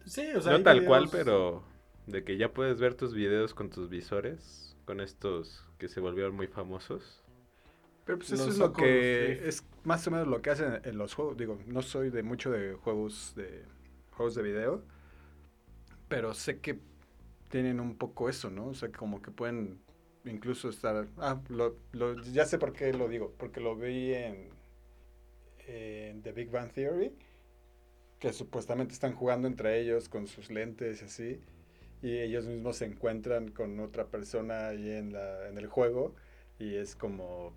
Sí, 0.05 0.25
o 0.35 0.41
sea, 0.41 0.53
no 0.57 0.63
tal 0.63 0.83
cual, 0.85 1.09
pero 1.11 1.63
de 2.07 2.23
que 2.23 2.37
ya 2.37 2.53
puedes 2.53 2.79
ver 2.79 2.95
tus 2.95 3.13
videos 3.13 3.53
con 3.53 3.69
tus 3.69 3.89
visores, 3.89 4.75
con 4.85 4.99
estos 4.99 5.63
que 5.77 5.87
se 5.87 5.99
volvieron 5.99 6.35
muy 6.35 6.47
famosos. 6.47 7.21
Pero 8.05 8.17
pues 8.17 8.31
eso 8.33 8.45
Los 8.45 8.51
es 8.51 8.57
lo 8.57 8.73
que 8.73 9.47
es 9.47 9.63
más 9.83 10.05
o 10.07 10.11
menos 10.11 10.27
lo 10.27 10.41
que 10.41 10.49
hacen 10.49 10.81
en 10.83 10.97
los 10.97 11.13
juegos. 11.13 11.37
Digo, 11.37 11.57
no 11.67 11.81
soy 11.81 12.09
de 12.09 12.23
mucho 12.23 12.51
de 12.51 12.73
juegos 12.73 13.33
de 13.35 13.63
juegos 14.11 14.35
de 14.35 14.43
video, 14.43 14.83
pero 16.07 16.33
sé 16.33 16.59
que 16.59 16.79
tienen 17.49 17.79
un 17.79 17.97
poco 17.97 18.29
eso, 18.29 18.49
¿no? 18.49 18.67
O 18.67 18.73
sea, 18.73 18.91
como 18.91 19.21
que 19.21 19.31
pueden 19.31 19.79
incluso 20.25 20.69
estar... 20.69 21.07
Ah, 21.17 21.41
lo, 21.49 21.77
lo- 21.93 22.21
ya 22.23 22.45
sé 22.45 22.57
por 22.57 22.73
qué 22.73 22.93
lo 22.93 23.07
digo, 23.07 23.33
porque 23.37 23.59
lo 23.61 23.75
vi 23.75 24.13
en, 24.13 24.49
en 25.67 26.21
The 26.21 26.31
Big 26.31 26.49
Bang 26.51 26.71
Theory, 26.71 27.11
que 28.19 28.33
supuestamente 28.33 28.93
están 28.93 29.13
jugando 29.13 29.47
entre 29.47 29.79
ellos 29.79 30.09
con 30.09 30.27
sus 30.27 30.49
lentes 30.49 31.01
y 31.01 31.05
así, 31.05 31.41
y 32.03 32.19
ellos 32.19 32.45
mismos 32.45 32.77
se 32.77 32.85
encuentran 32.85 33.47
con 33.47 33.79
otra 33.79 34.05
persona 34.05 34.67
ahí 34.67 34.91
en, 34.91 35.13
la, 35.13 35.47
en 35.47 35.57
el 35.57 35.67
juego, 35.67 36.13
y 36.59 36.75
es 36.75 36.95
como, 36.95 37.53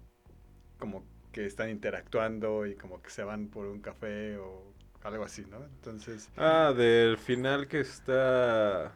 como 0.78 1.04
que 1.32 1.44
están 1.44 1.68
interactuando 1.68 2.64
y 2.64 2.76
como 2.76 3.02
que 3.02 3.10
se 3.10 3.24
van 3.24 3.48
por 3.48 3.66
un 3.66 3.80
café 3.80 4.38
o 4.38 4.72
algo 5.02 5.24
así, 5.24 5.44
¿no? 5.50 5.64
Entonces... 5.64 6.30
Ah, 6.36 6.72
del 6.74 7.18
final 7.18 7.66
que 7.66 7.80
está. 7.80 8.94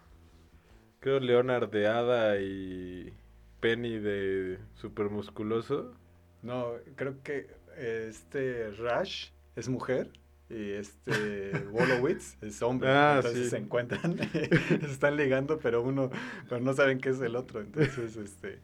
Creo 1.01 1.19
Leonard 1.19 1.69
de 1.69 1.87
Hada 1.87 2.39
y 2.41 3.13
Penny 3.61 3.99
de 3.99 4.59
super 4.75 5.11
musculoso. 5.11 5.95
No, 6.43 6.75
creo 6.95 7.23
que 7.23 7.49
este 7.77 8.71
Rush 8.71 9.31
es 9.57 9.69
mujer 9.69 10.11
y 10.51 10.73
este 10.73 11.67
Wolowitz 11.71 12.37
es 12.43 12.61
hombre. 12.63 12.91
Ah, 12.91 13.17
entonces 13.17 13.45
sí. 13.45 13.51
se 13.51 13.57
encuentran, 13.59 14.19
se 14.19 14.75
están 14.87 15.17
ligando, 15.17 15.59
pero 15.59 15.83
uno, 15.83 16.11
pero 16.49 16.61
no 16.61 16.73
saben 16.73 17.01
qué 17.01 17.11
es 17.11 17.21
el 17.21 17.37
otro. 17.37 17.61
Entonces, 17.61 18.17
este. 18.17 18.61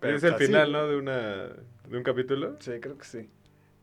pero 0.00 0.16
es 0.16 0.24
el 0.24 0.34
así, 0.34 0.46
final, 0.46 0.72
¿no? 0.72 0.88
De 0.88 0.96
una 0.96 1.46
de 1.88 1.96
un 1.96 2.02
capítulo. 2.02 2.56
Sí, 2.60 2.72
creo 2.80 2.98
que 2.98 3.04
sí. 3.04 3.30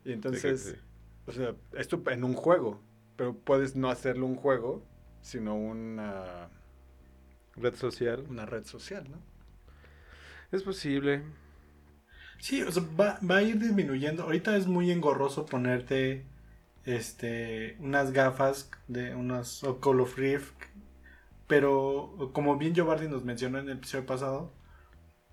Y 0.06 0.12
Sí, 0.14 0.14
entonces, 0.14 0.62
sí. 0.76 0.82
o 1.26 1.32
sea, 1.32 1.56
esto 1.78 2.04
en 2.08 2.24
un 2.26 2.34
juego, 2.34 2.82
pero 3.16 3.36
puedes 3.36 3.76
no 3.76 3.90
hacerlo 3.90 4.26
un 4.26 4.36
juego, 4.36 4.84
sino 5.22 5.56
una, 5.56 6.50
Red 7.56 7.76
social. 7.76 8.26
una 8.30 8.46
red 8.46 8.66
social, 8.66 9.10
¿no? 9.10 9.18
Es 10.52 10.64
posible. 10.64 11.24
Sí, 12.40 12.62
o 12.62 12.72
sea, 12.72 12.84
va, 13.00 13.20
va 13.30 13.38
a 13.38 13.42
ir 13.44 13.60
disminuyendo. 13.60 14.24
Ahorita 14.24 14.56
es 14.58 14.68
muy 14.68 14.92
engorroso 14.92 15.46
ponerte 15.46 16.26
este 16.88 17.76
unas 17.80 18.12
gafas 18.14 18.72
de 18.88 19.14
unas 19.14 19.64
Oculus 19.64 20.16
Rift, 20.16 20.54
pero 21.48 22.32
como 22.34 22.58
bien 22.58 22.74
Giovanni 22.74 23.08
nos 23.08 23.26
mencionó 23.26 23.60
en 23.60 23.70
el 23.70 23.78
episodio 23.78 24.06
pasado, 24.06 24.54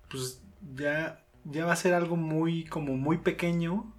pues 0.09 0.43
ya 0.75 1.25
ya 1.45 1.65
va 1.65 1.73
a 1.73 1.77
ser 1.77 1.93
algo 1.93 2.17
muy 2.17 2.65
como 2.65 2.97
muy 2.97 3.19
pequeño, 3.19 3.93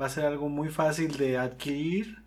va 0.00 0.06
a 0.06 0.10
ser 0.10 0.24
algo 0.24 0.48
muy 0.48 0.70
fácil 0.70 1.16
de 1.16 1.36
adquirir. 1.36 2.24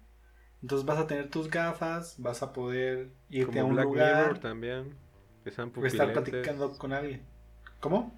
Entonces 0.62 0.86
vas 0.86 1.00
a 1.00 1.08
tener 1.08 1.30
tus 1.30 1.50
gafas, 1.50 2.16
vas 2.20 2.44
a 2.44 2.52
poder 2.52 3.12
irte 3.30 3.60
Como 3.60 3.62
a 3.62 3.64
un 3.64 3.74
Black 3.74 3.86
lugar 3.86 4.24
Mirror 4.24 4.40
también. 4.40 4.96
Que 5.44 5.52
sean 5.52 5.72
o 5.74 5.86
estar 5.86 6.12
platicando 6.12 6.78
con 6.78 6.92
alguien. 6.92 7.22
¿Cómo? 7.80 8.14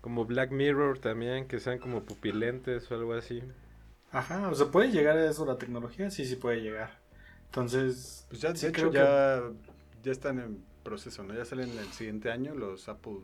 Como 0.00 0.24
Black 0.24 0.50
Mirror 0.50 0.98
también, 0.98 1.46
que 1.46 1.60
sean 1.60 1.78
como 1.78 2.02
pupilentes 2.02 2.90
o 2.90 2.94
algo 2.94 3.12
así. 3.12 3.42
Ajá, 4.12 4.48
o 4.50 4.54
sea, 4.54 4.66
puede 4.70 4.90
llegar 4.90 5.16
a 5.16 5.28
eso 5.28 5.44
la 5.46 5.56
tecnología, 5.58 6.10
sí, 6.10 6.24
sí 6.26 6.36
puede 6.36 6.60
llegar. 6.60 6.98
Entonces, 7.46 8.26
Pues 8.28 8.40
ya, 8.42 8.54
Sí, 8.54 8.62
de 8.66 8.68
hecho, 8.68 8.90
creo 8.90 8.90
que- 8.90 8.98
ya, 8.98 9.42
ya 10.02 10.12
están 10.12 10.38
en 10.38 10.64
proceso, 10.82 11.22
¿no? 11.22 11.34
Ya 11.34 11.44
salen 11.44 11.70
el 11.78 11.92
siguiente 11.92 12.30
año 12.30 12.54
los 12.54 12.88
Apple. 12.88 13.20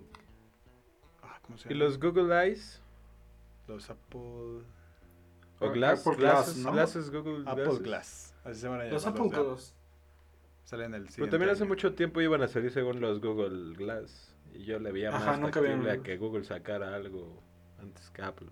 Ah, 1.23 1.39
¿Cómo 1.43 1.59
se 1.59 1.73
¿Y 1.73 1.77
los 1.77 1.99
Google 2.01 2.35
Eyes? 2.45 2.81
Los 3.67 3.91
Apple. 3.91 4.21
¿O 5.61 5.67
Ah, 5.67 5.69
Glass? 5.73 6.07
Apple 6.07 6.17
Glass, 6.19 6.35
Glasses, 6.47 6.57
¿no? 6.65 6.73
glasses, 6.73 7.11
Google 7.11 7.43
Apple 7.47 7.65
Glasses. 7.65 7.83
Glass. 7.83 8.35
Así 8.45 8.61
se 8.61 8.69
van 8.69 8.77
a 8.81 8.85
llamar. 8.85 8.93
los 8.95 9.07
Apple. 9.07 9.29
Glass. 9.29 9.75
Salen 10.65 10.95
el 10.95 11.01
siguiente 11.09 11.15
Pero 11.21 11.31
también 11.31 11.51
hace 11.51 11.63
año. 11.65 11.69
mucho 11.71 11.95
tiempo 11.95 12.21
iban 12.21 12.43
a 12.43 12.49
salir 12.49 12.71
según 12.71 13.01
los 13.01 13.21
Google 13.21 13.75
Glass. 13.77 14.35
Y 14.55 14.65
yo 14.65 14.79
le 14.79 14.93
veía 14.93 15.09
Ajá, 15.11 15.33
más 15.33 15.41
nunca 15.41 15.61
factible 15.61 15.91
a 15.91 16.03
que 16.03 16.17
Google 16.17 16.45
sacara 16.45 16.95
algo 16.95 17.43
antes 17.81 18.09
que 18.11 18.23
Apple. 18.23 18.49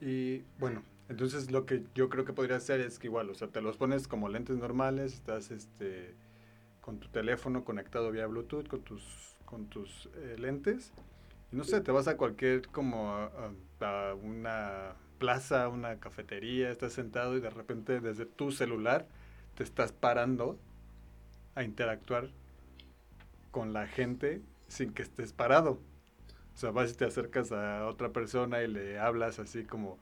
Y 0.00 0.40
bueno, 0.58 0.82
entonces 1.08 1.50
lo 1.50 1.66
que 1.66 1.82
yo 1.94 2.08
creo 2.08 2.24
que 2.24 2.32
podría 2.32 2.56
hacer 2.56 2.80
es 2.80 2.98
que 2.98 3.08
igual, 3.08 3.30
o 3.30 3.34
sea, 3.34 3.48
te 3.48 3.60
los 3.60 3.76
pones 3.76 4.08
como 4.08 4.28
lentes 4.28 4.56
normales, 4.56 5.14
estás 5.14 5.50
este 5.50 6.14
con 6.80 6.98
tu 7.00 7.08
teléfono 7.08 7.64
conectado 7.64 8.10
vía 8.12 8.26
Bluetooth 8.26 8.68
con 8.68 8.82
tus 8.82 9.36
con 9.46 9.66
tus 9.68 10.08
eh, 10.16 10.36
lentes 10.38 10.92
no 11.52 11.64
sé, 11.64 11.80
te 11.80 11.92
vas 11.92 12.08
a 12.08 12.16
cualquier 12.16 12.68
como 12.68 13.10
a, 13.12 13.30
a- 13.80 14.10
a 14.10 14.14
una 14.14 14.94
plaza, 15.18 15.68
una 15.68 16.00
cafetería, 16.00 16.70
estás 16.70 16.92
sentado 16.94 17.36
y 17.36 17.40
de 17.40 17.50
repente 17.50 18.00
desde 18.00 18.26
tu 18.26 18.52
celular 18.52 19.06
te 19.56 19.62
estás 19.64 19.92
parando 19.92 20.58
a 21.54 21.64
interactuar 21.64 22.30
con 23.50 23.72
la 23.72 23.86
gente 23.86 24.42
sin 24.68 24.92
que 24.92 25.02
estés 25.02 25.32
parado. 25.32 25.78
O 26.54 26.58
sea, 26.58 26.70
vas 26.70 26.92
y 26.92 26.94
te 26.96 27.04
acercas 27.04 27.52
a 27.52 27.86
otra 27.86 28.10
persona 28.12 28.62
y 28.62 28.68
le 28.68 28.98
hablas 28.98 29.38
así 29.38 29.64
como, 29.64 29.98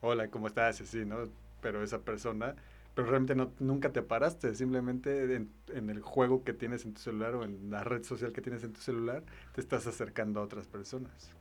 hola, 0.00 0.28
¿cómo 0.30 0.46
estás? 0.48 0.80
Así, 0.80 1.04
¿no? 1.04 1.18
Pero 1.60 1.82
esa 1.82 2.00
persona, 2.04 2.54
pero 2.94 3.08
realmente 3.08 3.34
no, 3.34 3.52
nunca 3.58 3.92
te 3.92 4.02
paraste, 4.02 4.54
simplemente 4.54 5.34
en, 5.34 5.52
en 5.68 5.90
el 5.90 6.00
juego 6.02 6.44
que 6.44 6.52
tienes 6.54 6.84
en 6.84 6.94
tu 6.94 7.00
celular 7.00 7.34
o 7.34 7.44
en 7.44 7.70
la 7.70 7.84
red 7.84 8.04
social 8.04 8.32
que 8.32 8.42
tienes 8.42 8.64
en 8.64 8.72
tu 8.72 8.80
celular, 8.80 9.24
te 9.52 9.60
estás 9.60 9.86
acercando 9.86 10.40
a 10.40 10.44
otras 10.44 10.66
personas. 10.68 11.34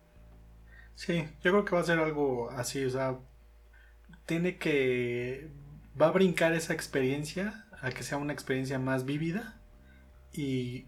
Sí, 0.96 1.24
yo 1.44 1.52
creo 1.52 1.66
que 1.66 1.76
va 1.76 1.82
a 1.82 1.84
ser 1.86 2.00
algo 2.00 2.50
así, 2.52 2.84
o 2.86 2.90
sea, 2.90 3.20
tiene 4.26 4.58
que... 4.58 5.50
Va 6.00 6.08
a 6.08 6.12
brincar 6.12 6.54
esa 6.54 6.74
experiencia 6.74 7.66
a 7.82 7.92
que 7.92 8.04
sea 8.04 8.18
una 8.18 8.34
experiencia 8.34 8.80
más 8.80 9.06
vívida 9.06 9.60
y 10.34 10.86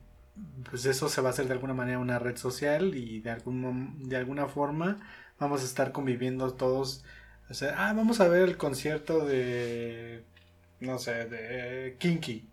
pues 0.70 0.86
eso 0.86 1.09
se 1.09 1.22
va 1.22 1.30
a 1.30 1.32
hacer 1.32 1.47
de 1.47 1.53
alguna 1.53 1.74
manera 1.74 1.99
una 1.99 2.20
red 2.20 2.38
social 2.38 2.95
y 2.95 3.22
de, 3.22 3.32
algún, 3.32 4.09
de 4.09 4.17
alguna 4.17 4.47
forma 4.47 4.97
vamos 5.39 5.61
a 5.63 5.65
estar 5.65 5.91
conviviendo 5.91 6.53
todos. 6.53 7.03
O 7.50 7.54
sea, 7.54 7.89
ah, 7.89 7.93
vamos 7.93 8.20
a 8.20 8.28
ver 8.28 8.43
el 8.43 8.58
concierto 8.58 9.26
de, 9.26 10.24
no 10.80 11.00
sé, 11.00 11.26
de 11.28 11.97
Kinky. 12.00 12.50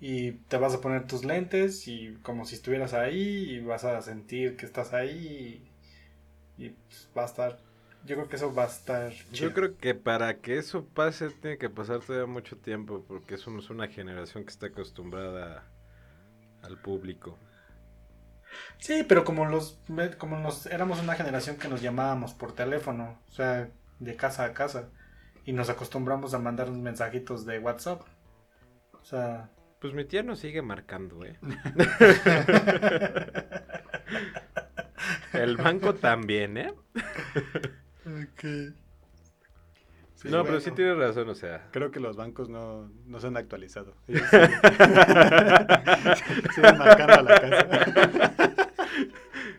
Y 0.00 0.32
te 0.48 0.58
vas 0.58 0.74
a 0.74 0.80
poner 0.80 1.06
tus 1.06 1.24
lentes 1.24 1.88
y 1.88 2.14
como 2.22 2.44
si 2.46 2.56
estuvieras 2.56 2.94
ahí 2.94 3.18
y 3.56 3.60
vas 3.60 3.84
a 3.84 4.02
sentir 4.02 4.56
que 4.56 4.66
estás 4.66 4.92
ahí 4.94 5.70
y, 6.58 6.66
y, 6.66 6.70
pues, 6.70 7.10
va 7.16 7.22
a 7.24 7.26
estar, 7.26 7.58
yo 8.04 8.16
creo 8.16 8.28
que 8.28 8.36
eso 8.36 8.54
va 8.54 8.64
a 8.64 8.68
estar 8.68 9.12
Yo 9.30 9.52
chido. 9.52 9.52
creo 9.52 9.76
que 9.78 9.94
para 9.94 10.40
que 10.40 10.58
eso 10.58 10.88
pase 10.88 11.30
tiene 11.30 11.58
que 11.58 11.70
pasar 11.70 12.00
todavía 12.00 12.26
mucho 12.26 12.56
tiempo 12.58 13.04
porque 13.06 13.38
somos 13.38 13.70
una 13.70 13.88
generación 13.88 14.44
que 14.44 14.50
está 14.50 14.66
acostumbrada 14.66 15.72
al 16.62 16.78
público. 16.80 17.38
Sí, 18.78 19.04
pero 19.08 19.24
como 19.24 19.44
los 19.46 19.78
como 20.18 20.38
nos 20.38 20.66
éramos 20.66 21.00
una 21.00 21.14
generación 21.14 21.56
que 21.56 21.68
nos 21.68 21.82
llamábamos 21.82 22.34
por 22.34 22.54
teléfono, 22.54 23.18
o 23.28 23.32
sea, 23.32 23.68
de 23.98 24.16
casa 24.16 24.44
a 24.44 24.52
casa 24.54 24.90
y 25.44 25.52
nos 25.52 25.68
acostumbramos 25.70 26.34
a 26.34 26.38
mandar 26.38 26.68
unos 26.68 26.82
mensajitos 26.82 27.46
de 27.46 27.58
WhatsApp. 27.58 28.02
O 28.92 29.04
sea, 29.04 29.50
Pues 29.80 29.94
mi 29.94 30.04
tía 30.04 30.22
nos 30.22 30.40
sigue 30.40 30.62
marcando, 30.62 31.24
¿eh? 31.24 31.38
El 35.32 35.56
banco 35.56 35.94
también, 35.94 36.56
¿eh? 36.56 36.72
Sí, 40.14 40.28
no, 40.28 40.44
pero 40.44 40.60
sí 40.60 40.70
tienes 40.72 40.96
razón, 40.96 41.28
o 41.28 41.34
sea. 41.34 41.68
Creo 41.72 41.90
que 41.90 42.00
los 42.00 42.16
bancos 42.16 42.48
no, 42.48 42.90
no 43.06 43.20
se 43.20 43.26
han 43.26 43.36
actualizado. 43.36 43.96
Ellos 44.08 44.28
siguen, 44.30 44.50
siguen 46.54 46.78
marcando 46.78 47.20
a 47.20 47.22
la 47.22 47.40
casa. 47.40 48.66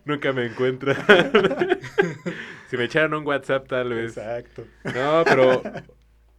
Nunca 0.06 0.34
me 0.34 0.46
encuentra. 0.46 0.96
si 2.68 2.78
me 2.78 2.86
echaran 2.86 3.14
un 3.16 3.26
WhatsApp, 3.28 3.68
tal 3.68 3.90
vez. 3.94 4.18
Exacto. 4.18 4.68
No, 4.94 5.28
pero 5.28 5.72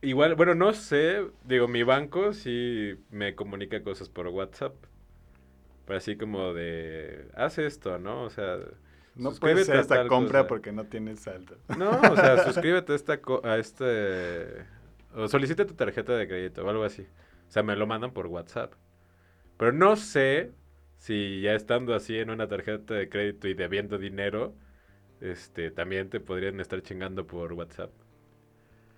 igual, 0.03 0.35
bueno, 0.37 0.55
no 0.55 0.73
sé. 0.75 1.27
Digo, 1.45 1.69
mi 1.69 1.83
banco 1.85 2.33
sí 2.35 2.95
me 3.11 3.35
comunica 3.37 3.83
cosas 3.83 4.09
por 4.11 4.29
WhatsApp. 4.29 4.75
Pero 5.85 5.97
así 5.99 6.17
como 6.17 6.53
de, 6.55 7.29
haz 7.35 7.59
esto, 7.59 7.99
¿no? 7.99 8.23
O 8.25 8.31
sea, 8.31 8.59
No 9.15 9.33
suscríbete 9.33 9.73
puedes 9.73 9.75
hacer 9.75 9.81
esta 9.81 10.07
compra 10.07 10.45
cosa. 10.45 10.47
porque 10.47 10.73
no 10.73 10.87
tienes 10.87 11.21
saldo. 11.21 11.59
No, 11.69 12.11
o 12.13 12.17
sea, 12.17 12.39
suscríbete 12.45 12.93
a, 12.93 12.97
esta 12.97 13.21
co- 13.21 13.43
a 13.45 13.59
este... 13.59 14.67
O 15.15 15.29
solicita 15.29 15.67
tu 15.67 15.75
tarjeta 15.75 16.17
de 16.17 16.29
crédito 16.29 16.65
o 16.65 16.71
algo 16.71 16.85
así. 16.85 17.03
O 17.49 17.51
sea, 17.51 17.63
me 17.63 17.77
lo 17.77 17.87
mandan 17.87 18.13
por 18.13 18.27
WhatsApp. 18.27 18.75
Pero 19.59 19.73
no 19.73 19.97
sé 19.97 20.53
si 20.99 21.41
ya 21.43 21.55
estando 21.55 21.95
así 21.95 22.19
en 22.19 22.31
una 22.31 22.49
tarjeta 22.49 22.95
de 22.95 23.09
crédito 23.09 23.49
y 23.49 23.55
debiendo 23.55 23.99
dinero, 23.99 24.55
este, 25.21 25.71
también 25.71 26.11
te 26.11 26.21
podrían 26.21 26.61
estar 26.61 26.83
chingando 26.83 27.27
por 27.27 27.53
WhatsApp. 27.53 27.91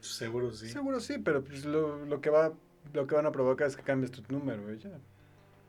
seguro 0.01 0.51
sí. 0.53 0.69
Seguro 0.69 1.01
sí, 1.01 1.19
pero 1.19 1.43
pues 1.45 1.65
lo, 1.65 2.05
lo 2.07 2.21
que 2.21 2.31
va 2.31 2.53
lo 2.95 3.07
que 3.07 3.15
van 3.15 3.27
a 3.27 3.33
provocar 3.33 3.67
es 3.67 3.77
que 3.77 3.83
cambies 3.83 4.11
tu 4.11 4.23
número 4.33 4.73
ya. 4.75 4.91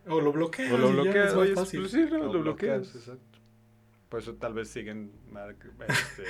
O 0.07 0.19
lo 0.21 0.31
bloqueas. 0.31 0.71
O 0.71 0.77
lo 0.77 0.91
bloqueas, 0.91 1.33
oye, 1.35 1.53
fácil. 1.55 1.81
pues 1.81 1.91
sí, 1.91 2.05
no, 2.09 2.17
lo, 2.19 2.33
Lo 2.33 2.41
bloqueas. 2.41 2.95
exacto. 2.95 3.39
Por 4.09 4.19
eso 4.19 4.35
tal 4.35 4.53
vez 4.53 4.69
siguen 4.69 5.11
mar- 5.31 5.55
este, 5.87 6.23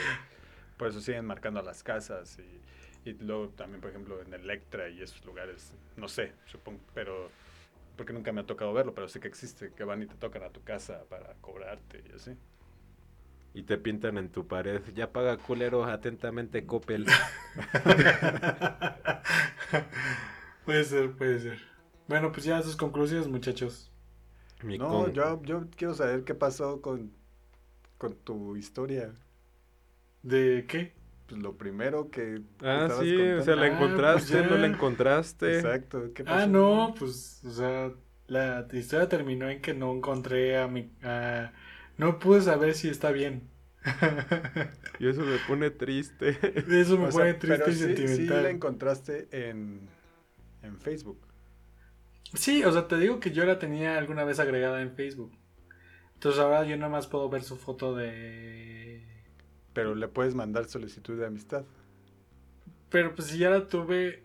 por 0.77 0.87
eso 0.89 1.01
siguen 1.01 1.25
marcando 1.25 1.59
a 1.59 1.63
las 1.63 1.83
casas 1.83 2.37
y, 2.39 3.09
y 3.09 3.13
luego 3.13 3.49
también 3.49 3.81
por 3.81 3.89
ejemplo 3.91 4.21
en 4.21 4.33
Electra 4.33 4.89
y 4.89 5.01
esos 5.01 5.23
lugares, 5.25 5.73
no 5.97 6.07
sé, 6.07 6.33
supongo, 6.45 6.79
pero 6.93 7.29
porque 7.97 8.13
nunca 8.13 8.31
me 8.31 8.41
ha 8.41 8.45
tocado 8.45 8.73
verlo, 8.73 8.93
pero 8.93 9.07
sé 9.07 9.19
que 9.19 9.27
existe, 9.27 9.71
que 9.73 9.83
van 9.83 10.01
y 10.03 10.07
te 10.07 10.15
tocan 10.15 10.43
a 10.43 10.49
tu 10.49 10.63
casa 10.63 11.03
para 11.09 11.33
cobrarte 11.41 12.03
y 12.11 12.15
así. 12.15 12.31
Y 13.53 13.63
te 13.63 13.77
pintan 13.77 14.17
en 14.17 14.29
tu 14.29 14.47
pared. 14.47 14.81
Ya 14.95 15.11
paga 15.11 15.37
culero, 15.37 15.83
atentamente 15.85 16.65
Coppel. 16.65 17.05
puede 20.65 20.83
ser, 20.83 21.11
puede 21.15 21.39
ser. 21.39 21.59
Bueno, 22.07 22.31
pues 22.31 22.45
ya 22.45 22.61
sus 22.61 22.75
conclusiones, 22.75 23.27
muchachos. 23.27 23.91
Mi 24.63 24.77
No, 24.77 24.89
con- 24.89 25.13
yo, 25.13 25.41
yo 25.43 25.67
quiero 25.75 25.93
saber 25.93 26.23
qué 26.23 26.35
pasó 26.35 26.81
con, 26.81 27.11
con 27.97 28.15
tu 28.17 28.55
historia. 28.57 29.13
¿De 30.23 30.65
qué? 30.67 30.93
Pues 31.27 31.41
lo 31.41 31.57
primero 31.57 32.11
que 32.11 32.41
Ah, 32.61 32.83
estabas 32.83 33.05
sí, 33.05 33.15
o 33.17 33.43
sea, 33.43 33.55
la 33.55 33.63
Ah, 33.63 33.67
encontraste, 33.67 34.33
pues 34.33 34.51
no 34.51 34.57
la 34.57 34.67
encontraste. 34.67 35.55
Exacto, 35.57 36.13
¿qué 36.13 36.23
pasó? 36.23 36.43
Ah, 36.43 36.47
no, 36.47 36.93
pues, 36.97 37.41
o 37.45 37.51
sea, 37.51 37.91
la 38.27 38.67
historia 38.73 39.09
terminó 39.09 39.49
en 39.49 39.61
que 39.61 39.73
no 39.73 39.93
encontré 39.93 40.57
a 40.57 40.67
mi... 40.67 40.91
a- 41.03 41.51
no 42.01 42.19
pude 42.19 42.41
saber 42.41 42.73
si 42.73 42.89
está 42.89 43.11
bien. 43.11 43.49
Y 44.99 45.07
eso 45.07 45.21
me 45.21 45.37
pone 45.39 45.71
triste. 45.71 46.37
Eso 46.79 46.97
me 46.97 47.07
O 47.07 47.11
sea, 47.11 47.11
pone 47.11 47.33
triste 47.33 47.65
pero 47.65 47.71
y 47.71 47.75
sí, 47.75 47.79
sí 47.79 47.95
sentimental. 47.95 48.43
la 48.43 48.49
encontraste 48.49 49.27
en, 49.31 49.89
en 50.61 50.77
Facebook. 50.79 51.19
Sí, 52.33 52.63
o 52.63 52.71
sea, 52.71 52.87
te 52.87 52.97
digo 52.97 53.19
que 53.19 53.31
yo 53.31 53.45
la 53.45 53.59
tenía 53.59 53.97
alguna 53.97 54.23
vez 54.23 54.39
agregada 54.39 54.81
en 54.81 54.93
Facebook. 54.95 55.31
Entonces 56.13 56.39
ahora 56.41 56.63
yo 56.65 56.77
nada 56.77 56.91
más 56.91 57.07
puedo 57.07 57.29
ver 57.29 57.43
su 57.43 57.57
foto 57.57 57.95
de... 57.95 59.05
Pero 59.73 59.95
le 59.95 60.07
puedes 60.07 60.35
mandar 60.35 60.65
solicitud 60.65 61.17
de 61.19 61.25
amistad. 61.25 61.65
Pero 62.89 63.15
pues 63.15 63.29
si 63.29 63.37
ya 63.37 63.49
la 63.49 63.67
tuve, 63.67 64.23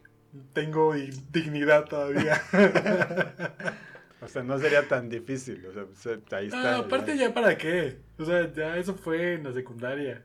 tengo 0.53 0.95
di- 0.95 1.11
dignidad 1.33 1.87
todavía. 1.87 2.41
O 4.21 4.29
sea, 4.29 4.43
no 4.43 4.59
sería 4.59 4.89
tan 4.89 5.09
difícil. 5.09 5.65
O 5.67 5.73
sea, 5.95 6.19
ahí 6.39 6.47
está. 6.47 6.77
Ah, 6.77 6.79
aparte 6.81 7.17
ya 7.19 7.35
para 7.35 7.57
qué. 7.59 7.99
O 8.19 8.25
sea, 8.25 8.51
ya 8.53 8.77
eso 8.79 8.95
fue 8.95 9.35
en 9.35 9.45
la 9.45 9.53
secundaria. 9.53 10.25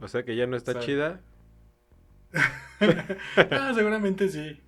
O 0.00 0.08
sea 0.08 0.22
que 0.22 0.36
ya 0.36 0.46
no 0.46 0.56
está 0.56 0.72
O 0.72 0.74
sea, 0.74 0.82
chida. 0.82 1.20
Ah, 3.50 3.72
seguramente 3.74 4.28
sí. 4.28 4.60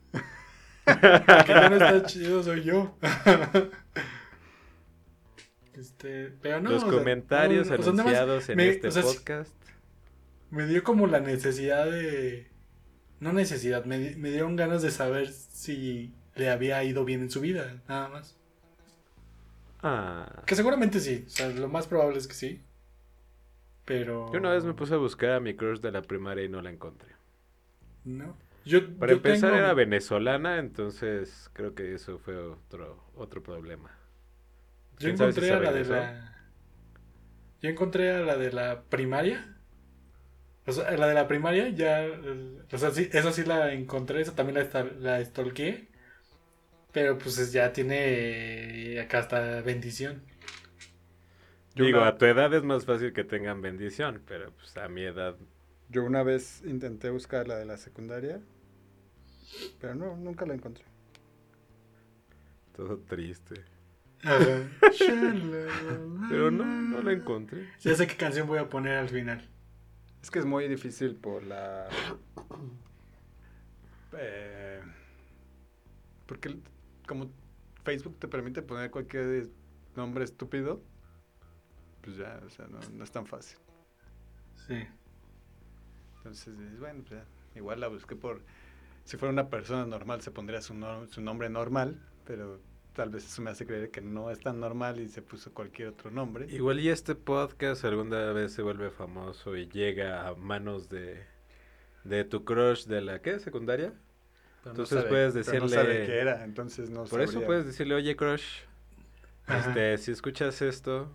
El 0.86 1.44
que 1.44 1.48
ya 1.48 1.68
no 1.68 1.76
está 1.76 2.06
chido 2.06 2.42
soy 2.42 2.62
yo. 2.62 2.96
Este, 5.74 6.32
pero 6.40 6.60
no. 6.60 6.70
Los 6.70 6.84
o 6.84 6.88
sea, 6.90 6.98
comentarios 6.98 7.68
no, 7.68 7.76
no, 7.76 7.80
o 7.80 7.84
sea, 7.84 7.92
anunciados 7.92 8.48
en 8.48 8.56
me- 8.56 8.68
este 8.68 8.88
o 8.88 8.90
sea, 8.90 9.02
sí- 9.02 9.18
podcast. 9.18 9.54
me 10.50 10.66
dio 10.66 10.82
como 10.82 11.06
la 11.06 11.20
necesidad 11.20 11.84
de. 11.90 12.50
No 13.20 13.32
necesidad, 13.32 13.84
me, 13.84 14.14
me 14.16 14.30
dieron 14.30 14.56
ganas 14.56 14.82
de 14.82 14.90
saber 14.90 15.32
si 15.32 16.14
le 16.36 16.50
había 16.50 16.82
ido 16.84 17.04
bien 17.04 17.22
en 17.22 17.30
su 17.30 17.40
vida, 17.40 17.82
nada 17.88 18.08
más. 18.08 18.36
Ah. 19.82 20.42
Que 20.46 20.54
seguramente 20.54 21.00
sí, 21.00 21.24
o 21.26 21.30
sea, 21.30 21.48
lo 21.48 21.68
más 21.68 21.86
probable 21.86 22.18
es 22.18 22.26
que 22.26 22.34
sí. 22.34 22.62
Pero. 23.84 24.32
Yo 24.32 24.38
una 24.38 24.50
vez 24.50 24.64
me 24.64 24.74
puse 24.74 24.94
a 24.94 24.98
buscar 24.98 25.30
a 25.32 25.40
mi 25.40 25.54
crush 25.54 25.80
de 25.80 25.92
la 25.92 26.02
primaria 26.02 26.44
y 26.44 26.48
no 26.48 26.60
la 26.62 26.70
encontré. 26.70 27.10
No. 28.04 28.36
Yo, 28.64 28.80
Para 28.98 29.12
yo 29.12 29.16
empezar 29.18 29.50
tengo- 29.50 29.62
era 29.64 29.74
venezolana, 29.74 30.58
entonces 30.58 31.50
creo 31.52 31.74
que 31.74 31.94
eso 31.94 32.18
fue 32.18 32.36
otro 32.36 33.04
otro 33.14 33.42
problema. 33.42 33.90
Yo 34.98 35.06
¿Quién 35.06 35.18
sabe 35.18 35.32
si 35.32 35.38
encontré 35.38 35.56
a 35.56 35.60
la 35.60 35.72
de 35.72 35.84
la. 35.84 36.32
Yo 37.62 37.70
encontré 37.70 38.10
a 38.10 38.20
la 38.20 38.36
de 38.36 38.52
la 38.52 38.82
primaria. 38.82 39.56
O 40.66 40.72
sea, 40.72 40.90
la 40.96 41.06
de 41.06 41.14
la 41.14 41.28
primaria 41.28 41.68
ya. 41.68 42.04
O 42.72 42.78
sea, 42.78 42.90
sí, 42.90 43.08
esa 43.12 43.30
sí 43.30 43.44
la 43.44 43.72
encontré, 43.72 44.20
esa 44.20 44.34
también 44.34 44.68
la, 44.72 44.84
la 44.98 45.24
stalkeé. 45.24 45.88
Pero 46.96 47.18
pues 47.18 47.36
es- 47.36 47.52
ya 47.52 47.74
tiene 47.74 48.98
acá 49.02 49.18
hasta 49.18 49.60
bendición. 49.60 50.22
Yo 51.74 51.84
Digo, 51.84 51.98
una- 51.98 52.08
a 52.08 52.16
tu 52.16 52.24
edad 52.24 52.54
es 52.54 52.62
más 52.62 52.86
fácil 52.86 53.12
que 53.12 53.22
tengan 53.22 53.60
bendición, 53.60 54.22
pero 54.26 54.50
pues 54.52 54.74
a 54.78 54.88
mi 54.88 55.02
edad 55.02 55.36
Yo 55.90 56.04
una 56.04 56.22
vez 56.22 56.62
intenté 56.64 57.10
buscar 57.10 57.48
la 57.48 57.58
de 57.58 57.66
la 57.66 57.76
secundaria. 57.76 58.40
Pero 59.78 59.94
no, 59.94 60.16
nunca 60.16 60.46
la 60.46 60.54
encontré. 60.54 60.86
todo 62.74 62.96
triste. 63.00 63.56
Pero 66.30 66.50
no, 66.50 66.64
no 66.64 67.02
la 67.02 67.12
encontré. 67.12 67.68
Ya 67.82 67.94
sé 67.94 68.06
qué 68.06 68.16
canción 68.16 68.46
voy 68.46 68.58
a 68.58 68.70
poner 68.70 68.96
al 68.96 69.10
final. 69.10 69.46
Es 70.22 70.30
que 70.30 70.38
es 70.38 70.46
muy 70.46 70.66
difícil 70.66 71.14
por 71.14 71.42
la. 71.42 71.88
eh, 74.18 74.80
porque 76.26 76.56
como 77.06 77.30
Facebook 77.84 78.18
te 78.18 78.28
permite 78.28 78.62
poner 78.62 78.90
cualquier 78.90 79.48
nombre 79.96 80.24
estúpido, 80.24 80.82
pues 82.02 82.16
ya, 82.16 82.40
o 82.44 82.50
sea, 82.50 82.66
no, 82.68 82.78
no 82.92 83.04
es 83.04 83.10
tan 83.10 83.26
fácil. 83.26 83.58
Sí. 84.66 84.86
Entonces 86.18 86.58
dices, 86.58 86.78
bueno, 86.80 87.02
pues 87.06 87.20
ya, 87.20 87.26
igual 87.58 87.80
la 87.80 87.88
busqué 87.88 88.16
por. 88.16 88.42
Si 89.04 89.16
fuera 89.16 89.32
una 89.32 89.48
persona 89.48 89.86
normal, 89.86 90.20
se 90.22 90.30
pondría 90.32 90.60
su, 90.60 90.74
no- 90.74 91.06
su 91.06 91.20
nombre 91.20 91.48
normal, 91.48 92.00
pero 92.24 92.60
tal 92.92 93.10
vez 93.10 93.24
eso 93.24 93.40
me 93.42 93.50
hace 93.50 93.64
creer 93.66 93.90
que 93.90 94.00
no 94.00 94.30
es 94.30 94.40
tan 94.40 94.58
normal 94.58 94.98
y 95.00 95.08
se 95.08 95.22
puso 95.22 95.52
cualquier 95.54 95.88
otro 95.88 96.10
nombre. 96.10 96.46
Igual 96.52 96.80
y 96.80 96.88
este 96.88 97.14
podcast 97.14 97.84
alguna 97.84 98.32
vez 98.32 98.52
se 98.52 98.62
vuelve 98.62 98.90
famoso 98.90 99.56
y 99.56 99.68
llega 99.68 100.26
a 100.26 100.34
manos 100.34 100.88
de 100.88 101.24
de 102.04 102.24
tu 102.24 102.44
crush 102.44 102.86
de 102.86 103.00
la 103.02 103.20
¿qué? 103.20 103.38
secundaria. 103.40 103.92
Pero 104.66 104.72
entonces 104.82 104.98
sabe- 104.98 105.08
puedes 105.10 105.46
pero 105.46 105.60
no 105.60 105.68
sabe 105.68 105.88
decirle- 105.88 106.06
qué 106.06 106.18
era, 106.20 106.42
entonces 106.44 106.90
no 106.90 107.04
Por 107.04 107.20
eso 107.20 107.40
puedes 107.42 107.66
decirle, 107.66 107.94
"Oye, 107.94 108.16
crush, 108.16 108.62
Ajá. 109.46 109.68
este, 109.68 109.96
si 109.98 110.10
escuchas 110.10 110.60
esto, 110.60 111.08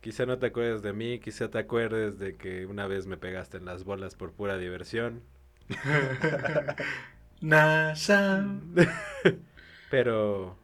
quizá 0.00 0.26
no 0.26 0.36
te 0.38 0.46
acuerdes 0.46 0.82
de 0.82 0.92
mí, 0.92 1.20
quizá 1.20 1.48
te 1.48 1.58
acuerdes 1.58 2.18
de 2.18 2.34
que 2.36 2.66
una 2.66 2.88
vez 2.88 3.06
me 3.06 3.16
pegaste 3.16 3.58
en 3.58 3.66
las 3.66 3.84
bolas 3.84 4.16
por 4.16 4.32
pura 4.32 4.58
diversión, 4.58 5.22
Nasha. 7.40 8.44
pero 9.92 10.56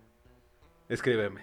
escríbeme. 0.89 1.43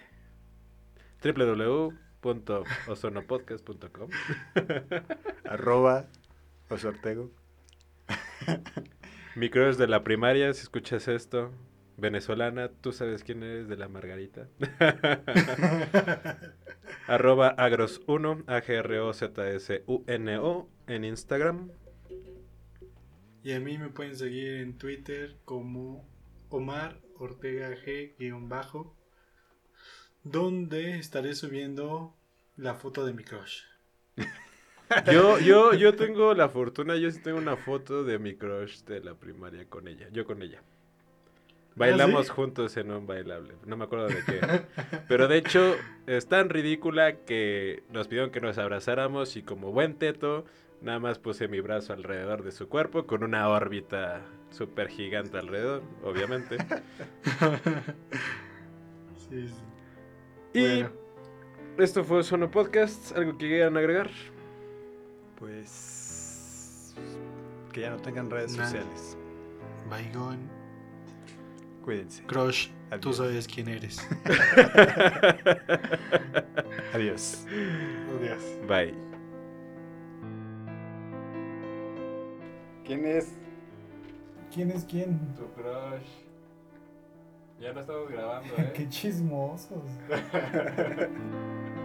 www.osonopodcast.com 1.22 4.10
Arroba 5.44 6.04
Osortego. 6.68 7.30
Mi 9.36 9.50
crush 9.50 9.74
de 9.76 9.88
la 9.88 10.04
primaria, 10.04 10.54
si 10.54 10.62
escuchas 10.62 11.08
esto, 11.08 11.50
venezolana, 11.96 12.68
tú 12.68 12.92
sabes 12.92 13.24
quién 13.24 13.42
eres 13.42 13.66
de 13.66 13.76
la 13.76 13.88
Margarita. 13.88 14.46
Arroba 17.08 17.56
agros1, 17.56 18.44
A-G-R-O-Z-S-U-N-O 18.46 19.08
en 20.86 21.04
Instagram. 21.04 21.72
Y 23.42 23.52
a 23.52 23.60
mí 23.60 23.76
me 23.76 23.88
pueden 23.88 24.16
seguir 24.16 24.60
en 24.60 24.78
Twitter 24.78 25.36
como 25.44 26.08
Omar 26.48 27.00
Ortega 27.16 27.70
G-bajo, 27.70 28.96
donde 30.22 31.00
estaré 31.00 31.34
subiendo 31.34 32.16
la 32.56 32.76
foto 32.76 33.04
de 33.04 33.14
mi 33.14 33.24
crush. 33.24 33.62
Yo, 35.10 35.38
yo, 35.38 35.74
yo 35.74 35.94
tengo 35.94 36.34
la 36.34 36.48
fortuna, 36.48 36.96
yo 36.96 37.10
sí 37.10 37.20
tengo 37.20 37.38
una 37.38 37.56
foto 37.56 38.04
de 38.04 38.18
mi 38.18 38.34
crush 38.34 38.82
de 38.84 39.00
la 39.00 39.14
primaria 39.14 39.64
con 39.68 39.88
ella, 39.88 40.08
yo 40.12 40.24
con 40.24 40.42
ella. 40.42 40.62
Bailamos 41.76 42.26
sí? 42.26 42.32
juntos 42.32 42.76
en 42.76 42.92
un 42.92 43.06
bailable, 43.06 43.54
no 43.66 43.76
me 43.76 43.84
acuerdo 43.84 44.06
de 44.06 44.22
qué. 44.24 44.40
Pero 45.08 45.26
de 45.26 45.38
hecho, 45.38 45.74
es 46.06 46.28
tan 46.28 46.48
ridícula 46.48 47.16
que 47.24 47.82
nos 47.90 48.06
pidieron 48.06 48.30
que 48.30 48.40
nos 48.40 48.58
abrazáramos 48.58 49.36
y 49.36 49.42
como 49.42 49.72
buen 49.72 49.94
teto, 49.94 50.44
nada 50.82 51.00
más 51.00 51.18
puse 51.18 51.48
mi 51.48 51.60
brazo 51.60 51.92
alrededor 51.92 52.44
de 52.44 52.52
su 52.52 52.68
cuerpo 52.68 53.06
con 53.06 53.24
una 53.24 53.48
órbita 53.48 54.22
súper 54.50 54.88
gigante 54.88 55.38
alrededor, 55.38 55.82
obviamente. 56.04 56.58
Sí, 59.30 59.48
sí. 59.48 59.64
Y 60.52 60.60
Bueno, 60.60 60.90
esto 61.78 62.04
fue 62.04 62.22
Sono 62.22 62.50
Podcast, 62.50 63.16
¿algo 63.16 63.36
que 63.38 63.48
quieran 63.48 63.76
agregar? 63.76 64.10
Pues. 65.38 66.94
Que 67.72 67.82
ya 67.82 67.90
no 67.90 67.96
tengan 67.98 68.30
redes 68.30 68.56
Nada. 68.56 68.68
sociales. 68.70 69.16
Baigón, 69.90 70.38
Cuídense. 71.84 72.22
crush, 72.24 72.68
tú 73.00 73.08
Adiós. 73.10 73.16
sabes 73.16 73.48
quién 73.48 73.68
eres. 73.68 73.98
Adiós. 76.94 77.44
Adiós. 78.18 78.42
Bye. 78.68 78.94
¿Quién 82.84 83.04
es? 83.06 83.32
¿Quién 84.52 84.70
es 84.70 84.84
quién? 84.84 85.18
Tu 85.34 85.46
crush. 85.54 86.06
Ya 87.60 87.72
no 87.72 87.80
estamos 87.80 88.08
grabando, 88.10 88.54
¿eh? 88.58 88.72
Qué 88.74 88.88
chismosos. 88.88 89.82